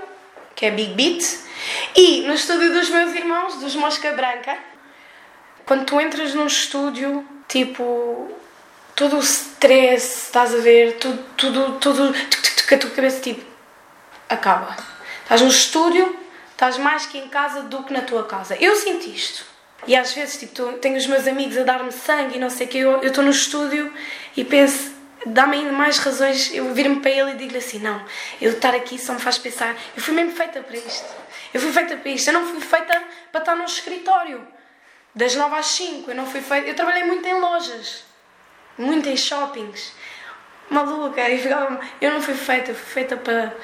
que 0.56 0.66
é 0.66 0.72
Big 0.72 0.94
Beat, 0.96 1.24
e 1.96 2.22
no 2.28 2.34
estúdio 2.34 2.74
dos 2.74 2.90
meus 2.90 3.14
irmãos, 3.14 3.56
dos 3.56 3.76
Mosca 3.76 4.12
Branca. 4.14 4.58
Quando 5.66 5.86
tu 5.86 6.00
entras 6.00 6.34
num 6.34 6.46
estúdio, 6.46 7.26
tipo, 7.48 8.30
todo 8.96 9.16
o 9.16 9.20
stress, 9.20 10.26
estás 10.26 10.54
a 10.54 10.58
ver, 10.58 10.98
tudo, 10.98 11.24
tudo, 11.38 11.80
tudo, 11.80 12.14
tuc, 12.14 12.42
tuc, 12.42 12.56
tuc, 12.56 12.74
a 12.74 12.78
tua 12.78 12.90
cabeça, 12.90 13.22
tipo, 13.22 13.46
acaba. 14.28 14.76
Estás 15.22 15.42
no 15.42 15.48
estúdio, 15.48 16.18
estás 16.52 16.78
mais 16.78 17.06
que 17.06 17.18
em 17.18 17.30
casa 17.30 17.62
do 17.64 17.84
que 17.84 17.94
na 17.94 18.02
tua 18.02 18.26
casa. 18.26 18.58
Eu 18.60 18.76
sinto 18.76 19.08
isto. 19.08 19.46
E 19.88 19.96
às 19.96 20.14
vezes, 20.14 20.38
tipo, 20.38 20.74
tenho 20.74 20.98
os 20.98 21.08
meus 21.08 21.28
amigos 21.28 21.58
a 21.58 21.64
dar-me 21.64 21.92
sangue 21.92 22.38
e 22.38 22.40
não 22.40 22.50
sei 22.50 22.68
o 22.68 22.70
que, 22.70 22.78
eu 22.78 23.02
estou 23.02 23.24
no 23.24 23.32
estúdio 23.32 23.92
e 24.36 24.44
penso, 24.44 24.94
dá-me 25.26 25.58
ainda 25.58 25.72
mais 25.72 25.98
razões, 25.98 26.54
eu 26.54 26.74
vir-me 26.74 27.02
para 27.02 27.12
ele 27.12 27.32
e 27.32 27.36
digo-lhe 27.36 27.58
assim, 27.58 27.80
não, 27.80 28.04
eu 28.42 28.52
estar 28.52 28.74
aqui 28.74 28.98
só 28.98 29.14
me 29.14 29.20
faz 29.20 29.38
pensar, 29.38 29.76
eu 29.96 30.02
fui 30.02 30.14
mesmo 30.14 30.32
feita 30.32 30.62
para 30.62 30.78
isto. 30.78 31.24
Eu 31.54 31.62
fui 31.62 31.72
feita 31.72 31.96
para 31.98 32.10
isto, 32.12 32.28
eu 32.30 32.34
não 32.34 32.48
fui 32.48 32.62
feita 32.62 33.04
para 33.32 33.42
estar 33.42 33.56
num 33.56 33.66
escritório. 33.66 34.46
Das 35.16 35.36
9 35.36 35.56
às 35.56 35.68
5, 35.68 36.10
eu 36.10 36.16
não 36.16 36.26
fui 36.26 36.42
feita. 36.42 36.68
Eu 36.68 36.76
trabalhei 36.76 37.04
muito 37.04 37.28
em 37.28 37.40
lojas, 37.40 38.04
muito 38.78 39.08
em 39.08 39.16
shoppings. 39.16 39.94
Maluca, 40.70 41.30
eu, 41.30 41.38
ficava, 41.38 41.80
eu 42.02 42.12
não 42.12 42.22
fui 42.22 42.34
feita, 42.34 42.72
eu 42.72 42.76
fui 42.76 42.94
feita 42.94 43.18
para. 43.18 43.56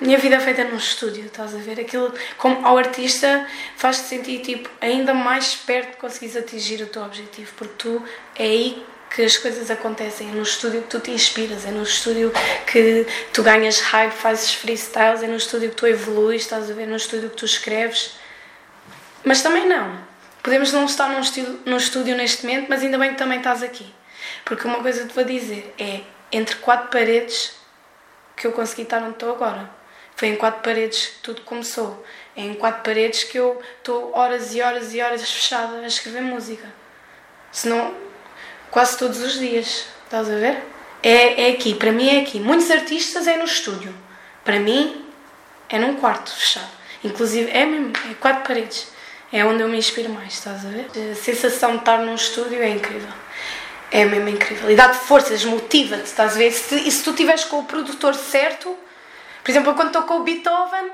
Minha 0.00 0.18
vida 0.18 0.34
é 0.34 0.40
feita 0.40 0.64
num 0.64 0.76
estúdio, 0.76 1.26
estás 1.26 1.54
a 1.54 1.58
ver? 1.58 1.78
Aquilo, 1.78 2.12
como 2.36 2.66
ao 2.66 2.76
artista, 2.76 3.46
faz-te 3.76 4.08
sentir 4.08 4.40
tipo, 4.40 4.68
ainda 4.80 5.14
mais 5.14 5.54
perto 5.54 5.92
de 5.92 5.96
conseguires 5.98 6.36
atingir 6.36 6.82
o 6.82 6.86
teu 6.86 7.02
objetivo, 7.04 7.52
porque 7.56 7.74
tu 7.78 8.02
é 8.34 8.42
aí 8.42 8.84
que 9.14 9.22
as 9.22 9.36
coisas 9.36 9.70
acontecem, 9.70 10.28
é 10.28 10.32
no 10.32 10.42
estúdio 10.42 10.82
que 10.82 10.88
tu 10.88 10.98
te 10.98 11.12
inspiras, 11.12 11.64
é 11.64 11.70
no 11.70 11.84
estúdio 11.84 12.32
que 12.66 13.06
tu 13.32 13.44
ganhas 13.44 13.78
hype, 13.78 14.10
fazes 14.10 14.52
freestyles, 14.54 15.22
é 15.22 15.28
no 15.28 15.36
estúdio 15.36 15.70
que 15.70 15.76
tu 15.76 15.86
evoluís, 15.86 16.42
estás 16.42 16.68
a 16.68 16.74
ver, 16.74 16.88
no 16.88 16.96
estúdio 16.96 17.30
que 17.30 17.36
tu 17.36 17.44
escreves. 17.44 18.16
Mas 19.22 19.40
também 19.40 19.68
não. 19.68 20.03
Podemos 20.44 20.74
não 20.74 20.84
estar 20.84 21.08
num 21.08 21.20
estúdio, 21.20 21.58
num 21.64 21.78
estúdio 21.78 22.14
neste 22.14 22.44
momento, 22.44 22.66
mas 22.68 22.82
ainda 22.82 22.98
bem 22.98 23.12
que 23.12 23.16
também 23.16 23.38
estás 23.38 23.62
aqui. 23.62 23.90
Porque 24.44 24.68
uma 24.68 24.82
coisa 24.82 25.06
te 25.06 25.14
vou 25.14 25.24
dizer 25.24 25.74
é 25.78 26.02
entre 26.30 26.56
quatro 26.56 26.88
paredes 26.88 27.54
que 28.36 28.46
eu 28.46 28.52
consegui 28.52 28.82
estar 28.82 29.02
onde 29.02 29.12
estou 29.12 29.30
agora. 29.32 29.70
Foi 30.14 30.28
em 30.28 30.36
quatro 30.36 30.60
paredes 30.60 31.06
que 31.06 31.20
tudo 31.20 31.40
começou. 31.40 32.04
É 32.36 32.42
em 32.42 32.52
quatro 32.52 32.82
paredes 32.82 33.24
que 33.24 33.38
eu 33.38 33.58
estou 33.78 34.14
horas 34.14 34.54
e 34.54 34.60
horas 34.60 34.92
e 34.92 35.00
horas 35.00 35.22
fechada 35.22 35.78
a 35.78 35.86
escrever 35.86 36.20
música. 36.20 36.68
Senão, 37.50 37.94
quase 38.70 38.98
todos 38.98 39.22
os 39.22 39.38
dias. 39.38 39.86
Estás 40.04 40.28
a 40.28 40.36
ver? 40.36 40.62
É, 41.02 41.48
é 41.48 41.52
aqui, 41.52 41.74
para 41.74 41.90
mim 41.90 42.18
é 42.18 42.20
aqui. 42.20 42.38
Muitos 42.38 42.70
artistas 42.70 43.26
é 43.26 43.38
no 43.38 43.44
estúdio. 43.44 43.94
Para 44.44 44.60
mim 44.60 45.06
é 45.70 45.78
num 45.78 45.96
quarto 45.96 46.36
fechado. 46.36 46.68
Inclusive, 47.02 47.50
é 47.50 47.64
mesmo, 47.64 47.94
é 48.10 48.14
quatro 48.20 48.46
paredes. 48.46 48.92
É 49.34 49.44
onde 49.44 49.64
eu 49.64 49.68
me 49.68 49.76
inspiro 49.76 50.10
mais, 50.10 50.34
estás 50.34 50.64
a 50.64 50.68
ver? 50.68 50.88
A 51.10 51.14
sensação 51.16 51.72
de 51.72 51.78
estar 51.78 51.98
num 51.98 52.14
estúdio 52.14 52.62
é 52.62 52.68
incrível. 52.68 53.12
É 53.90 54.04
mesmo 54.04 54.28
incrível. 54.28 54.70
E 54.70 54.76
dá-te 54.76 54.96
forças, 54.96 55.44
motiva-te, 55.44 56.04
estás 56.04 56.36
a 56.36 56.38
ver? 56.38 56.50
E 56.50 56.52
se, 56.52 56.76
e 56.76 56.88
se 56.88 57.02
tu 57.02 57.10
estiveres 57.10 57.42
com 57.42 57.58
o 57.58 57.64
produtor 57.64 58.14
certo, 58.14 58.78
por 59.42 59.50
exemplo, 59.50 59.74
quando 59.74 59.88
estou 59.88 60.04
com 60.04 60.18
o 60.18 60.22
Beethoven, 60.22 60.88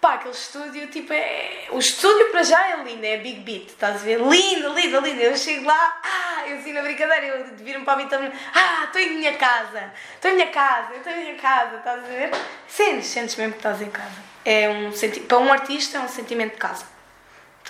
pá, 0.00 0.14
aquele 0.14 0.32
estúdio, 0.32 0.86
tipo, 0.86 1.12
é... 1.12 1.66
o 1.70 1.78
estúdio 1.78 2.30
para 2.30 2.42
já 2.42 2.66
é 2.66 2.82
lindo, 2.82 3.04
é 3.04 3.18
Big 3.18 3.40
Beat, 3.40 3.68
estás 3.68 3.96
a 3.96 3.98
ver? 3.98 4.20
Lindo, 4.20 4.72
lindo, 4.72 4.98
lindo. 4.98 5.20
Eu 5.20 5.36
chego 5.36 5.66
lá, 5.66 6.00
ah, 6.02 6.48
eu 6.48 6.56
assim 6.56 6.72
na 6.72 6.80
brincadeira, 6.80 7.26
eu 7.26 7.44
viro-me 7.58 7.84
para 7.84 7.92
o 7.92 7.96
Beethoven, 7.98 8.32
ah, 8.54 8.84
estou 8.84 9.02
em 9.02 9.18
minha 9.18 9.34
casa, 9.34 9.92
estou 10.14 10.30
em 10.30 10.34
minha 10.36 10.48
casa, 10.48 10.94
estou 10.96 11.12
em 11.12 11.24
minha 11.24 11.34
casa, 11.34 11.76
estás 11.76 11.98
a 12.02 12.08
ver? 12.08 12.30
Sentes, 12.66 13.08
sentes 13.08 13.36
mesmo 13.36 13.52
que 13.52 13.58
estás 13.58 13.82
em 13.82 13.90
casa. 13.90 14.32
É 14.46 14.70
um 14.70 14.92
senti... 14.92 15.20
Para 15.20 15.36
um 15.36 15.52
artista 15.52 15.98
é 15.98 16.00
um 16.00 16.08
sentimento 16.08 16.52
de 16.52 16.58
casa. 16.58 16.91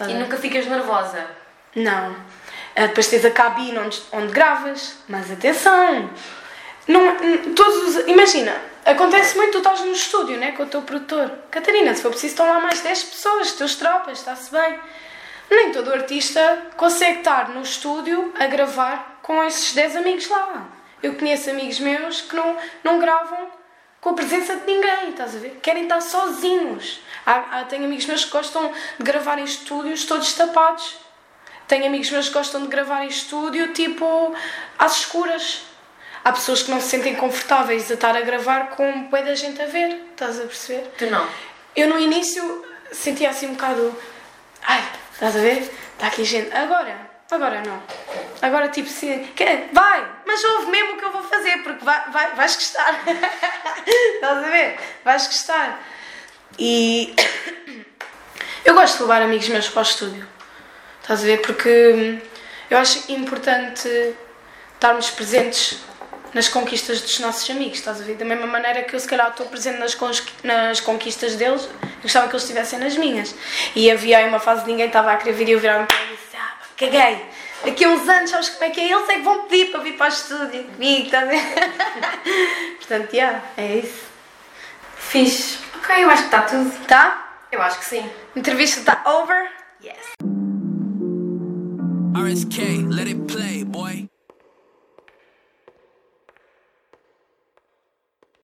Estás 0.03 0.11
e 0.11 0.15
nunca 0.15 0.37
ficas 0.37 0.67
nervosa? 0.67 1.27
Não. 1.77 2.17
Ah, 2.75 2.87
depois 2.87 3.07
tens 3.07 3.25
a 3.25 3.31
cabine 3.31 3.79
onde, 3.79 4.03
onde 4.13 4.33
gravas, 4.33 4.97
mas 5.09 5.31
atenção! 5.31 6.11
Não, 6.89 7.17
todos 7.55 7.97
os, 7.97 8.09
imagina, 8.09 8.53
acontece 8.85 9.37
muito, 9.37 9.53
tu 9.53 9.59
estás 9.59 9.81
no 9.81 9.93
estúdio 9.93 10.37
né, 10.39 10.53
com 10.53 10.65
o 10.65 10.67
teu 10.67 10.83
produtor. 10.83 11.31
Catarina, 11.51 11.95
se 11.95 12.03
for 12.03 12.11
preciso, 12.11 12.33
estão 12.33 12.49
lá 12.49 12.59
mais 12.59 12.81
10 12.81 13.05
pessoas, 13.05 13.53
teus 13.53 13.77
tropas, 13.77 14.19
está-se 14.19 14.51
bem. 14.51 14.81
Nem 15.49 15.71
todo 15.71 15.93
artista 15.93 16.67
consegue 16.77 17.19
estar 17.19 17.51
no 17.51 17.63
estúdio 17.63 18.33
a 18.39 18.47
gravar 18.47 19.21
com 19.23 19.45
esses 19.45 19.73
10 19.75 19.97
amigos 19.97 20.29
lá. 20.29 20.67
Eu 21.03 21.15
conheço 21.15 21.51
amigos 21.51 21.79
meus 21.79 22.23
que 22.23 22.35
não, 22.35 22.57
não 22.83 22.99
gravam 22.99 23.51
com 24.01 24.11
a 24.11 24.15
presença 24.15 24.57
de 24.57 24.67
ninguém, 24.67 25.11
estás 25.11 25.37
a 25.37 25.39
ver? 25.39 25.61
Querem 25.63 25.85
estar 25.85 26.01
sozinhos. 26.01 27.01
Há, 27.25 27.61
há, 27.61 27.65
tenho 27.65 27.85
amigos 27.85 28.07
meus 28.07 28.25
que 28.25 28.31
gostam 28.31 28.73
de 28.99 29.05
gravar 29.05 29.39
em 29.39 29.45
estúdios 29.45 30.05
todos 30.05 30.33
tapados. 30.33 30.97
Tenho 31.69 31.87
amigos 31.87 32.11
meus 32.11 32.29
que 32.29 32.35
gostam 32.35 32.63
de 32.63 32.69
gravar 32.69 33.05
em 33.05 33.09
estúdio, 33.09 33.73
tipo, 33.73 34.35
às 34.79 34.99
escuras. 34.99 35.63
Há 36.25 36.33
pessoas 36.33 36.63
que 36.63 36.71
não 36.71 36.81
se 36.81 36.89
sentem 36.89 37.15
confortáveis 37.15 37.91
a 37.91 37.95
estar 37.95 38.17
a 38.17 38.21
gravar 38.21 38.71
com 38.71 39.05
bué 39.05 39.23
da 39.23 39.35
gente 39.35 39.61
a 39.61 39.67
ver, 39.67 40.03
estás 40.11 40.39
a 40.39 40.45
perceber? 40.45 40.89
Tu 40.99 41.07
não? 41.07 41.27
Eu 41.75 41.89
no 41.89 41.99
início 41.99 42.65
sentia 42.93 43.31
assim 43.31 43.47
um 43.47 43.55
bocado. 43.55 43.97
Ai, 44.63 44.85
estás 45.13 45.35
a 45.35 45.41
ver? 45.41 45.59
Está 45.95 46.07
aqui 46.09 46.25
gente. 46.25 46.55
Agora, 46.55 46.97
agora 47.31 47.63
não. 47.67 47.83
Agora 48.41 48.69
tipo 48.69 48.89
sim, 48.89 49.29
vai, 49.73 50.13
mas 50.27 50.45
ouve 50.45 50.71
mesmo 50.71 50.95
o 50.95 50.99
que 50.99 51.05
eu 51.05 51.13
vou 51.13 51.23
fazer, 51.23 51.63
porque 51.63 51.85
vai, 51.85 52.11
vai, 52.11 52.35
vais 52.35 52.55
gostar. 52.55 53.01
estás 53.87 54.39
a 54.39 54.49
ver? 54.49 54.79
Vais 55.05 55.27
gostar. 55.27 55.81
E 56.59 57.15
eu 58.65 58.75
gosto 58.75 58.97
de 58.97 59.03
levar 59.03 59.23
amigos 59.23 59.49
meus 59.49 59.69
para 59.69 59.81
o 59.81 59.83
estúdio. 59.83 60.27
Estás 61.01 61.21
a 61.21 61.25
ver? 61.25 61.43
Porque 61.43 62.21
eu 62.71 62.79
acho 62.79 63.11
importante 63.11 63.89
estarmos 64.75 65.11
presentes 65.11 65.79
nas 66.35 66.49
conquistas 66.49 67.01
dos 67.01 67.19
nossos 67.21 67.49
amigos, 67.51 67.79
estás 67.79 68.01
a 68.01 68.05
ver? 68.05 68.15
Da 68.17 68.25
mesma 68.25 68.47
maneira 68.47 68.83
que 68.83 68.95
eu, 68.95 69.01
se 69.01 69.07
calhar, 69.07 69.29
estou 69.29 69.47
presente 69.47 69.79
nas, 69.79 69.97
nas 70.43 70.81
conquistas 70.81 71.37
deles, 71.37 71.69
eu 71.83 72.03
gostava 72.03 72.29
que 72.29 72.33
eles 72.33 72.43
estivessem 72.43 72.79
nas 72.79 72.97
minhas. 72.97 73.35
E 73.75 73.91
havia 73.91 74.19
aí 74.19 74.29
uma 74.29 74.41
fase 74.41 74.63
que 74.63 74.71
ninguém 74.71 74.87
estava 74.87 75.13
a 75.13 75.17
querer 75.17 75.35
vir 75.35 75.49
e 75.49 75.53
eu 75.53 75.61
virar-me 75.61 75.87
para 75.87 76.03
e 76.05 76.09
disse: 76.09 76.37
Ah, 76.37 76.57
caguei. 76.77 77.27
Daqui 77.65 77.85
a 77.85 77.89
uns 77.91 78.09
anos, 78.09 78.31
sabes 78.31 78.49
como 78.49 78.65
é 78.65 78.71
que 78.71 78.81
é? 78.81 78.91
Eles 78.91 79.09
é 79.09 79.15
que 79.15 79.23
vão 79.23 79.43
pedir 79.45 79.71
para 79.71 79.81
vir 79.81 79.97
para 79.97 80.07
o 80.07 80.09
estúdio 80.09 80.65
comigo, 80.65 81.05
estás 81.05 81.25
a 81.25 81.27
ver? 81.27 81.43
Portanto, 82.79 83.15
yeah, 83.15 83.43
é 83.57 83.77
isso. 83.77 84.12
Fixe. 85.11 85.59
Ok, 85.77 86.05
eu 86.05 86.11
acho 86.11 86.23
que 86.23 86.35
está 86.35 86.43
tudo. 86.43 86.87
Tá? 86.87 87.39
Eu 87.51 87.61
acho 87.61 87.79
que 87.81 87.85
sim. 87.85 88.11
A 88.35 88.39
entrevista 88.39 88.81
está 88.81 89.03
over? 89.07 89.51
Yes. 89.83 89.99
RSK, 92.17 92.87
let 92.89 93.09
it 93.09 93.21
play, 93.27 93.65
boy. 93.65 94.12